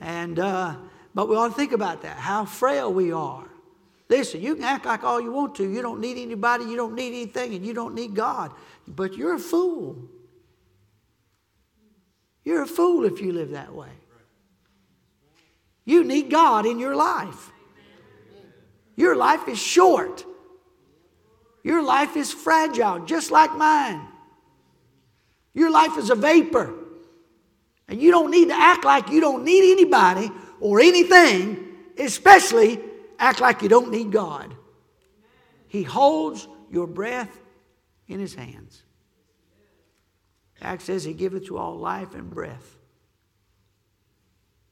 And 0.00 0.38
uh, 0.38 0.76
but 1.14 1.28
we 1.28 1.36
ought 1.36 1.48
to 1.48 1.54
think 1.54 1.72
about 1.72 2.02
that, 2.02 2.18
how 2.18 2.44
frail 2.44 2.92
we 2.92 3.12
are. 3.12 3.44
Listen, 4.08 4.42
you 4.42 4.54
can 4.54 4.64
act 4.64 4.84
like 4.84 5.02
all 5.02 5.20
you 5.20 5.32
want 5.32 5.54
to. 5.56 5.68
You 5.68 5.80
don't 5.80 6.00
need 6.00 6.18
anybody, 6.18 6.64
you 6.64 6.76
don't 6.76 6.94
need 6.94 7.08
anything, 7.08 7.54
and 7.54 7.64
you 7.64 7.72
don't 7.72 7.94
need 7.94 8.14
God. 8.14 8.52
But 8.86 9.16
you're 9.16 9.34
a 9.34 9.38
fool. 9.38 9.96
You're 12.44 12.62
a 12.62 12.66
fool 12.66 13.04
if 13.04 13.20
you 13.20 13.32
live 13.32 13.52
that 13.52 13.74
way. 13.74 13.88
You 15.86 16.04
need 16.04 16.30
God 16.30 16.66
in 16.66 16.78
your 16.78 16.94
life. 16.94 17.50
Your 18.96 19.16
life 19.16 19.48
is 19.48 19.58
short. 19.58 20.24
Your 21.62 21.82
life 21.82 22.16
is 22.16 22.32
fragile, 22.32 23.04
just 23.04 23.30
like 23.30 23.54
mine. 23.56 24.06
Your 25.54 25.70
life 25.70 25.96
is 25.96 26.10
a 26.10 26.14
vapor. 26.14 26.74
And 27.88 28.00
you 28.00 28.10
don't 28.10 28.30
need 28.30 28.48
to 28.48 28.54
act 28.54 28.84
like 28.84 29.10
you 29.10 29.20
don't 29.20 29.44
need 29.44 29.72
anybody 29.72 30.30
or 30.60 30.80
anything, 30.80 31.74
especially 31.98 32.80
act 33.18 33.40
like 33.40 33.62
you 33.62 33.68
don't 33.68 33.90
need 33.90 34.10
God. 34.10 34.54
He 35.68 35.82
holds 35.82 36.46
your 36.70 36.86
breath 36.86 37.40
in 38.08 38.20
his 38.20 38.34
hands. 38.34 38.82
Acts 40.60 40.84
says 40.84 41.04
he 41.04 41.12
giveth 41.12 41.46
to 41.46 41.58
all 41.58 41.76
life 41.76 42.14
and 42.14 42.30
breath. 42.30 42.78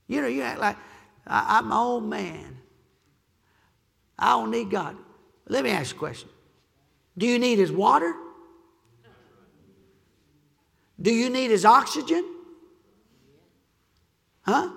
You 0.07 0.23
know, 0.23 0.29
you 0.29 0.43
act 0.43 0.61
like 0.61 0.77
I, 1.27 1.59
am 1.59 1.67
an 1.67 1.73
old 1.73 2.05
man. 2.05 2.59
I 4.19 4.31
don't 4.31 4.51
need 4.51 4.71
God. 4.71 4.97
Let 5.49 5.65
me 5.65 5.71
ask 5.71 5.93
you 5.93 5.97
a 5.97 5.99
question. 5.99 6.29
Do 7.17 7.27
you 7.27 7.39
need 7.39 7.59
his 7.59 7.73
water? 7.73 8.15
Do 11.01 11.13
you 11.13 11.31
need 11.31 11.51
his 11.51 11.65
oxygen? 11.65 12.25
Huh? 14.43 14.71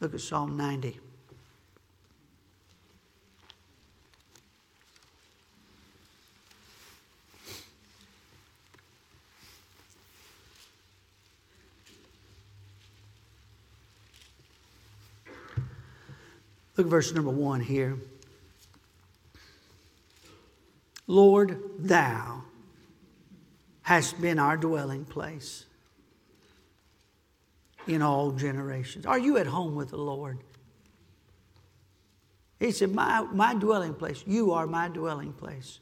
Look 0.00 0.14
at 0.14 0.20
Psalm 0.20 0.56
90. 0.56 0.98
Look 16.80 16.86
at 16.86 16.90
verse 16.92 17.12
number 17.12 17.30
one 17.30 17.60
here. 17.60 17.98
Lord, 21.06 21.60
thou 21.78 22.44
hast 23.82 24.18
been 24.18 24.38
our 24.38 24.56
dwelling 24.56 25.04
place 25.04 25.66
in 27.86 28.00
all 28.00 28.30
generations. 28.30 29.04
Are 29.04 29.18
you 29.18 29.36
at 29.36 29.46
home 29.46 29.74
with 29.74 29.90
the 29.90 29.98
Lord? 29.98 30.38
He 32.58 32.70
said, 32.70 32.94
My, 32.94 33.26
my 33.30 33.52
dwelling 33.52 33.92
place, 33.92 34.24
you 34.26 34.52
are 34.52 34.66
my 34.66 34.88
dwelling 34.88 35.34
place. 35.34 35.80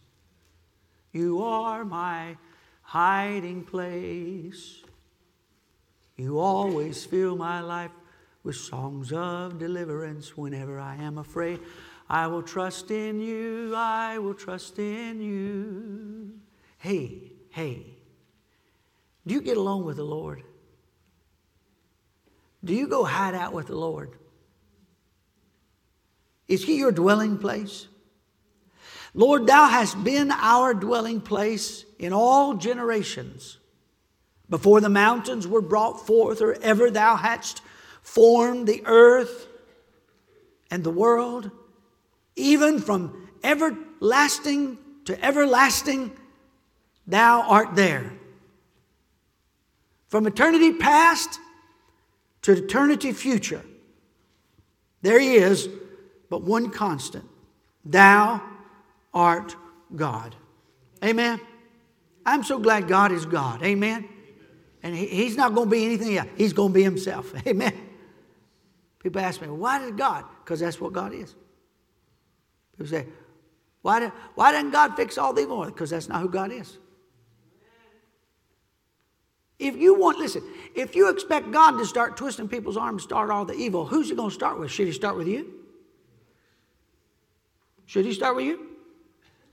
You 1.12 1.44
are 1.44 1.84
my 1.84 2.36
hiding 2.82 3.62
place. 3.62 4.82
You 6.16 6.40
always 6.40 7.04
fill 7.04 7.36
my 7.36 7.60
life 7.60 7.92
with 8.42 8.56
songs 8.56 9.12
of 9.12 9.58
deliverance 9.58 10.36
whenever 10.36 10.78
I 10.78 10.96
am 10.96 11.18
afraid. 11.18 11.60
I 12.08 12.26
will 12.26 12.42
trust 12.42 12.90
in 12.90 13.20
you, 13.20 13.74
I 13.76 14.18
will 14.18 14.34
trust 14.34 14.78
in 14.78 15.20
you. 15.20 16.32
Hey, 16.78 17.32
hey, 17.50 17.86
do 19.26 19.34
you 19.34 19.42
get 19.42 19.56
along 19.56 19.84
with 19.84 19.96
the 19.96 20.04
Lord? 20.04 20.42
Do 22.64 22.74
you 22.74 22.88
go 22.88 23.04
hide 23.04 23.34
out 23.34 23.52
with 23.52 23.66
the 23.66 23.76
Lord? 23.76 24.16
Is 26.48 26.64
He 26.64 26.78
your 26.78 26.92
dwelling 26.92 27.38
place? 27.38 27.88
Lord, 29.14 29.46
Thou 29.46 29.68
hast 29.68 30.02
been 30.02 30.30
our 30.30 30.72
dwelling 30.74 31.20
place 31.20 31.84
in 31.98 32.12
all 32.12 32.54
generations. 32.54 33.58
Before 34.48 34.80
the 34.80 34.88
mountains 34.88 35.46
were 35.46 35.60
brought 35.60 36.06
forth, 36.06 36.40
or 36.40 36.54
ever 36.62 36.90
Thou 36.90 37.16
hadst 37.16 37.60
formed 38.08 38.66
the 38.66 38.82
earth 38.86 39.46
and 40.70 40.82
the 40.82 40.90
world, 40.90 41.50
even 42.36 42.80
from 42.80 43.28
everlasting 43.44 44.78
to 45.04 45.24
everlasting, 45.24 46.10
Thou 47.06 47.42
art 47.42 47.74
there. 47.74 48.12
From 50.08 50.26
eternity 50.26 50.72
past 50.72 51.38
to 52.42 52.52
eternity 52.52 53.12
future, 53.12 53.62
there 55.02 55.20
he 55.20 55.36
is, 55.36 55.68
but 56.28 56.42
one 56.42 56.70
constant 56.70 57.24
Thou 57.84 58.42
art 59.14 59.54
God. 59.94 60.34
Amen. 61.04 61.40
I'm 62.26 62.42
so 62.42 62.58
glad 62.58 62.88
God 62.88 63.12
is 63.12 63.24
God. 63.24 63.62
Amen. 63.62 64.08
And 64.82 64.94
he, 64.94 65.06
He's 65.06 65.36
not 65.36 65.54
going 65.54 65.68
to 65.68 65.70
be 65.70 65.84
anything 65.84 66.16
else, 66.16 66.28
He's 66.36 66.52
going 66.52 66.70
to 66.70 66.74
be 66.74 66.82
Himself. 66.82 67.32
Amen. 67.46 67.87
People 68.98 69.20
ask 69.20 69.40
me, 69.40 69.48
why 69.48 69.78
did 69.78 69.96
God? 69.96 70.24
Because 70.44 70.60
that's 70.60 70.80
what 70.80 70.92
God 70.92 71.12
is. 71.12 71.34
People 72.72 72.86
say, 72.86 73.06
why, 73.82 74.00
did, 74.00 74.12
why 74.34 74.52
didn't 74.52 74.72
God 74.72 74.96
fix 74.96 75.18
all 75.18 75.32
the 75.32 75.42
evil? 75.42 75.64
Because 75.64 75.90
that's 75.90 76.08
not 76.08 76.20
who 76.20 76.28
God 76.28 76.52
is. 76.52 76.78
If 79.58 79.76
you 79.76 79.98
want, 79.98 80.18
listen, 80.18 80.42
if 80.74 80.94
you 80.94 81.08
expect 81.08 81.50
God 81.50 81.78
to 81.78 81.84
start 81.84 82.16
twisting 82.16 82.48
people's 82.48 82.76
arms, 82.76 83.02
start 83.02 83.30
all 83.30 83.44
the 83.44 83.54
evil, 83.54 83.86
who's 83.86 84.08
he 84.08 84.14
going 84.14 84.30
to 84.30 84.34
start 84.34 84.58
with? 84.58 84.70
Should 84.70 84.86
he 84.86 84.92
start 84.92 85.16
with 85.16 85.26
you? 85.26 85.52
Should 87.86 88.04
he 88.04 88.12
start 88.12 88.36
with 88.36 88.44
you? 88.44 88.66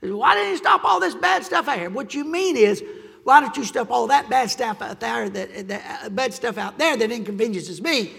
Why 0.00 0.34
didn't 0.34 0.52
he 0.52 0.56
stop 0.58 0.84
all 0.84 1.00
this 1.00 1.14
bad 1.14 1.44
stuff 1.44 1.66
out 1.66 1.78
here? 1.78 1.90
What 1.90 2.14
you 2.14 2.24
mean 2.24 2.56
is, 2.56 2.84
why 3.24 3.40
don't 3.40 3.56
you 3.56 3.64
stop 3.64 3.90
all 3.90 4.06
that 4.08 4.30
bad 4.30 4.50
stuff 4.50 4.80
out 4.80 5.00
there, 5.00 5.28
that, 5.28 5.68
that 5.68 6.04
uh, 6.04 6.08
bad 6.10 6.32
stuff 6.32 6.58
out 6.58 6.78
there 6.78 6.96
that 6.96 7.10
inconveniences 7.10 7.82
me? 7.82 8.12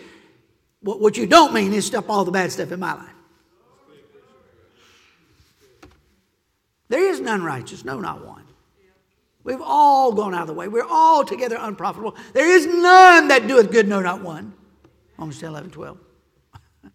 What, 0.96 1.18
you 1.18 1.28
don't 1.28 1.54
mean 1.54 1.74
is 1.74 1.86
stop 1.86 2.10
all 2.10 2.24
the 2.24 2.32
bad 2.32 2.50
stuff 2.50 2.72
in 2.72 2.80
my 2.80 2.94
life. 2.94 3.10
There 6.88 7.06
is 7.10 7.20
none 7.20 7.44
righteous, 7.44 7.84
no, 7.84 8.00
not 8.00 8.26
one. 8.26 8.46
We've 9.44 9.62
all 9.62 10.14
gone 10.14 10.34
out 10.34 10.42
of 10.42 10.48
the 10.48 10.54
way. 10.54 10.70
We're 10.70 10.88
all 10.88 11.26
together 11.26 11.58
unprofitable. 11.60 12.16
There 12.32 12.50
is 12.50 12.66
none 12.66 13.28
that 13.28 13.48
doeth 13.48 13.70
good, 13.70 13.90
no, 13.90 14.00
not 14.00 14.22
one. 14.22 14.54
Romans 15.18 15.40
10, 15.42 15.50
11, 15.50 15.72
12. 15.72 15.98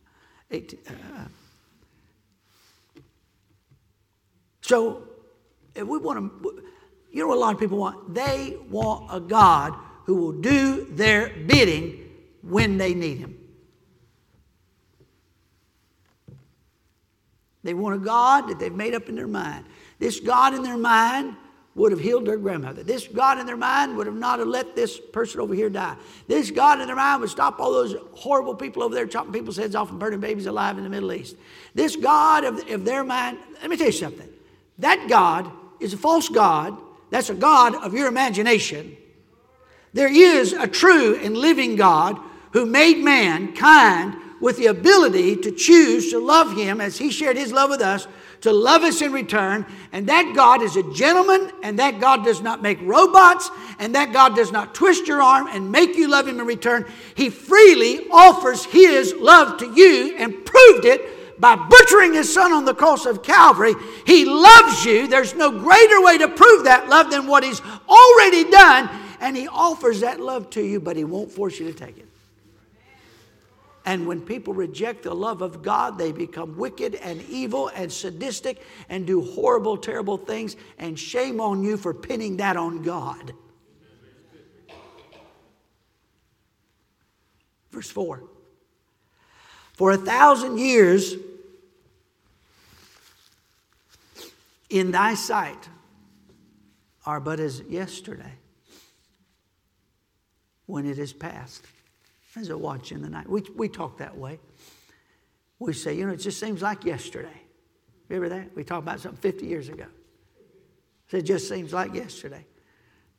18, 0.51 0.79
uh, 0.89 0.93
so, 4.63 5.03
if 5.75 5.87
we 5.87 5.99
want 5.99 6.43
to, 6.43 6.63
you 7.11 7.21
know 7.21 7.29
what 7.29 7.37
a 7.37 7.41
lot 7.41 7.55
of 7.55 7.61
people 7.61 7.77
want? 7.77 8.15
They 8.15 8.57
want 8.71 9.15
a 9.15 9.21
God 9.21 9.75
who 10.07 10.17
will 10.17 10.33
do 10.33 10.87
their 10.91 11.29
bidding 11.47 12.09
when 12.43 12.79
they 12.79 12.95
need 12.95 13.19
Him. 13.19 13.42
They 17.63 17.75
want 17.75 17.97
a 17.97 18.05
God 18.05 18.49
that 18.49 18.59
they've 18.59 18.73
made 18.73 18.95
up 18.95 19.09
in 19.09 19.15
their 19.15 19.29
mind. 19.29 19.65
This 19.99 20.21
God 20.21 20.55
in 20.55 20.63
their 20.63 20.77
mind 20.77 21.37
would 21.75 21.93
have 21.93 22.01
healed 22.01 22.27
their 22.27 22.37
grandmother. 22.37 22.83
This 22.83 23.09
God 23.09 23.39
in 23.39 23.47
their 23.47 23.57
mind 23.57 23.97
would 23.97 24.07
have 24.07 24.17
not 24.17 24.41
have 24.41 24.49
let 24.49 24.77
this 24.77 24.99
person 24.99 25.41
over 25.41 25.55
here 25.55 25.71
die. 25.71 25.97
This 26.27 26.51
God 26.51 26.81
in 26.81 26.87
their 26.87 26.97
mind 26.97 27.21
would 27.23 27.31
stop 27.31 27.61
all 27.61 27.73
those 27.73 27.97
horrible 28.13 28.55
people 28.55 28.83
over 28.83 28.95
there 28.95 29.07
chopping 29.07 29.33
people's 29.33 29.57
heads 29.57 29.75
off 29.75 29.91
and 29.91 29.99
burning 29.99 30.21
babies 30.21 30.47
alive 30.47 30.77
in 30.77 30.85
the 30.85 30.91
Middle 30.91 31.13
East. 31.13 31.37
This 31.75 31.97
God 31.97 32.45
of, 32.45 32.69
of 32.71 32.85
their 32.85 33.05
mind, 33.05 33.39
let 33.61 33.71
me 33.71 33.77
tell 33.77 33.87
you 33.87 33.93
something. 33.93 34.29
That 34.79 35.07
God 35.09 35.51
is 35.81 35.95
a 35.95 35.99
false 35.99 36.29
God. 36.29 36.77
That's 37.11 37.31
a 37.31 37.35
God 37.35 37.75
of 37.75 37.95
your 37.95 38.07
imagination. 38.07 38.97
There 39.95 40.13
is 40.13 40.53
a 40.53 40.67
true 40.67 41.17
and 41.17 41.37
living 41.37 41.77
God 41.77 42.19
who 42.53 42.67
made 42.67 42.99
mankind 42.99 44.17
with 44.43 44.59
the 44.59 44.67
ability 44.67 45.37
to 45.37 45.51
choose 45.51 46.11
to 46.11 46.19
love 46.19 46.55
him 46.55 46.83
as 46.83 46.99
he 46.99 47.11
shared 47.11 47.39
his 47.39 47.53
love 47.53 47.71
with 47.71 47.81
us 47.81 48.07
to 48.43 48.53
love 48.53 48.83
us 48.83 49.01
in 49.01 49.13
return. 49.13 49.65
And 49.93 50.09
that 50.09 50.33
God 50.35 50.63
is 50.63 50.77
a 50.77 50.93
gentleman, 50.93 51.51
and 51.63 51.79
that 51.79 52.01
God 52.01 52.25
does 52.25 52.43
not 52.43 52.63
make 52.63 52.79
robots, 52.83 53.51
and 53.79 53.95
that 53.95 54.13
God 54.13 54.37
does 54.37 54.53
not 54.53 54.75
twist 54.75 55.07
your 55.07 55.23
arm 55.23 55.49
and 55.49 55.73
make 55.73 55.97
you 55.97 56.09
love 56.09 56.29
him 56.29 56.39
in 56.39 56.47
return. 56.47 56.85
He 57.15 57.31
freely 57.31 58.09
offers 58.11 58.65
his 58.65 59.15
love 59.15 59.59
to 59.59 59.73
you 59.73 60.17
and 60.19 60.45
proved 60.45 60.85
it 60.85 61.41
by 61.41 61.57
butchering 61.57 62.15
his 62.15 62.33
son 62.33 62.53
on 62.53 62.65
the 62.65 62.75
cross 62.75 63.07
of 63.07 63.23
Calvary. 63.23 63.75
He 64.07 64.25
loves 64.25 64.85
you. 64.85 65.09
There's 65.09 65.35
no 65.35 65.51
greater 65.51 66.01
way 66.03 66.19
to 66.19 66.29
prove 66.29 66.65
that 66.65 66.89
love 66.89 67.11
than 67.11 67.27
what 67.27 67.43
he's 67.43 67.61
already 67.89 68.49
done. 68.51 68.91
And 69.21 69.37
he 69.37 69.49
offers 69.49 70.01
that 70.01 70.21
love 70.21 70.51
to 70.51 70.63
you, 70.63 70.81
but 70.81 70.97
he 70.97 71.05
won't 71.05 71.31
force 71.31 71.59
you 71.59 71.67
to 71.67 71.73
take 71.73 71.99
it. 71.99 72.07
And 73.85 74.07
when 74.07 74.21
people 74.21 74.55
reject 74.55 75.03
the 75.03 75.15
love 75.15 75.43
of 75.43 75.63
God, 75.63 75.99
they 75.99 76.13
become 76.13 76.57
wicked 76.57 76.95
and 76.97 77.21
evil 77.23 77.69
and 77.69 77.93
sadistic 77.93 78.63
and 78.89 79.07
do 79.07 79.23
horrible, 79.23 79.77
terrible 79.77 80.17
things. 80.17 80.57
And 80.79 80.99
shame 80.99 81.41
on 81.41 81.65
you 81.65 81.77
for 81.77 81.93
pinning 81.93 82.37
that 82.37 82.57
on 82.57 82.83
God. 82.83 83.33
Verse 87.73 87.91
4 87.91 88.23
For 89.73 89.91
a 89.91 89.97
thousand 89.97 90.59
years 90.59 91.15
in 94.71 94.93
thy 94.93 95.15
sight 95.15 95.69
are 97.05 97.19
but 97.19 97.41
as 97.41 97.61
yesterday 97.63 98.35
when 100.67 100.87
it 100.87 100.99
is 100.99 101.13
past 101.13 101.67
as 102.37 102.49
a 102.49 102.57
watch 102.57 102.93
in 102.93 103.03
the 103.03 103.09
night. 103.09 103.29
We, 103.29 103.43
we 103.55 103.69
talk 103.69 103.99
that 103.99 104.17
way. 104.17 104.39
We 105.59 105.73
say, 105.73 105.95
you 105.95 106.07
know, 106.07 106.13
it 106.13 106.19
just 106.19 106.41
seems 106.41 106.63
like 106.63 106.85
yesterday. 106.85 107.43
Remember 108.09 108.35
that? 108.35 108.55
We 108.57 108.65
talked 108.65 108.83
about 108.83 109.01
something 109.01 109.21
50 109.21 109.47
years 109.47 109.69
ago. 109.69 109.87
So 111.09 111.19
it 111.19 111.23
just 111.23 111.49
seems 111.49 111.73
like 111.73 111.95
yesterday. 111.95 112.47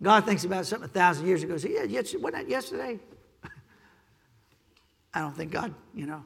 God 0.01 0.25
thinks 0.25 0.43
about 0.43 0.65
something 0.65 0.89
a 0.89 0.91
thousand 0.91 1.27
years 1.27 1.43
ago. 1.43 1.57
Say, 1.57 1.73
yeah, 1.73 1.83
yes, 1.83 2.13
wasn't 2.13 2.33
that 2.33 2.49
yesterday? 2.49 2.99
I 5.13 5.19
don't 5.19 5.35
think 5.35 5.51
God, 5.51 5.73
you 5.93 6.05
know, 6.05 6.23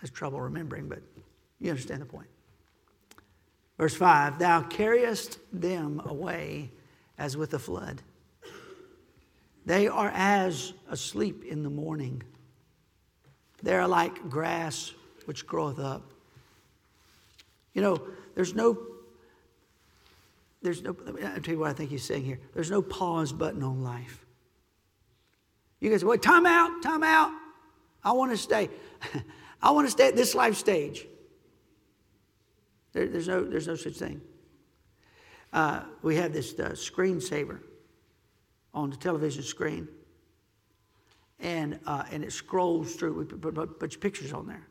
has 0.00 0.10
trouble 0.10 0.40
remembering, 0.40 0.88
but 0.88 1.00
you 1.60 1.70
understand 1.70 2.02
the 2.02 2.06
point. 2.06 2.28
Verse 3.78 3.94
5 3.94 4.38
Thou 4.38 4.62
carriest 4.62 5.38
them 5.52 6.00
away 6.04 6.70
as 7.16 7.36
with 7.36 7.54
a 7.54 7.58
flood. 7.58 8.02
They 9.68 9.86
are 9.86 10.10
as 10.14 10.72
asleep 10.88 11.44
in 11.44 11.62
the 11.62 11.68
morning. 11.68 12.22
They 13.62 13.74
are 13.74 13.86
like 13.86 14.30
grass 14.30 14.94
which 15.26 15.46
groweth 15.46 15.78
up. 15.78 16.10
You 17.74 17.82
know, 17.82 18.00
there's 18.34 18.54
no, 18.54 18.78
there's 20.62 20.80
no, 20.80 20.96
I'll 21.06 21.42
tell 21.42 21.52
you 21.52 21.58
what 21.58 21.68
I 21.68 21.74
think 21.74 21.90
he's 21.90 22.02
saying 22.02 22.24
here. 22.24 22.40
There's 22.54 22.70
no 22.70 22.80
pause 22.80 23.30
button 23.30 23.62
on 23.62 23.84
life. 23.84 24.24
You 25.80 25.90
guys 25.90 26.00
say, 26.00 26.06
well, 26.06 26.16
time 26.16 26.46
out, 26.46 26.82
time 26.82 27.02
out. 27.02 27.30
I 28.02 28.12
want 28.12 28.30
to 28.30 28.38
stay. 28.38 28.70
I 29.62 29.72
want 29.72 29.86
to 29.86 29.90
stay 29.90 30.08
at 30.08 30.16
this 30.16 30.34
life 30.34 30.56
stage. 30.56 31.06
There, 32.94 33.06
there's, 33.06 33.28
no, 33.28 33.44
there's 33.44 33.68
no 33.68 33.76
such 33.76 33.96
thing. 33.96 34.22
Uh, 35.52 35.82
we 36.00 36.16
have 36.16 36.32
this 36.32 36.58
uh, 36.58 36.70
screensaver 36.70 37.60
on 38.74 38.90
the 38.90 38.96
television 38.96 39.42
screen. 39.42 39.88
And, 41.40 41.78
uh, 41.86 42.04
and 42.10 42.24
it 42.24 42.32
scrolls 42.32 42.94
through, 42.94 43.14
we 43.14 43.24
put, 43.24 43.56
a 43.56 43.66
bunch 43.66 43.94
of 43.94 44.00
pictures 44.00 44.32
on 44.32 44.46
there. 44.46 44.66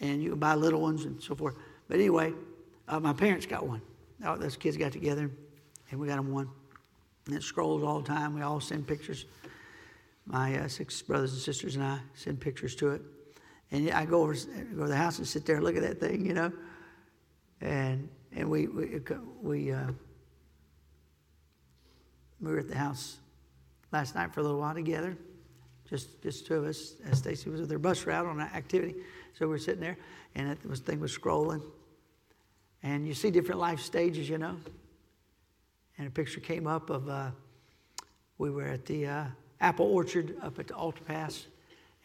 And 0.00 0.22
you 0.22 0.30
can 0.30 0.38
buy 0.38 0.54
little 0.54 0.80
ones 0.80 1.04
and 1.04 1.20
so 1.22 1.34
forth. 1.34 1.56
But 1.88 1.96
anyway, 1.96 2.32
uh, 2.86 3.00
my 3.00 3.12
parents 3.12 3.46
got 3.46 3.66
one. 3.66 3.80
Those 4.20 4.56
kids 4.56 4.76
got 4.76 4.92
together 4.92 5.30
and 5.90 6.00
we 6.00 6.06
got 6.06 6.16
them 6.16 6.32
one. 6.32 6.48
And 7.26 7.34
it 7.34 7.42
scrolls 7.42 7.82
all 7.82 8.00
the 8.00 8.08
time. 8.08 8.34
We 8.34 8.42
all 8.42 8.60
send 8.60 8.86
pictures. 8.86 9.26
My 10.26 10.58
uh, 10.58 10.68
six 10.68 11.00
brothers 11.00 11.32
and 11.32 11.40
sisters 11.40 11.76
and 11.76 11.84
I 11.84 12.00
send 12.14 12.40
pictures 12.40 12.74
to 12.76 12.90
it. 12.90 13.02
And 13.70 13.90
I 13.90 14.04
go 14.04 14.22
over 14.22 14.34
go 14.34 14.82
to 14.82 14.88
the 14.88 14.96
house 14.96 15.18
and 15.18 15.26
sit 15.26 15.44
there 15.44 15.56
and 15.56 15.64
look 15.64 15.76
at 15.76 15.82
that 15.82 16.00
thing, 16.00 16.24
you 16.24 16.34
know. 16.34 16.52
And 17.60 18.08
and 18.34 18.48
we 18.48 18.66
we, 18.66 19.00
we 19.42 19.72
uh, 19.72 19.88
we 22.40 22.52
were 22.52 22.58
at 22.58 22.68
the 22.68 22.76
house 22.76 23.18
last 23.92 24.14
night 24.14 24.32
for 24.32 24.40
a 24.40 24.42
little 24.42 24.60
while 24.60 24.74
together, 24.74 25.16
just 25.88 26.22
just 26.22 26.46
two 26.46 26.54
of 26.54 26.64
us. 26.64 26.94
As 27.04 27.18
Stacy 27.18 27.50
was 27.50 27.60
with 27.60 27.70
her 27.70 27.78
bus 27.78 28.06
route 28.06 28.26
on 28.26 28.40
an 28.40 28.48
activity, 28.54 28.94
so 29.38 29.46
we 29.46 29.50
were 29.50 29.58
sitting 29.58 29.80
there, 29.80 29.96
and 30.34 30.48
it 30.50 30.58
was 30.68 30.80
thing 30.80 31.00
was 31.00 31.16
scrolling, 31.16 31.62
and 32.82 33.06
you 33.06 33.14
see 33.14 33.30
different 33.30 33.60
life 33.60 33.80
stages, 33.80 34.28
you 34.28 34.38
know. 34.38 34.56
And 35.98 36.06
a 36.06 36.10
picture 36.10 36.40
came 36.40 36.66
up 36.66 36.90
of 36.90 37.08
uh, 37.08 37.30
we 38.38 38.50
were 38.50 38.66
at 38.66 38.86
the 38.86 39.06
uh, 39.06 39.24
apple 39.60 39.86
orchard 39.86 40.36
up 40.42 40.58
at 40.58 40.68
the 40.68 40.74
Altapass, 40.74 41.46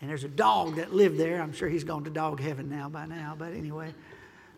and 0.02 0.10
there's 0.10 0.24
a 0.24 0.30
dog 0.30 0.76
that 0.78 0.94
lived 0.94 1.18
there. 1.18 1.42
I'm 1.42 1.54
sure 1.54 1.70
he's 1.70 1.84
gone 1.84 2.04
to 2.06 2.10
dog 2.10 2.40
heaven 2.40 2.70
now 2.70 2.90
by 2.90 3.06
now, 3.06 3.36
but 3.38 3.54
anyway. 3.54 3.94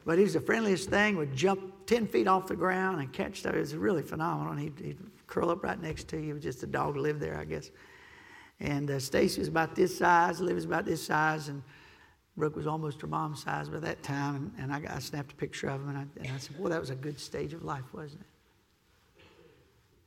But 0.05 0.19
he's 0.19 0.33
the 0.33 0.39
friendliest 0.39 0.89
thing, 0.89 1.17
would 1.17 1.35
jump 1.35 1.87
10 1.87 2.07
feet 2.07 2.27
off 2.27 2.47
the 2.47 2.55
ground 2.55 3.01
and 3.01 3.11
catch 3.11 3.39
stuff. 3.39 3.55
It 3.55 3.59
was 3.59 3.75
really 3.75 4.03
phenomenal. 4.03 4.53
And 4.53 4.61
he'd, 4.61 4.79
he'd 4.79 4.99
curl 5.27 5.49
up 5.49 5.63
right 5.63 5.81
next 5.81 6.07
to 6.09 6.17
you. 6.17 6.31
It 6.31 6.33
was 6.33 6.43
just 6.43 6.63
a 6.63 6.67
dog 6.67 6.95
lived 6.95 7.19
there, 7.19 7.37
I 7.37 7.45
guess. 7.45 7.71
And 8.59 8.89
uh, 8.89 8.99
Stacy 8.99 9.39
was 9.39 9.47
about 9.47 9.75
this 9.75 9.97
size, 9.97 10.39
Liv 10.39 10.55
was 10.55 10.65
about 10.65 10.85
this 10.85 11.05
size, 11.05 11.49
and 11.49 11.61
Brooke 12.37 12.55
was 12.55 12.67
almost 12.67 13.01
her 13.01 13.07
mom's 13.07 13.43
size 13.43 13.69
by 13.69 13.79
that 13.79 14.01
time. 14.03 14.35
And, 14.35 14.51
and 14.57 14.73
I, 14.73 14.79
got, 14.79 14.91
I, 14.91 14.99
snapped 14.99 15.33
a 15.33 15.35
picture 15.35 15.67
of 15.67 15.81
them, 15.81 15.89
and 15.89 15.97
I, 15.97 16.25
and 16.25 16.35
I 16.35 16.37
said, 16.37 16.57
Boy, 16.57 16.69
that 16.69 16.79
was 16.79 16.89
a 16.89 16.95
good 16.95 17.19
stage 17.19 17.53
of 17.53 17.63
life, 17.63 17.83
wasn't 17.93 18.21
it? 18.21 18.27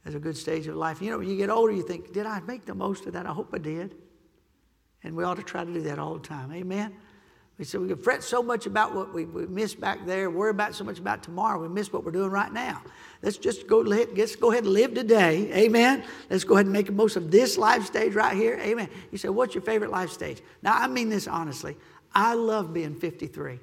That's 0.04 0.16
a 0.16 0.20
good 0.20 0.36
stage 0.36 0.66
of 0.66 0.76
life. 0.76 1.02
You 1.02 1.10
know, 1.10 1.18
when 1.18 1.28
you 1.28 1.36
get 1.36 1.50
older, 1.50 1.72
you 1.72 1.82
think, 1.82 2.12
Did 2.12 2.26
I 2.26 2.40
make 2.40 2.64
the 2.64 2.74
most 2.74 3.06
of 3.06 3.12
that? 3.12 3.26
I 3.26 3.32
hope 3.32 3.50
I 3.52 3.58
did. 3.58 3.94
And 5.04 5.14
we 5.14 5.24
ought 5.24 5.36
to 5.36 5.42
try 5.42 5.64
to 5.64 5.72
do 5.72 5.82
that 5.82 5.98
all 5.98 6.14
the 6.14 6.26
time. 6.26 6.52
Amen? 6.52 6.94
We 7.58 7.64
said 7.64 7.80
we 7.80 7.88
could 7.88 8.04
fret 8.04 8.22
so 8.22 8.40
much 8.40 8.66
about 8.66 8.94
what 8.94 9.12
we, 9.12 9.24
we 9.24 9.46
missed 9.46 9.80
back 9.80 10.06
there, 10.06 10.30
worry 10.30 10.50
about 10.50 10.76
so 10.76 10.84
much 10.84 11.00
about 11.00 11.24
tomorrow, 11.24 11.60
we 11.60 11.68
miss 11.68 11.92
what 11.92 12.04
we're 12.04 12.12
doing 12.12 12.30
right 12.30 12.52
now. 12.52 12.82
Let's 13.20 13.36
just 13.36 13.66
go, 13.66 13.78
let's 13.78 14.36
go 14.36 14.52
ahead 14.52 14.62
and 14.62 14.72
live 14.72 14.94
today. 14.94 15.52
Amen. 15.52 16.04
Let's 16.30 16.44
go 16.44 16.54
ahead 16.54 16.66
and 16.66 16.72
make 16.72 16.86
the 16.86 16.92
most 16.92 17.16
of 17.16 17.32
this 17.32 17.58
life 17.58 17.84
stage 17.84 18.14
right 18.14 18.36
here. 18.36 18.60
Amen. 18.60 18.88
You 19.10 19.18
say, 19.18 19.28
what's 19.28 19.56
your 19.56 19.62
favorite 19.62 19.90
life 19.90 20.10
stage? 20.10 20.40
Now, 20.62 20.78
I 20.78 20.86
mean 20.86 21.08
this 21.08 21.26
honestly. 21.26 21.76
I 22.14 22.34
love 22.34 22.72
being 22.72 22.94
53. 22.94 23.58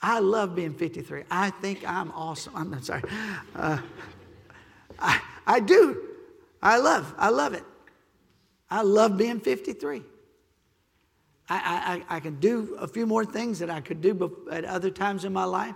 I 0.00 0.20
love 0.20 0.54
being 0.54 0.74
53. 0.74 1.24
I 1.28 1.50
think 1.50 1.88
I'm 1.88 2.12
awesome. 2.12 2.54
I'm 2.54 2.82
sorry. 2.82 3.02
Uh, 3.56 3.78
I, 5.00 5.20
I 5.46 5.58
do. 5.58 6.00
I 6.62 6.78
love, 6.78 7.12
I 7.18 7.30
love 7.30 7.54
it. 7.54 7.64
I 8.70 8.82
love 8.82 9.16
being 9.16 9.40
53. 9.40 10.02
I, 11.48 12.02
I, 12.08 12.16
I 12.16 12.20
can 12.20 12.40
do 12.40 12.76
a 12.80 12.88
few 12.88 13.06
more 13.06 13.24
things 13.24 13.60
that 13.60 13.70
I 13.70 13.80
could 13.80 14.00
do 14.00 14.46
at 14.50 14.64
other 14.64 14.90
times 14.90 15.24
in 15.24 15.32
my 15.32 15.44
life. 15.44 15.74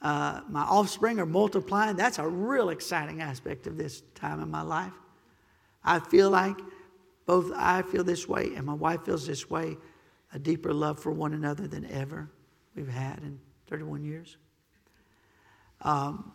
Uh, 0.00 0.42
my 0.48 0.62
offspring 0.62 1.18
are 1.18 1.26
multiplying. 1.26 1.96
That's 1.96 2.18
a 2.18 2.28
real 2.28 2.68
exciting 2.68 3.20
aspect 3.20 3.66
of 3.66 3.76
this 3.76 4.02
time 4.14 4.40
in 4.40 4.50
my 4.50 4.62
life. 4.62 4.92
I 5.84 5.98
feel 5.98 6.30
like 6.30 6.56
both 7.26 7.52
I 7.54 7.82
feel 7.82 8.04
this 8.04 8.28
way 8.28 8.54
and 8.54 8.64
my 8.64 8.74
wife 8.74 9.04
feels 9.04 9.26
this 9.26 9.48
way 9.50 9.76
a 10.32 10.38
deeper 10.38 10.72
love 10.72 10.98
for 10.98 11.10
one 11.10 11.32
another 11.32 11.66
than 11.66 11.84
ever 11.90 12.28
we've 12.74 12.88
had 12.88 13.18
in 13.18 13.40
31 13.68 14.04
years. 14.04 14.36
Um, 15.82 16.32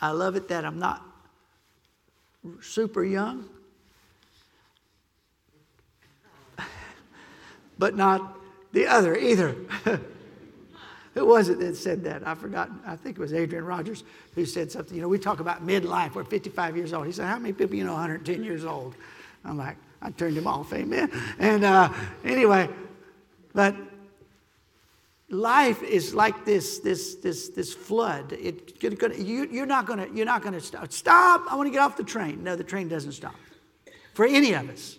I 0.00 0.10
love 0.10 0.36
it 0.36 0.48
that 0.48 0.64
I'm 0.64 0.78
not 0.78 1.02
super 2.60 3.04
young, 3.04 3.48
but 7.78 7.96
not 7.96 8.38
the 8.72 8.86
other 8.86 9.16
either. 9.16 9.56
Who 11.14 11.24
was 11.24 11.48
it 11.48 11.58
that 11.60 11.76
said 11.76 12.04
that? 12.04 12.26
I 12.26 12.34
forgot. 12.34 12.70
I 12.86 12.94
think 12.94 13.16
it 13.16 13.20
was 13.20 13.32
Adrian 13.32 13.64
Rogers 13.64 14.04
who 14.34 14.44
said 14.44 14.70
something. 14.70 14.94
You 14.94 15.00
know, 15.00 15.08
we 15.08 15.18
talk 15.18 15.40
about 15.40 15.66
midlife. 15.66 16.14
We're 16.14 16.24
55 16.24 16.76
years 16.76 16.92
old. 16.92 17.06
He 17.06 17.12
said, 17.12 17.26
How 17.26 17.38
many 17.38 17.54
people 17.54 17.74
you 17.74 17.84
know 17.84 17.92
110 17.92 18.44
years 18.44 18.66
old? 18.66 18.94
I'm 19.42 19.56
like, 19.56 19.78
I 20.02 20.10
turned 20.10 20.36
him 20.36 20.46
off. 20.46 20.74
Amen. 20.74 21.10
And 21.38 21.64
uh, 21.64 21.90
anyway, 22.22 22.68
but 23.54 23.74
life 25.30 25.82
is 25.82 26.14
like 26.14 26.44
this 26.44 26.78
this 26.80 27.16
this 27.16 27.48
this 27.48 27.74
flood 27.74 28.32
it, 28.32 28.80
you, 29.18 29.48
you're 29.50 29.66
not 29.66 29.86
to 29.88 30.08
you're 30.14 30.24
not 30.24 30.40
to 30.44 30.60
stop 30.60 30.92
stop 30.92 31.42
i 31.50 31.56
want 31.56 31.66
to 31.66 31.70
get 31.72 31.80
off 31.80 31.96
the 31.96 32.04
train 32.04 32.44
no 32.44 32.54
the 32.54 32.62
train 32.62 32.86
doesn't 32.86 33.10
stop 33.10 33.34
for 34.14 34.24
any 34.24 34.52
of 34.52 34.70
us 34.70 34.98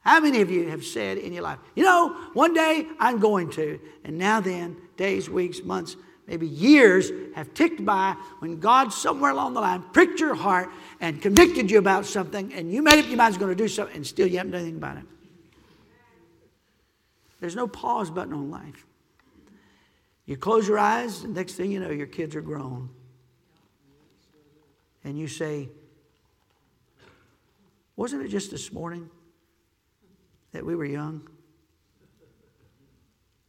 how 0.00 0.20
many 0.20 0.40
of 0.40 0.50
you 0.50 0.68
have 0.68 0.84
said 0.84 1.18
in 1.18 1.32
your 1.32 1.42
life 1.42 1.58
you 1.74 1.84
know 1.84 2.10
one 2.32 2.54
day 2.54 2.86
i'm 2.98 3.18
going 3.18 3.50
to 3.50 3.80
and 4.04 4.16
now 4.16 4.40
then 4.40 4.76
days 4.96 5.28
weeks 5.28 5.62
months 5.62 5.96
maybe 6.26 6.46
years 6.46 7.10
have 7.34 7.52
ticked 7.54 7.84
by 7.84 8.14
when 8.38 8.60
god 8.60 8.92
somewhere 8.92 9.30
along 9.30 9.54
the 9.54 9.60
line 9.60 9.82
pricked 9.92 10.20
your 10.20 10.34
heart 10.34 10.68
and 11.00 11.20
convicted 11.20 11.70
you 11.70 11.78
about 11.78 12.06
something 12.06 12.52
and 12.54 12.72
you 12.72 12.82
made 12.82 12.98
up 12.98 13.06
your 13.08 13.16
mind 13.16 13.32
is 13.34 13.38
going 13.38 13.50
to 13.50 13.62
do 13.62 13.68
something 13.68 13.96
and 13.96 14.06
still 14.06 14.26
you 14.26 14.36
haven't 14.38 14.52
done 14.52 14.60
anything 14.60 14.78
about 14.78 14.96
it 14.96 15.04
there's 17.40 17.56
no 17.56 17.66
pause 17.66 18.10
button 18.10 18.34
on 18.34 18.50
life. 18.50 18.86
You 20.26 20.36
close 20.36 20.68
your 20.68 20.78
eyes, 20.78 21.24
and 21.24 21.34
next 21.34 21.54
thing 21.54 21.72
you 21.72 21.80
know, 21.80 21.90
your 21.90 22.06
kids 22.06 22.36
are 22.36 22.42
grown. 22.42 22.90
And 25.02 25.18
you 25.18 25.26
say, 25.26 25.70
Wasn't 27.96 28.22
it 28.22 28.28
just 28.28 28.50
this 28.50 28.72
morning 28.72 29.10
that 30.52 30.64
we 30.64 30.74
were 30.74 30.84
young? 30.84 31.28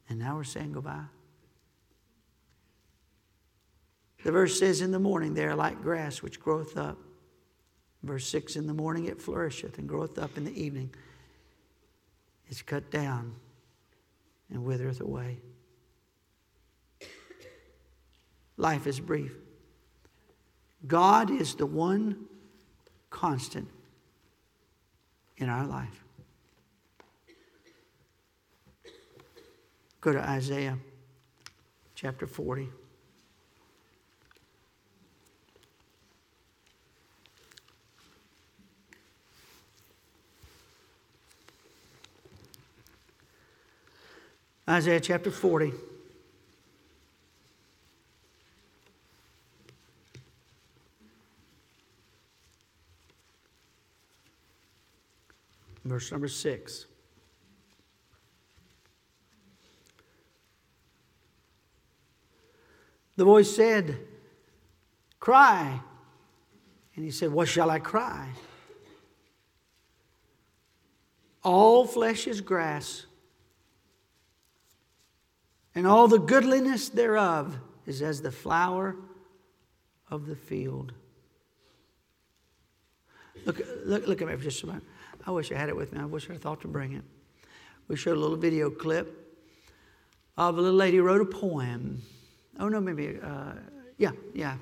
And 0.10 0.20
now 0.20 0.36
we're 0.36 0.44
saying 0.44 0.74
goodbye. 0.74 1.06
The 4.24 4.32
verse 4.32 4.60
says, 4.60 4.82
In 4.82 4.92
the 4.92 5.00
morning 5.00 5.34
they 5.34 5.46
are 5.46 5.56
like 5.56 5.82
grass 5.82 6.22
which 6.22 6.40
groweth 6.40 6.78
up. 6.78 6.98
Verse 8.04 8.28
6 8.28 8.56
In 8.56 8.68
the 8.68 8.74
morning 8.74 9.06
it 9.06 9.22
flourisheth 9.22 9.78
and 9.78 9.88
groweth 9.88 10.18
up 10.20 10.38
in 10.38 10.46
the 10.46 10.62
evening. 10.62 10.94
It's 12.48 12.62
cut 12.62 12.92
down 12.92 13.36
and 14.50 14.66
withereth 14.66 15.00
away. 15.00 15.40
Life 18.58 18.86
is 18.86 19.00
brief. 19.00 19.34
God 20.86 21.32
is 21.32 21.56
the 21.56 21.66
one 21.66 22.26
constant 23.10 23.68
in 25.38 25.50
our 25.50 25.66
life. 25.66 26.04
Go 30.02 30.12
to 30.14 30.20
Isaiah 30.20 30.80
chapter 31.94 32.26
40. 32.26 32.68
Isaiah 44.68 45.00
chapter 45.00 45.30
40. 45.30 45.72
Verse 55.86 56.12
number 56.12 56.28
6. 56.28 56.86
The 63.22 63.26
voice 63.26 63.56
said, 63.56 64.00
Cry. 65.20 65.80
And 66.96 67.06
he 67.06 67.12
said, 67.12 67.32
What 67.32 67.48
shall 67.48 67.70
I 67.70 67.78
cry? 67.78 68.30
All 71.44 71.86
flesh 71.86 72.26
is 72.26 72.42
grass 72.42 73.06
and 75.76 75.86
all 75.86 76.08
the 76.08 76.18
goodliness 76.18 76.90
thereof 76.90 77.60
is 77.86 78.02
as 78.02 78.24
the 78.24 78.32
flower 78.32 78.96
of 80.10 80.26
the 80.26 80.36
field. 80.36 80.92
Look, 83.46 83.62
look, 83.86 84.08
look 84.08 84.22
at 84.24 84.30
me 84.30 84.36
for 84.36 84.42
just 84.42 84.64
a 84.64 84.66
minute. 84.66 84.84
I 85.28 85.30
wish 85.30 85.52
I 85.52 85.58
had 85.58 85.70
it 85.70 85.76
with 85.76 85.94
me. 85.94 86.00
I 86.00 86.06
wish 86.06 86.28
I 86.28 86.38
thought 86.38 86.62
to 86.62 86.68
bring 86.68 86.94
it. 86.94 87.04
We 87.88 87.98
showed 87.98 88.18
a 88.18 88.20
little 88.20 88.36
video 88.36 88.72
clip 88.72 89.16
of 90.40 90.58
a 90.58 90.62
little 90.62 90.76
lady 90.76 91.00
wrote 91.00 91.22
a 91.22 91.26
poem. 91.26 92.02
Oh, 92.62 92.69
no, 92.69 92.80
maybe, 92.80 93.17
uh, 93.24 93.54
yeah, 93.97 94.12
yeah. 94.36 94.56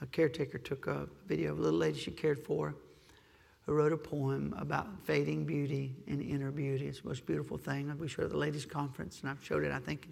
A 0.00 0.06
caretaker 0.06 0.56
took 0.56 0.86
a 0.86 1.06
video 1.26 1.52
of 1.52 1.58
a 1.58 1.62
little 1.62 1.78
lady 1.78 1.98
she 1.98 2.10
cared 2.10 2.38
for 2.38 2.74
who 3.66 3.74
wrote 3.74 3.92
a 3.92 3.96
poem 3.96 4.54
about 4.58 4.88
fading 5.04 5.44
beauty 5.44 5.94
and 6.08 6.22
inner 6.22 6.50
beauty. 6.50 6.88
It's 6.88 7.02
the 7.02 7.08
most 7.08 7.26
beautiful 7.26 7.58
thing. 7.58 7.94
We 7.98 8.08
showed 8.08 8.22
it 8.22 8.24
at 8.24 8.30
the 8.30 8.38
ladies' 8.38 8.64
conference, 8.64 9.20
and 9.20 9.28
I've 9.28 9.44
showed 9.44 9.64
it, 9.64 9.70
I 9.70 9.80
think, 9.80 10.08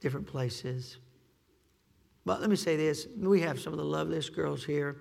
different 0.00 0.26
places. 0.26 0.98
But 2.26 2.42
let 2.42 2.50
me 2.50 2.56
say 2.56 2.76
this 2.76 3.08
we 3.18 3.40
have 3.40 3.58
some 3.58 3.72
of 3.72 3.78
the 3.78 3.84
loveliest 3.84 4.34
girls 4.34 4.64
here 4.64 4.98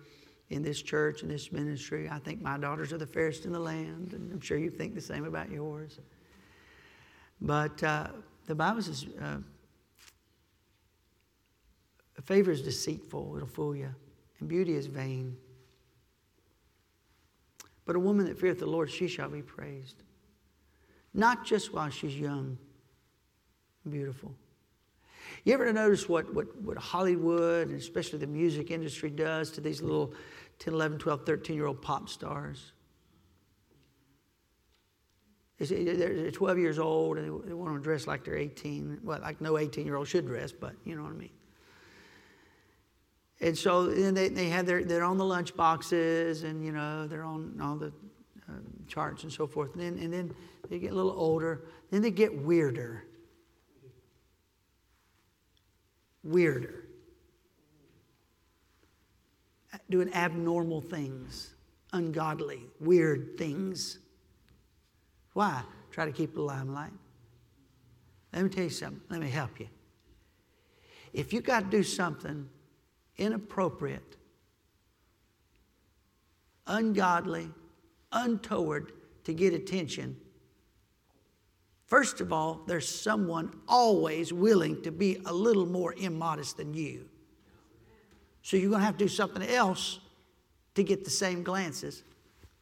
in 0.49 0.63
this 0.63 0.81
church 0.81 1.23
and 1.23 1.29
this 1.29 1.51
ministry. 1.51 2.09
I 2.09 2.19
think 2.19 2.41
my 2.41 2.57
daughters 2.57 2.93
are 2.93 2.97
the 2.97 3.05
fairest 3.05 3.45
in 3.45 3.51
the 3.51 3.59
land, 3.59 4.13
and 4.13 4.31
I'm 4.31 4.39
sure 4.39 4.57
you 4.57 4.69
think 4.69 4.95
the 4.95 5.01
same 5.01 5.25
about 5.25 5.51
yours. 5.51 5.99
But 7.41 7.83
uh, 7.83 8.07
the 8.45 8.55
Bible 8.55 8.81
says, 8.81 9.05
uh, 9.21 9.37
favor 12.25 12.51
is 12.51 12.61
deceitful, 12.61 13.33
it'll 13.35 13.47
fool 13.47 13.75
you, 13.75 13.93
and 14.39 14.49
beauty 14.49 14.75
is 14.75 14.87
vain. 14.87 15.37
But 17.85 17.95
a 17.95 17.99
woman 17.99 18.25
that 18.25 18.39
feareth 18.39 18.59
the 18.59 18.65
Lord, 18.65 18.89
she 18.89 19.07
shall 19.07 19.29
be 19.29 19.41
praised. 19.41 20.01
Not 21.13 21.45
just 21.45 21.73
while 21.73 21.89
she's 21.89 22.17
young 22.17 22.57
and 23.83 23.93
beautiful, 23.93 24.35
you 25.43 25.53
ever 25.53 25.71
notice 25.71 26.09
what, 26.09 26.33
what, 26.33 26.59
what 26.61 26.77
Hollywood, 26.77 27.69
and 27.69 27.79
especially 27.79 28.19
the 28.19 28.27
music 28.27 28.71
industry, 28.71 29.09
does 29.09 29.51
to 29.51 29.61
these 29.61 29.81
little 29.81 30.13
10, 30.59 30.73
11, 30.73 30.97
12, 30.97 31.25
13 31.25 31.55
year 31.55 31.67
old 31.67 31.81
pop 31.81 32.09
stars? 32.09 32.71
They're 35.57 36.31
12 36.31 36.57
years 36.57 36.79
old 36.79 37.17
and 37.17 37.47
they 37.47 37.53
want 37.53 37.75
to 37.75 37.81
dress 37.81 38.07
like 38.07 38.25
they're 38.25 38.35
18. 38.35 38.99
Well, 39.03 39.19
like 39.21 39.39
no 39.39 39.57
18 39.57 39.85
year 39.85 39.95
old 39.95 40.07
should 40.07 40.25
dress, 40.25 40.51
but 40.51 40.73
you 40.83 40.95
know 40.95 41.03
what 41.03 41.11
I 41.11 41.15
mean. 41.15 41.29
And 43.45 43.57
so 43.57 43.85
then 43.85 44.13
they, 44.13 44.27
they 44.27 44.49
have 44.49 44.65
their, 44.65 44.83
they're 44.83 45.03
on 45.03 45.17
the 45.17 45.25
lunch 45.25 45.55
boxes 45.55 46.43
and, 46.43 46.65
you 46.65 46.71
know, 46.71 47.07
they're 47.07 47.23
on 47.23 47.57
all 47.61 47.75
the 47.75 47.93
uh, 48.49 48.53
charts 48.87 49.23
and 49.23 49.31
so 49.31 49.45
forth. 49.47 49.73
And 49.75 49.81
then, 49.81 50.03
and 50.03 50.11
then 50.11 50.35
they 50.69 50.79
get 50.79 50.91
a 50.91 50.95
little 50.95 51.15
older. 51.15 51.65
Then 51.91 52.01
they 52.01 52.11
get 52.11 52.35
weirder 52.35 53.05
weirder, 56.25 56.87
doing 59.89 60.11
abnormal 60.13 60.81
things, 60.81 61.53
ungodly, 61.93 62.61
weird 62.79 63.37
things. 63.37 63.99
Why? 65.33 65.61
Try 65.91 66.05
to 66.05 66.11
keep 66.11 66.33
the 66.33 66.41
limelight. 66.41 66.91
Let 68.33 68.43
me 68.43 68.49
tell 68.49 68.63
you 68.65 68.69
something. 68.69 69.01
Let 69.09 69.21
me 69.21 69.29
help 69.29 69.59
you. 69.59 69.69
If 71.13 71.31
you 71.31 71.39
got 71.39 71.59
to 71.61 71.69
do 71.69 71.83
something 71.83 72.49
inappropriate, 73.17 74.17
ungodly, 76.67 77.49
untoward 78.11 78.91
to 79.23 79.33
get 79.33 79.53
attention, 79.53 80.17
first 81.85 82.21
of 82.21 82.33
all, 82.33 82.61
there's 82.67 82.87
someone 82.87 83.51
always 83.67 84.33
willing 84.33 84.81
to 84.83 84.91
be 84.91 85.21
a 85.25 85.33
little 85.33 85.65
more 85.65 85.93
immodest 85.93 86.57
than 86.57 86.73
you. 86.73 87.07
So 88.41 88.57
you're 88.57 88.69
going 88.69 88.81
to 88.81 88.85
have 88.85 88.97
to 88.97 89.05
do 89.05 89.09
something 89.09 89.43
else 89.43 89.99
to 90.75 90.83
get 90.83 91.03
the 91.03 91.09
same 91.09 91.41
glances. 91.41 92.03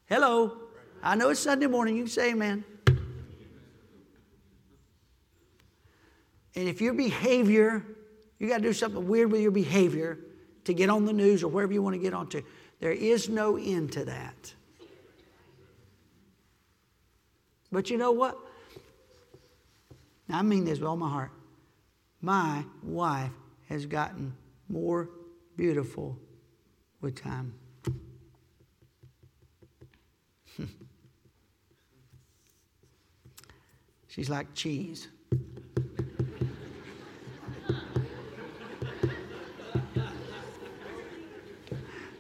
Hello. 0.06 0.58
I 1.02 1.16
know 1.16 1.30
it's 1.30 1.42
Sunday 1.42 1.68
morning. 1.68 1.98
You 1.98 2.04
can 2.04 2.12
say 2.12 2.32
amen. 2.32 2.64
And 6.56 6.70
if 6.70 6.80
your 6.80 6.94
behavior, 6.94 7.84
you 8.40 8.48
got 8.48 8.58
to 8.58 8.64
do 8.64 8.74
something 8.74 9.08
weird 9.08 9.32
with 9.32 9.42
your 9.42 9.52
behavior 9.52 10.20
to 10.66 10.74
get 10.74 10.90
on 10.90 11.06
the 11.06 11.14
news 11.14 11.44
or 11.44 11.48
wherever 11.50 11.74
you 11.74 11.82
want 11.82 11.96
to 11.96 12.02
get 12.02 12.14
onto, 12.14 12.42
there 12.80 12.92
is 12.92 13.30
no 13.30 13.58
end 13.58 13.92
to 13.94 14.06
that. 14.06 14.54
But 17.72 17.90
you 17.90 17.98
know 17.98 18.12
what? 18.12 18.38
I 20.30 20.42
mean 20.42 20.66
this 20.66 20.80
with 20.80 20.88
all 20.88 20.98
my 20.98 21.10
heart. 21.10 21.32
My 22.22 22.64
wife 22.82 23.32
has 23.68 23.86
gotten 23.86 24.36
more 24.70 25.10
beautiful 25.58 26.18
with 27.02 27.22
time. 27.22 27.54
She's 34.08 34.30
like 34.30 34.54
cheese. 34.54 35.08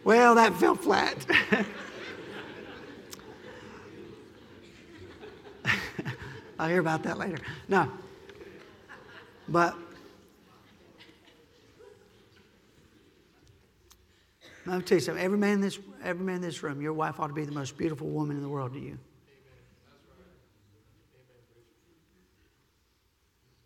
Well, 0.03 0.35
that 0.35 0.53
fell 0.55 0.75
flat. 0.75 1.25
I'll 6.59 6.69
hear 6.69 6.79
about 6.79 7.03
that 7.03 7.17
later. 7.17 7.37
No. 7.67 7.91
But 9.49 9.75
me 14.65 14.81
tell 14.81 14.97
you 14.97 15.01
something. 15.01 15.23
Every 15.23 15.37
man 15.37 15.53
in 15.55 15.61
this, 15.61 15.79
every 16.03 16.25
man 16.25 16.35
in 16.35 16.41
this 16.41 16.63
room, 16.63 16.81
your 16.81 16.93
wife 16.93 17.19
ought 17.19 17.27
to 17.27 17.33
be 17.33 17.45
the 17.45 17.51
most 17.51 17.77
beautiful 17.77 18.07
woman 18.07 18.37
in 18.37 18.43
the 18.43 18.49
world 18.49 18.73
to 18.73 18.79
you. 18.79 18.97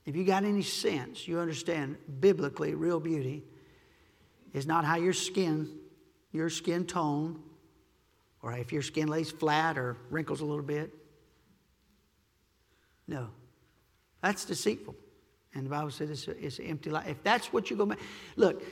If 0.06 0.16
you 0.16 0.24
got 0.24 0.44
any 0.44 0.62
sense, 0.62 1.28
you 1.28 1.40
understand 1.40 1.98
biblically, 2.22 2.74
real 2.74 3.00
beauty 3.00 3.44
is 4.54 4.66
not 4.66 4.86
how 4.86 4.96
your 4.96 5.14
skin, 5.14 5.70
your 6.38 6.50
skin 6.50 6.86
tone, 6.86 7.42
or 8.42 8.54
if 8.54 8.72
your 8.72 8.82
skin 8.82 9.08
lays 9.08 9.32
flat 9.32 9.78
or 9.78 9.98
wrinkles 10.10 10.42
a 10.42 10.46
little 10.46 10.64
bit. 10.64 10.94
No, 13.08 13.30
that's 14.22 14.46
deceitful. 14.46 14.96
And 15.54 15.66
the 15.66 15.70
Bible 15.70 15.92
says 15.92 16.10
it's, 16.10 16.28
it's 16.28 16.60
an 16.60 16.66
empty 16.66 16.90
life. 16.90 17.08
If 17.08 17.24
that's 17.24 17.52
what 17.52 17.70
you're 17.70 17.78
going 17.78 17.92
to 17.92 17.98
look, 18.36 18.64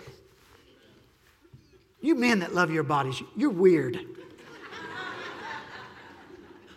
you 2.02 2.16
men 2.16 2.40
that 2.40 2.54
love 2.54 2.72
your 2.72 2.84
bodies, 2.84 3.22
you're 3.36 3.50
weird. 3.50 4.00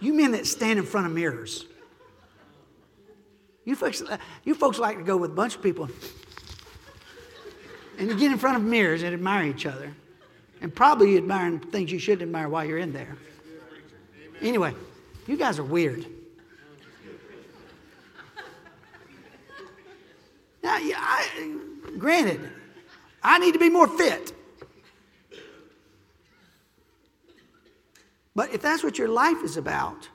You 0.01 0.14
men 0.14 0.32
that 0.32 0.47
stand 0.47 0.78
in 0.78 0.86
front 0.86 1.07
of 1.07 1.12
mirrors. 1.12 1.66
You 3.64 3.76
folks, 3.76 4.03
you 4.45 4.55
folks 4.55 4.78
like 4.78 4.97
to 4.97 5.05
go 5.05 5.16
with 5.16 5.32
a 5.32 5.34
bunch 5.34 5.57
of 5.57 5.62
people 5.62 5.91
and 7.99 8.09
you 8.09 8.16
get 8.16 8.30
in 8.30 8.39
front 8.39 8.57
of 8.57 8.62
mirrors 8.62 9.03
and 9.03 9.12
admire 9.12 9.47
each 9.47 9.66
other. 9.66 9.93
And 10.61 10.74
probably 10.74 11.16
admiring 11.16 11.61
things 11.61 11.92
you 11.92 11.98
shouldn't 11.98 12.22
admire 12.22 12.48
while 12.48 12.64
you're 12.64 12.78
in 12.78 12.92
there. 12.92 13.16
Anyway, 14.40 14.74
you 15.26 15.36
guys 15.36 15.59
are 15.59 15.64
weird. 15.64 16.06
Now, 20.62 20.76
I, 20.76 21.56
granted, 21.98 22.40
I 23.22 23.38
need 23.38 23.52
to 23.52 23.59
be 23.59 23.70
more 23.70 23.88
fit. 23.88 24.32
But 28.34 28.52
if 28.54 28.62
that's 28.62 28.84
what 28.84 28.98
your 28.98 29.09
life 29.09 29.42
is 29.42 29.56
about, 29.56 30.09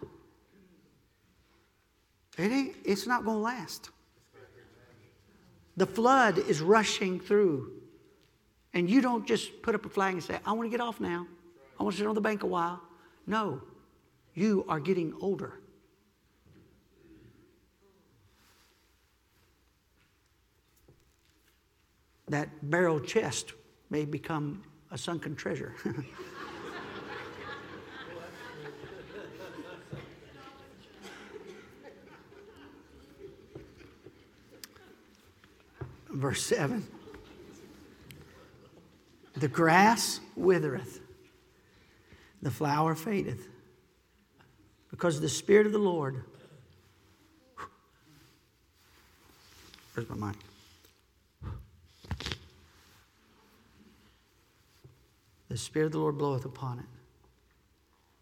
it 2.38 2.76
it's 2.86 3.06
not 3.06 3.26
going 3.26 3.38
to 3.38 3.44
last. 3.44 3.90
The 5.76 5.86
flood 5.86 6.38
is 6.38 6.62
rushing 6.62 7.20
through. 7.20 7.83
And 8.74 8.90
you 8.90 9.02
don't 9.02 9.26
just 9.28 9.62
put 9.62 9.76
up 9.76 9.86
a 9.86 9.90
flag 9.90 10.14
and 10.14 10.24
say, 10.24 10.40
I 10.46 10.52
want 10.54 10.66
to 10.66 10.72
get 10.72 10.82
off 10.82 11.00
now. 11.00 11.28
I 11.80 11.84
want 11.84 11.96
to 11.96 12.00
sit 12.00 12.08
on 12.08 12.16
the 12.16 12.22
bank 12.22 12.44
a 12.44 12.48
while. 12.48 12.82
No, 13.28 13.62
you 14.34 14.66
are 14.68 14.80
getting 14.80 15.14
older. 15.22 15.60
That 22.30 22.50
barrel 22.70 23.00
chest 23.00 23.54
may 23.90 24.06
become 24.06 24.64
a 24.92 24.98
sunken 24.98 25.36
treasure. 25.36 25.76
verse 36.14 36.46
7. 36.46 36.88
The 39.44 39.50
grass 39.50 40.22
withereth, 40.38 41.02
the 42.42 42.50
flower 42.50 42.96
fadeth, 42.96 43.46
because 44.90 45.20
the 45.20 45.28
Spirit 45.28 45.66
of 45.66 45.74
the 45.74 45.80
Lord. 45.80 46.24
Where's 49.94 50.08
my 50.08 50.28
mic? 50.28 50.38
The 55.50 55.58
Spirit 55.58 55.88
of 55.88 55.92
the 55.92 56.00
Lord 56.00 56.18
bloweth 56.18 56.46
upon 56.46 56.80
it. 56.80 56.86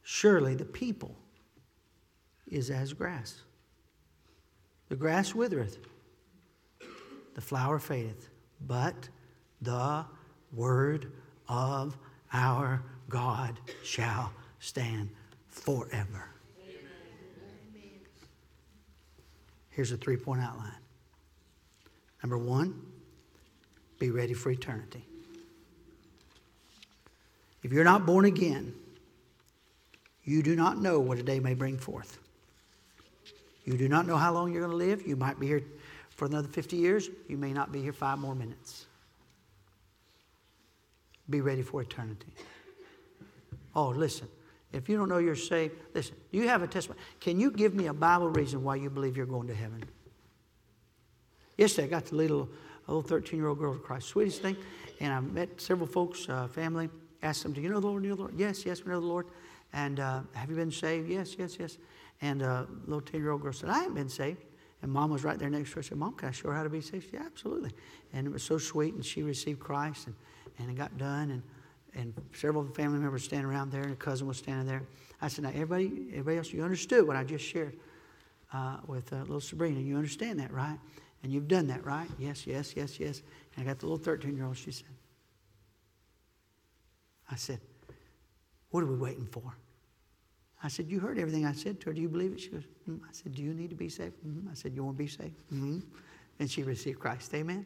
Surely 0.02 0.56
the 0.56 0.66
people 0.66 1.16
is 2.50 2.72
as 2.72 2.94
grass. 2.94 3.44
The 4.90 4.96
grass 4.96 5.36
withereth, 5.36 5.78
the 7.36 7.42
flower 7.42 7.78
fadeth, 7.78 8.32
but 8.60 9.08
the 9.62 10.04
word 10.54 11.12
of 11.48 11.98
our 12.34 12.84
God 13.10 13.60
shall 13.84 14.32
stand 14.60 15.10
forever. 15.48 16.28
Here's 19.70 19.92
a 19.92 19.98
three 19.98 20.18
point 20.18 20.42
outline. 20.42 20.72
Number 22.24 22.38
one, 22.38 22.80
be 24.00 24.12
ready 24.12 24.34
for 24.34 24.52
eternity. 24.52 25.06
If 27.64 27.72
you're 27.72 27.84
not 27.84 28.06
born 28.06 28.26
again, 28.26 28.74
you 30.24 30.44
do 30.44 30.56
not 30.56 30.78
know 30.78 31.00
what 31.00 31.18
a 31.18 31.24
day 31.24 31.40
may 31.40 31.54
bring 31.54 31.78
forth. 31.78 32.20
You 33.66 33.78
do 33.78 33.88
not 33.88 34.08
know 34.08 34.18
how 34.18 34.34
long 34.34 34.52
you're 34.52 34.68
going 34.68 34.72
to 34.72 34.78
live. 34.78 35.08
You 35.08 35.16
might 35.16 35.40
be 35.40 35.48
here 35.48 35.64
for 36.22 36.26
another 36.26 36.48
50 36.48 36.76
years, 36.76 37.10
you 37.28 37.36
may 37.36 37.52
not 37.52 37.72
be 37.72 37.82
here 37.82 37.94
five 37.94 38.20
more 38.20 38.36
minutes. 38.36 38.86
Be 41.32 41.42
ready 41.42 41.62
for 41.62 41.82
eternity. 41.82 42.28
Oh, 43.74 43.88
listen. 43.88 44.28
If 44.74 44.88
you 44.88 44.98
don't 44.98 45.10
know 45.10 45.18
you're 45.18 45.36
saved, 45.36 45.76
listen. 45.94 46.16
Do 46.32 46.38
you 46.38 46.48
have 46.48 46.62
a 46.62 46.68
testimony? 46.68 47.00
Can 47.20 47.40
you 47.40 47.52
give 47.52 47.74
me 47.74 47.88
a 47.88 47.94
Bible 47.94 48.30
reason 48.30 48.64
why 48.64 48.76
you 48.76 48.90
believe 48.90 49.18
you're 49.18 49.26
going 49.26 49.48
to 49.48 49.56
heaven? 49.56 49.84
Yesterday, 51.58 51.88
I 51.88 51.90
got 51.90 52.06
to 52.08 52.16
lead 52.16 52.30
a 52.30 52.34
little, 52.34 52.50
little 52.88 53.02
13 53.02 53.40
year 53.40 53.48
old 53.48 53.60
girl 53.60 53.74
to 53.74 53.80
Christ. 53.80 54.08
Sweetest 54.10 54.42
thing. 54.42 54.56
And 55.00 55.12
I 55.12 55.20
met 55.20 55.60
several 55.60 55.88
folks, 55.88 56.28
uh, 56.30 56.48
family, 56.48 56.90
asked 57.24 57.44
them, 57.44 57.54
Do 57.54 57.62
you 57.62 57.70
know 57.70 57.80
the 57.80 57.88
Lord? 57.88 58.04
Do 58.04 58.08
you 58.08 58.14
know 58.14 58.18
the 58.18 58.22
Lord? 58.24 58.36
Yes, 58.38 58.66
yes, 58.66 58.84
we 58.86 58.92
know 58.92 59.00
the 59.00 59.08
Lord. 59.08 59.28
And 59.74 60.00
uh, 60.00 60.22
have 60.34 60.50
you 60.50 60.56
been 60.56 60.72
saved? 60.72 61.10
Yes, 61.10 61.36
yes, 61.38 61.58
yes. 61.60 61.78
And 62.22 62.42
a 62.42 62.50
uh, 62.50 62.66
little 62.86 63.02
10 63.02 63.20
year 63.20 63.32
old 63.32 63.42
girl 63.42 63.54
said, 63.54 63.70
I 63.70 63.80
haven't 63.80 63.96
been 63.96 64.10
saved. 64.10 64.44
And 64.82 64.92
mom 64.92 65.12
was 65.12 65.24
right 65.24 65.38
there 65.38 65.50
next 65.50 65.70
to 65.72 65.76
her. 65.76 65.80
I 65.80 65.84
said, 65.84 65.98
Mom, 65.98 66.14
can 66.14 66.30
I 66.30 66.32
show 66.32 66.50
her 66.50 66.56
how 66.56 66.64
to 66.64 66.70
be 66.70 66.82
saved? 66.82 67.08
Yeah, 67.14 67.24
absolutely. 67.26 67.72
And 68.14 68.26
it 68.26 68.34
was 68.34 68.44
so 68.44 68.58
sweet. 68.58 68.94
And 68.94 69.06
she 69.06 69.22
received 69.22 69.60
Christ 69.60 70.08
and, 70.08 70.16
and 70.60 70.70
it 70.70 70.76
got 70.76 70.98
done. 70.98 71.32
And, 71.32 71.44
and 71.94 72.14
several 72.34 72.66
family 72.66 73.00
members 73.00 73.24
standing 73.24 73.48
around 73.48 73.72
there, 73.72 73.82
and 73.82 73.92
a 73.92 73.98
cousin 73.98 74.28
was 74.28 74.38
standing 74.38 74.66
there. 74.66 74.84
I 75.22 75.28
said, 75.28 75.44
Now, 75.44 75.50
everybody, 75.50 76.08
everybody 76.12 76.38
else, 76.38 76.52
you 76.52 76.64
understood 76.64 77.08
what 77.08 77.16
I 77.16 77.24
just 77.24 77.46
shared 77.46 77.78
uh, 78.54 78.78
with 78.88 79.12
uh, 79.14 79.18
little 79.18 79.42
Sabrina. 79.42 79.80
You 79.80 79.96
understand 79.98 80.40
that, 80.40 80.52
right? 80.52 80.78
And 81.24 81.32
you've 81.32 81.48
done 81.48 81.68
that, 81.68 81.86
right? 81.86 82.10
Yes, 82.18 82.48
yes, 82.48 82.74
yes, 82.76 83.00
yes. 83.00 83.22
And 83.56 83.66
I 83.66 83.68
got 83.68 83.80
the 83.80 83.86
little 83.86 84.04
13 84.04 84.36
year 84.36 84.46
old. 84.46 84.58
She 84.58 84.72
said, 84.72 84.88
I 87.30 87.36
said, 87.36 87.60
What 88.70 88.84
are 88.84 88.88
we 88.88 88.98
waiting 88.98 89.28
for? 89.28 89.56
I 90.64 90.68
said, 90.68 90.88
You 90.88 91.00
heard 91.00 91.18
everything 91.18 91.46
I 91.46 91.54
said 91.54 91.80
to 91.82 91.88
her. 91.88 91.94
Do 91.94 92.02
you 92.02 92.10
believe 92.10 92.34
it? 92.34 92.40
She 92.40 92.50
goes, 92.50 92.64
mm. 92.90 93.00
I 93.04 93.12
said, 93.12 93.36
Do 93.36 93.42
you 93.42 93.54
need 93.54 93.70
to 93.70 93.76
be 93.76 93.90
saved? 93.90 94.16
Mm-hmm. 94.26 94.50
I 94.50 94.54
said, 94.54 94.74
You 94.74 94.84
want 94.84 94.98
to 94.98 95.04
be 95.04 95.10
saved? 95.10 95.38
Mm-hmm. 95.54 95.80
And 96.40 96.50
she 96.50 96.64
received 96.64 97.00
Christ. 97.00 97.34
Amen. 97.34 97.66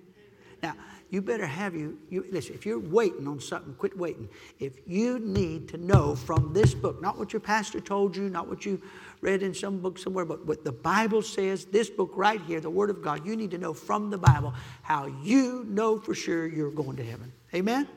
Now, 0.66 0.74
you 1.12 1.22
better 1.22 1.46
have 1.46 1.76
you, 1.76 2.00
you, 2.10 2.26
listen, 2.32 2.56
if 2.56 2.66
you're 2.66 2.80
waiting 2.80 3.28
on 3.28 3.40
something, 3.40 3.76
quit 3.76 3.96
waiting. 3.96 4.28
If 4.60 4.80
you 4.88 5.20
need 5.20 5.70
to 5.70 5.78
know 5.78 6.16
from 6.16 6.54
this 6.54 6.74
book, 6.74 7.00
not 7.04 7.20
what 7.20 7.34
your 7.34 7.40
pastor 7.40 7.80
told 7.80 8.18
you, 8.18 8.30
not 8.30 8.48
what 8.48 8.66
you 8.66 8.82
read 9.22 9.44
in 9.44 9.54
some 9.54 9.78
book 9.78 10.00
somewhere, 10.00 10.26
but 10.26 10.44
what 10.48 10.64
the 10.64 10.72
Bible 10.72 11.22
says, 11.22 11.66
this 11.66 11.88
book 11.88 12.10
right 12.16 12.42
here, 12.42 12.60
the 12.60 12.72
Word 12.72 12.90
of 12.90 13.04
God, 13.04 13.28
you 13.28 13.36
need 13.36 13.52
to 13.52 13.60
know 13.60 13.76
from 13.76 14.10
the 14.10 14.18
Bible 14.18 14.56
how 14.82 15.06
you 15.22 15.68
know 15.70 16.00
for 16.00 16.16
sure 16.16 16.48
you're 16.48 16.72
going 16.72 16.98
to 16.98 17.06
heaven. 17.06 17.32
Amen? 17.54 17.88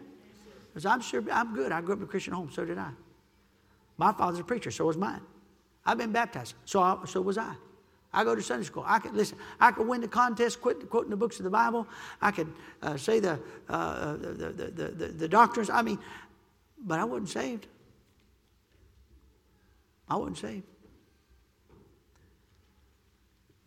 Because 0.66 0.84
I'm 0.84 1.00
sure 1.00 1.24
I'm 1.32 1.54
good. 1.54 1.72
I 1.72 1.80
grew 1.80 1.94
up 1.94 2.00
in 2.00 2.04
a 2.04 2.06
Christian 2.06 2.34
home, 2.34 2.50
so 2.52 2.66
did 2.66 2.76
I. 2.76 2.90
My 3.96 4.12
father's 4.12 4.40
a 4.40 4.44
preacher, 4.44 4.70
so 4.70 4.84
was 4.84 4.98
mine. 4.98 5.22
I've 5.86 5.96
been 5.96 6.12
baptized, 6.12 6.52
so, 6.66 6.82
I, 6.82 6.98
so 7.06 7.22
was 7.22 7.38
I. 7.38 7.54
I 8.12 8.24
go 8.24 8.34
to 8.34 8.42
Sunday 8.42 8.64
school. 8.64 8.84
I 8.86 8.98
could 8.98 9.14
listen. 9.14 9.36
I 9.60 9.70
could 9.70 9.86
win 9.86 10.00
the 10.00 10.08
contest, 10.08 10.60
quit 10.60 10.88
quoting 10.88 11.10
the 11.10 11.16
books 11.16 11.38
of 11.38 11.44
the 11.44 11.50
Bible. 11.50 11.86
I 12.22 12.30
could 12.30 12.52
uh, 12.82 12.96
say 12.96 13.20
the, 13.20 13.38
uh, 13.68 14.16
the, 14.16 14.28
the, 14.28 14.52
the, 14.52 14.88
the, 14.88 15.06
the 15.08 15.28
doctrines. 15.28 15.68
I 15.68 15.82
mean, 15.82 15.98
but 16.78 16.98
I 16.98 17.04
wasn't 17.04 17.28
saved. 17.28 17.66
I 20.08 20.16
wasn't 20.16 20.38
saved. 20.38 20.64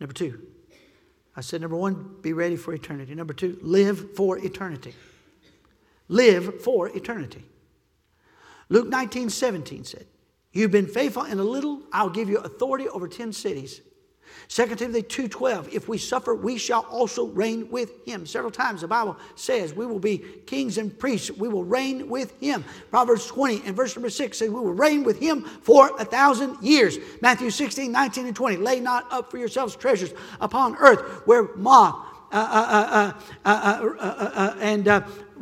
Number 0.00 0.12
two, 0.12 0.42
I 1.36 1.40
said, 1.40 1.60
number 1.60 1.76
one, 1.76 2.16
be 2.20 2.32
ready 2.32 2.56
for 2.56 2.74
eternity. 2.74 3.14
Number 3.14 3.34
two, 3.34 3.58
live 3.62 4.16
for 4.16 4.38
eternity. 4.38 4.94
Live 6.08 6.60
for 6.62 6.88
eternity. 6.88 7.44
Luke 8.68 8.88
19, 8.88 9.30
17 9.30 9.84
said, 9.84 10.06
You've 10.52 10.72
been 10.72 10.88
faithful 10.88 11.24
in 11.24 11.38
a 11.38 11.44
little, 11.44 11.82
I'll 11.92 12.10
give 12.10 12.28
you 12.28 12.38
authority 12.38 12.88
over 12.88 13.06
10 13.06 13.32
cities. 13.32 13.80
2 14.48 14.74
Timothy 14.76 15.02
2:12 15.02 15.72
If 15.72 15.88
we 15.88 15.98
suffer 15.98 16.34
we 16.34 16.58
shall 16.58 16.82
also 16.90 17.26
reign 17.26 17.70
with 17.70 18.04
him. 18.06 18.26
Several 18.26 18.50
times 18.50 18.80
the 18.80 18.88
Bible 18.88 19.16
says 19.34 19.74
we 19.74 19.86
will 19.86 19.98
be 19.98 20.18
kings 20.46 20.78
and 20.78 20.96
priests. 20.98 21.30
We 21.30 21.48
will 21.48 21.64
reign 21.64 22.08
with 22.08 22.38
him. 22.40 22.64
Proverbs 22.90 23.26
20 23.26 23.62
and 23.66 23.76
verse 23.76 23.96
number 23.96 24.10
6 24.10 24.38
says 24.38 24.48
we 24.48 24.54
will 24.54 24.72
reign 24.72 25.04
with 25.04 25.18
him 25.18 25.42
for 25.62 25.90
a 25.98 26.04
thousand 26.04 26.56
years. 26.62 26.98
Matthew 27.20 27.50
16, 27.50 27.90
19 27.90 28.26
and 28.26 28.36
20 28.36 28.56
Lay 28.56 28.80
not 28.80 29.10
up 29.12 29.30
for 29.30 29.38
yourselves 29.38 29.76
treasures 29.76 30.12
upon 30.40 30.76
earth 30.76 31.22
where 31.26 31.54
moth 31.56 32.08
uh, 32.32 33.12
uh, 33.44 33.50
uh, 33.50 34.56
and 34.60 34.88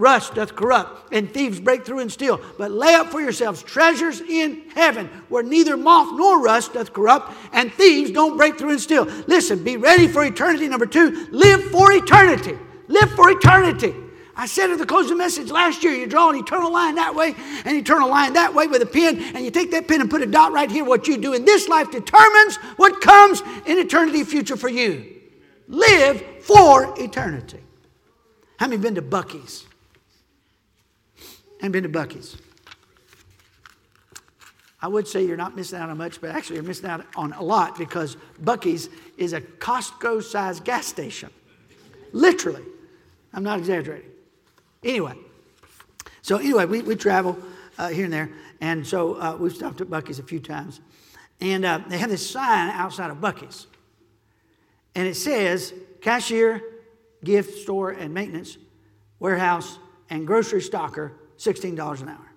rust 0.01 0.35
doth 0.35 0.57
corrupt, 0.57 1.13
and 1.13 1.33
thieves 1.33 1.61
break 1.61 1.85
through 1.85 2.01
and 2.01 2.11
steal. 2.11 2.41
But 2.59 2.73
lay 2.73 2.95
up 2.95 3.11
for 3.11 3.21
yourselves 3.21 3.63
treasures 3.63 4.21
in 4.21 4.63
heaven, 4.75 5.09
where 5.29 5.43
neither 5.43 5.77
moth 5.77 6.09
nor 6.13 6.43
rust 6.43 6.73
doth 6.73 6.93
corrupt, 6.93 7.33
and 7.53 7.73
thieves 7.73 8.11
don't 8.11 8.37
break 8.37 8.59
through 8.59 8.71
and 8.71 8.81
steal. 8.81 9.05
Listen, 9.27 9.63
be 9.63 9.77
ready 9.77 10.09
for 10.09 10.25
eternity. 10.25 10.67
Number 10.67 10.87
two, 10.87 11.29
live 11.31 11.63
for 11.71 11.93
eternity. 11.93 12.59
Live 12.89 13.11
for 13.13 13.31
eternity. 13.31 13.95
I 14.35 14.47
said 14.47 14.71
at 14.71 14.79
the 14.79 14.87
closing 14.87 15.19
message 15.19 15.51
last 15.51 15.85
year, 15.85 15.93
you 15.93 16.07
draw 16.07 16.31
an 16.31 16.37
eternal 16.37 16.73
line 16.73 16.95
that 16.95 17.15
way, 17.15 17.35
an 17.67 17.77
eternal 17.77 18.09
line 18.09 18.33
that 18.33 18.55
way 18.55 18.67
with 18.69 18.81
a 18.81 18.87
pen, 18.87 19.21
and 19.35 19.45
you 19.45 19.51
take 19.51 19.71
that 19.73 19.87
pen 19.87 20.01
and 20.01 20.11
put 20.11 20.23
a 20.23 20.27
dot 20.27 20.53
right 20.53 20.71
here. 20.71 20.83
What 20.83 21.07
you 21.07 21.19
do 21.19 21.35
in 21.35 21.45
this 21.45 21.69
life 21.69 21.91
determines 21.91 22.57
what 22.77 23.03
comes 23.03 23.43
in 23.67 23.79
eternity 23.79 24.25
future 24.25 24.57
for 24.57 24.71
you. 24.71 25.21
Live 25.69 26.25
for 26.41 26.95
eternity. 26.99 27.61
How 28.59 28.67
many 28.67 28.81
been 28.81 28.95
to 28.95 29.03
Buc-ee's? 29.03 29.67
And 31.63 31.73
been 31.73 31.83
to 31.83 31.89
Buc-ee's. 31.89 32.37
I 34.83 34.89
would 34.89 35.07
say 35.07 35.27
you're 35.27 35.37
not 35.37 35.57
missing 35.57 35.79
out 35.79 35.91
on 35.91 35.99
much, 35.99 36.21
but 36.21 36.31
actually 36.31 36.57
you're 36.57 36.65
missing 36.65 36.89
out 36.89 37.05
on 37.15 37.33
a 37.35 37.43
lot 37.43 37.77
because 37.77 38.17
Buc-ee's 38.43 38.89
is 39.19 39.35
a 39.35 39.41
Costco 39.41 40.23
sized 40.23 40.65
gas 40.65 40.87
station. 40.87 41.31
Literally. 42.13 42.65
I'm 43.33 43.45
not 43.45 43.59
exaggerating. 43.59 44.11
Anyway, 44.83 45.15
so 46.23 46.39
anyway, 46.39 46.65
we, 46.65 46.83
we 46.83 46.97
travel 46.97 47.39
uh, 47.79 47.89
here 47.89 48.05
and 48.05 48.13
there, 48.13 48.31
and 48.61 48.87
so 48.87 49.15
uh, 49.15 49.37
we've 49.39 49.55
stopped 49.55 49.81
at 49.81 49.89
Buc-ee's 49.89 50.19
a 50.19 50.23
few 50.23 50.41
times. 50.41 50.81
And 51.41 51.65
uh, 51.65 51.81
they 51.87 51.99
have 51.99 52.11
this 52.11 52.29
sign 52.29 52.71
outside 52.71 53.11
of 53.11 53.19
Buc-ee's, 53.19 53.67
and 54.95 55.07
it 55.07 55.15
says 55.15 55.73
cashier, 56.01 56.63
gift 57.23 57.59
store 57.59 57.91
and 57.91 58.13
maintenance, 58.13 58.57
warehouse, 59.19 59.79
and 60.09 60.27
grocery 60.27 60.61
stocker 60.61 61.13
$16 61.41 62.03
an 62.03 62.09
hour. 62.09 62.33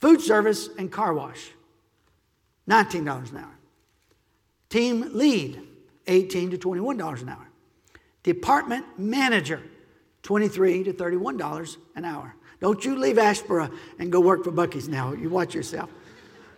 Food 0.00 0.20
service 0.20 0.68
and 0.76 0.90
car 0.90 1.14
wash, 1.14 1.52
$19 2.68 3.30
an 3.30 3.36
hour. 3.36 3.58
Team 4.68 5.10
lead, 5.12 5.62
18 6.08 6.50
to 6.50 6.58
$21 6.58 7.22
an 7.22 7.28
hour. 7.28 7.48
Department 8.24 8.84
manager, 8.98 9.62
23 10.22 10.84
to 10.84 10.92
$31 10.92 11.76
an 11.94 12.04
hour. 12.04 12.34
Don't 12.60 12.84
you 12.84 12.96
leave 12.96 13.16
Asheboro 13.16 13.72
and 13.98 14.10
go 14.10 14.20
work 14.20 14.44
for 14.44 14.52
Buc-ee's 14.52 14.88
now. 14.88 15.12
You 15.12 15.28
watch 15.28 15.54
yourself. 15.54 15.90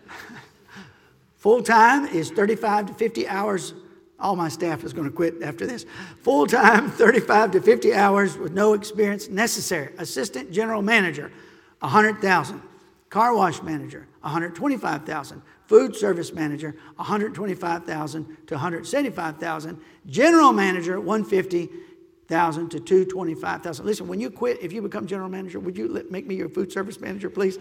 Full 1.37 1.63
time 1.63 2.07
is 2.07 2.31
35 2.31 2.87
to 2.87 2.95
50 2.95 3.29
hours 3.29 3.75
all 4.19 4.37
my 4.37 4.49
staff 4.49 4.85
is 4.85 4.93
going 4.93 5.09
to 5.09 5.15
quit 5.15 5.43
after 5.43 5.67
this. 5.67 5.85
Full 6.23 6.47
time, 6.47 6.91
35 6.93 7.53
to 7.53 7.61
50 7.61 7.95
hours 7.95 8.39
with 8.39 8.53
no 8.53 8.75
experience 8.75 9.29
necessary. 9.29 9.93
Assistant 9.99 10.53
general 10.53 10.83
manager, 10.83 11.33
100,000. 11.81 12.63
Car 13.11 13.35
wash 13.35 13.63
manager, 13.63 14.09
125,000. 14.23 15.43
Food 15.67 15.97
service 15.97 16.33
manager, 16.33 16.77
125,000 16.97 18.37
to 18.47 18.55
175,000. 18.55 19.81
General 20.07 20.53
manager, 20.53 21.01
150,000 21.01 22.69
to 22.71 22.81
225,000. 22.81 23.87
Listen, 23.87 24.09
when 24.09 24.21
you 24.21 24.31
quit, 24.31 24.59
if 24.61 24.73
you 24.73 24.83
become 24.83 25.07
general 25.07 25.29
manager, 25.29 25.61
would 25.61 25.77
you 25.77 26.05
make 26.11 26.27
me 26.27 26.35
your 26.35 26.49
food 26.49 26.73
service 26.73 27.01
manager, 27.01 27.31
please? 27.31 27.59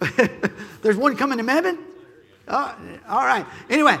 There's 0.82 0.96
one 0.96 1.16
coming 1.16 1.38
to 1.38 1.44
Mebane? 1.44 1.78
Oh, 2.48 2.76
all 3.08 3.24
right. 3.24 3.46
Anyway, 3.68 3.98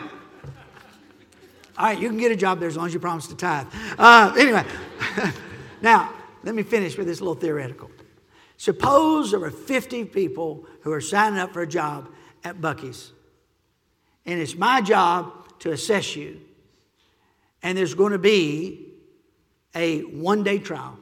all 1.78 1.86
right, 1.86 1.98
you 1.98 2.08
can 2.08 2.18
get 2.18 2.30
a 2.30 2.36
job 2.36 2.60
there 2.60 2.68
as 2.68 2.76
long 2.76 2.86
as 2.86 2.94
you 2.94 3.00
promise 3.00 3.26
to 3.28 3.34
tithe. 3.34 3.66
Uh, 3.98 4.34
anyway, 4.38 4.64
now 5.82 6.12
let 6.42 6.54
me 6.54 6.62
finish 6.62 6.96
with 6.98 7.06
this 7.06 7.20
little 7.20 7.34
theoretical. 7.34 7.90
Suppose 8.56 9.30
there 9.30 9.40
were 9.40 9.50
50 9.50 10.04
people 10.06 10.66
who 10.82 10.92
are 10.92 11.00
signing 11.00 11.38
up 11.38 11.52
for 11.52 11.62
a 11.62 11.66
job 11.66 12.08
at 12.44 12.60
Buc-ee's, 12.60 13.12
and 14.26 14.40
it's 14.40 14.54
my 14.54 14.80
job 14.80 15.58
to 15.60 15.72
assess 15.72 16.14
you, 16.14 16.40
and 17.62 17.76
there's 17.76 17.94
going 17.94 18.12
to 18.12 18.18
be 18.18 18.88
a 19.74 20.00
one 20.00 20.42
day 20.42 20.58
trial 20.58 20.98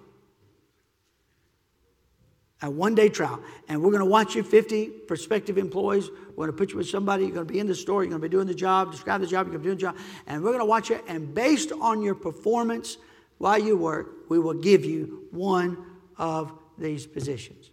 a 2.63 2.71
one 2.71 2.95
day 2.95 3.09
trial. 3.09 3.41
And 3.69 3.83
we're 3.83 3.91
going 3.91 4.01
to 4.01 4.07
watch 4.07 4.35
you 4.35 4.43
50 4.43 4.87
prospective 5.07 5.59
employees. 5.59 6.11
We're 6.37 6.47
going 6.47 6.53
to 6.53 6.57
put 6.57 6.71
you 6.71 6.77
with 6.77 6.89
somebody. 6.89 7.25
You're 7.25 7.35
going 7.35 7.47
to 7.47 7.53
be 7.53 7.59
in 7.59 7.67
the 7.67 7.75
store. 7.75 8.03
You're 8.03 8.11
going 8.11 8.23
to 8.23 8.29
be 8.29 8.33
doing 8.33 8.47
the 8.47 8.55
job, 8.55 8.93
describe 8.93 9.21
the 9.21 9.27
job. 9.27 9.47
You're 9.47 9.59
going 9.59 9.65
to 9.65 9.77
be 9.77 9.77
doing 9.77 9.93
the 9.93 9.99
job. 9.99 10.23
And 10.27 10.43
we're 10.43 10.51
going 10.51 10.61
to 10.61 10.67
watch 10.67 10.91
you. 10.91 11.01
And 11.09 11.35
based 11.35 11.73
on 11.73 12.03
your 12.03 12.15
performance 12.15 12.99
while 13.39 13.59
you 13.59 13.77
work, 13.77 14.29
we 14.29 14.39
will 14.39 14.55
give 14.55 14.85
you 14.85 15.27
one 15.31 15.79
of 16.19 16.53
these 16.77 17.07
positions. 17.07 17.71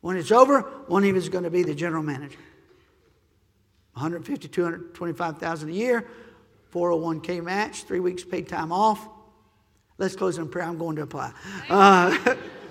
When 0.00 0.16
it's 0.16 0.32
over, 0.32 0.60
one 0.88 1.02
of 1.02 1.08
you 1.08 1.16
is 1.16 1.28
going 1.28 1.44
to 1.44 1.50
be 1.50 1.62
the 1.62 1.74
general 1.74 2.02
manager. 2.02 2.38
150, 3.94 4.48
225,000 4.48 5.68
a 5.68 5.72
year, 5.72 6.06
401k 6.72 7.42
match, 7.42 7.84
three 7.84 8.00
weeks 8.00 8.24
paid 8.24 8.48
time 8.48 8.72
off. 8.72 9.08
Let's 9.96 10.16
close 10.16 10.38
in 10.38 10.48
prayer. 10.48 10.66
I'm 10.66 10.76
going 10.76 10.96
to 10.96 11.02
apply. 11.02 11.32
Uh, 11.68 12.34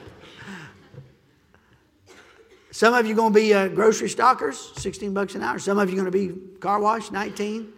Some 2.74 2.95
of 2.95 3.05
you 3.05 3.13
are 3.13 3.15
going 3.15 3.32
to 3.32 3.39
be 3.39 3.53
uh, 3.53 3.67
grocery 3.67 4.09
stockers, 4.09 4.71
16 4.78 5.13
bucks 5.13 5.36
an 5.36 5.43
hour. 5.43 5.59
Some 5.59 5.78
of 5.78 5.91
you 5.91 5.95
are 5.95 6.01
going 6.01 6.11
to 6.11 6.34
be 6.34 6.57
car 6.57 6.80
wash, 6.80 7.11
19. 7.11 7.71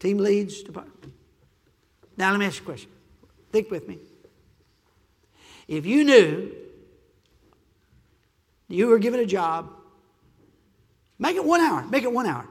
Team 0.00 0.18
leads. 0.18 0.64
department. 0.64 1.12
Now, 2.16 2.32
let 2.32 2.40
me 2.40 2.46
ask 2.46 2.56
you 2.56 2.62
a 2.62 2.66
question. 2.66 2.90
Think 3.52 3.70
with 3.70 3.86
me. 3.86 3.98
If 5.68 5.86
you 5.86 6.02
knew 6.02 6.50
you 8.66 8.88
were 8.88 8.98
given 8.98 9.20
a 9.20 9.26
job, 9.26 9.70
make 11.20 11.36
it 11.36 11.44
one 11.44 11.60
hour. 11.60 11.84
Make 11.84 12.02
it 12.02 12.12
one 12.12 12.26
hour. 12.26 12.48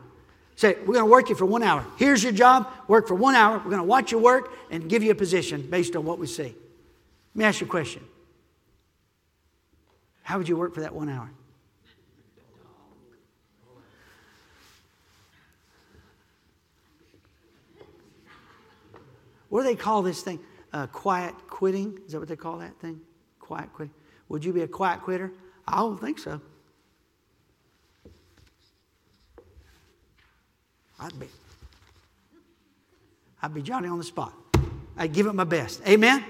Say, 0.56 0.78
we're 0.86 0.94
going 0.94 1.06
to 1.06 1.12
work 1.12 1.28
you 1.28 1.36
for 1.36 1.46
one 1.46 1.62
hour. 1.62 1.86
Here's 1.98 2.24
your 2.24 2.32
job. 2.32 2.72
Work 2.88 3.06
for 3.06 3.16
one 3.16 3.36
hour. 3.36 3.58
We're 3.58 3.66
going 3.66 3.80
to 3.80 3.84
watch 3.84 4.14
you 4.14 4.18
work 4.20 4.54
and 4.72 4.90
give 4.90 5.04
you 5.04 5.12
a 5.12 5.16
position 5.16 5.62
based 5.70 5.98
on 5.98 6.06
what 6.06 6.20
we 6.20 6.28
see. 6.28 6.44
Let 6.44 6.56
me 7.36 7.44
ask 7.44 7.60
you 7.60 7.68
a 7.68 7.70
question. 7.70 8.02
How 10.24 10.38
would 10.38 10.48
you 10.48 10.56
work 10.56 10.74
for 10.74 10.82
that 10.82 10.96
one 10.96 11.10
hour? 11.10 11.30
What 19.50 19.64
do 19.64 19.68
they 19.68 19.76
call 19.76 20.02
this 20.02 20.22
thing? 20.22 20.40
Uh, 20.72 20.88
quiet 20.88 21.34
quitting. 21.50 22.00
Is 22.06 22.14
that 22.14 22.20
what 22.20 22.28
they 22.28 22.36
call 22.36 22.60
that 22.60 22.80
thing? 22.80 23.02
Quiet 23.40 23.74
quitting. 23.74 23.94
Would 24.30 24.46
you 24.46 24.54
be 24.54 24.62
a 24.62 24.68
quiet 24.68 25.02
quitter? 25.02 25.32
I 25.68 25.78
don't 25.78 26.00
think 26.00 26.20
so. 26.20 26.40
I'd 31.00 31.20
be. 31.20 31.28
I'd 33.42 33.54
be 33.54 33.62
Johnny 33.62 33.88
on 33.88 33.98
the 33.98 34.04
spot. 34.04 34.34
I'd 34.98 35.14
give 35.14 35.26
it 35.28 35.34
my 35.34 35.46
best. 35.46 35.82
Amen? 35.88 36.18
Amen. 36.18 36.26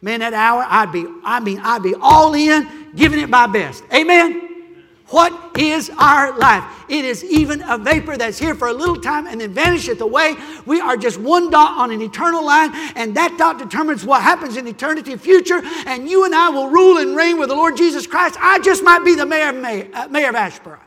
Man, 0.00 0.20
that 0.20 0.32
hour, 0.32 0.64
I'd 0.66 0.90
be, 0.90 1.06
I 1.24 1.40
mean, 1.40 1.60
I'd 1.60 1.82
be 1.82 1.94
all 2.00 2.32
in, 2.34 2.66
giving 2.94 3.20
it 3.20 3.28
my 3.28 3.46
best. 3.46 3.84
Amen? 3.92 4.32
Amen. 4.32 4.84
What 5.08 5.45
is 5.58 5.90
our 5.98 6.36
life? 6.38 6.64
It 6.88 7.04
is 7.04 7.24
even 7.24 7.62
a 7.62 7.78
vapor 7.78 8.16
that's 8.16 8.38
here 8.38 8.54
for 8.54 8.68
a 8.68 8.72
little 8.72 9.00
time 9.00 9.26
and 9.26 9.40
then 9.40 9.52
vanisheth 9.52 10.00
away. 10.00 10.36
We 10.66 10.80
are 10.80 10.96
just 10.96 11.18
one 11.18 11.50
dot 11.50 11.78
on 11.78 11.90
an 11.90 12.00
eternal 12.00 12.44
line, 12.44 12.70
and 12.94 13.16
that 13.16 13.36
dot 13.38 13.58
determines 13.58 14.04
what 14.04 14.22
happens 14.22 14.56
in 14.56 14.66
eternity 14.66 15.16
future. 15.16 15.62
And 15.86 16.08
you 16.08 16.24
and 16.24 16.34
I 16.34 16.48
will 16.50 16.68
rule 16.68 16.98
and 16.98 17.16
reign 17.16 17.38
with 17.38 17.48
the 17.48 17.54
Lord 17.54 17.76
Jesus 17.76 18.06
Christ. 18.06 18.36
I 18.40 18.58
just 18.60 18.82
might 18.82 19.04
be 19.04 19.14
the 19.14 19.26
mayor 19.26 19.48
of, 19.48 19.56
mayor, 19.56 19.88
uh, 19.92 20.08
mayor 20.08 20.28
of 20.28 20.34
Asheboro. 20.34 20.78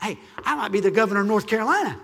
Hey, 0.00 0.18
I 0.44 0.54
might 0.56 0.72
be 0.72 0.80
the 0.80 0.90
governor 0.90 1.20
of 1.20 1.26
North 1.26 1.46
Carolina. 1.46 1.98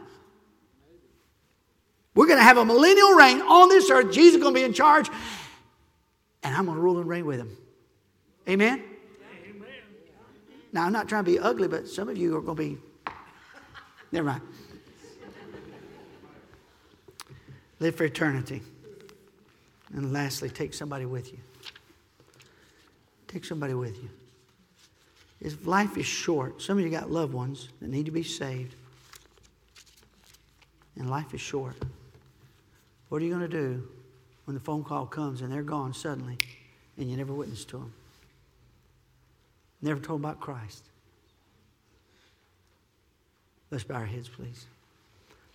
We're 2.15 2.27
going 2.27 2.39
to 2.39 2.45
have 2.45 2.59
a 2.59 2.65
millennial 2.65 3.13
reign 3.13 3.41
on 3.43 3.69
this 3.69 3.91
earth. 3.91 4.13
Jesus 4.13 4.37
is 4.37 4.43
going 4.43 4.55
to 4.55 4.61
be 4.61 4.65
in 4.65 4.73
charge, 4.73 5.09
and 6.43 6.55
I'm 6.55 6.67
going 6.67 6.77
to 6.77 6.83
rule 6.83 6.99
and 6.99 7.09
reign 7.09 7.27
with 7.27 7.39
him. 7.39 7.57
Amen. 8.49 8.83
Now, 10.73 10.85
I'm 10.85 10.93
not 10.93 11.09
trying 11.09 11.25
to 11.25 11.31
be 11.31 11.39
ugly, 11.39 11.69
but 11.69 11.89
some 11.89 12.09
of 12.09 12.17
you 12.17 12.37
are 12.37 12.41
going 12.41 12.57
to 12.57 12.63
be. 12.63 12.79
Never 14.13 14.27
mind. 14.27 14.43
Live 17.81 17.97
for 17.97 18.05
eternity. 18.05 18.63
And 19.95 20.13
lastly, 20.13 20.51
take 20.51 20.75
somebody 20.75 21.07
with 21.07 21.33
you. 21.33 21.39
Take 23.29 23.45
somebody 23.45 23.75
with 23.75 23.97
you. 24.03 24.09
If 25.41 25.67
life 25.67 25.97
is 25.97 26.07
short, 26.07 26.61
some 26.61 26.79
of 26.79 26.85
you 26.85 26.91
got 26.91 27.11
loved 27.11 27.33
ones 27.33 27.69
that 27.81 27.89
need 27.89 28.07
to 28.07 28.11
be 28.11 28.23
saved, 28.25 28.75
and 30.97 31.09
life 31.09 31.33
is 31.33 31.41
short. 31.41 31.77
What 33.09 33.23
are 33.23 33.25
you 33.25 33.31
going 33.31 33.49
to 33.49 33.57
do 33.57 33.89
when 34.45 34.55
the 34.55 34.61
phone 34.61 34.83
call 34.83 35.07
comes 35.07 35.41
and 35.41 35.53
they're 35.53 35.63
gone 35.63 35.95
suddenly 35.95 36.39
and 36.97 37.09
you 37.09 37.17
never 37.17 37.33
witness 37.33 37.65
to 37.67 37.79
them? 37.79 37.93
Never 39.81 40.01
told 40.01 40.21
about 40.21 40.41
Christ. 40.41 40.85
Let's 43.71 43.85
bow 43.85 43.97
our 43.97 44.07
heads, 44.07 44.29
please. 44.29 44.67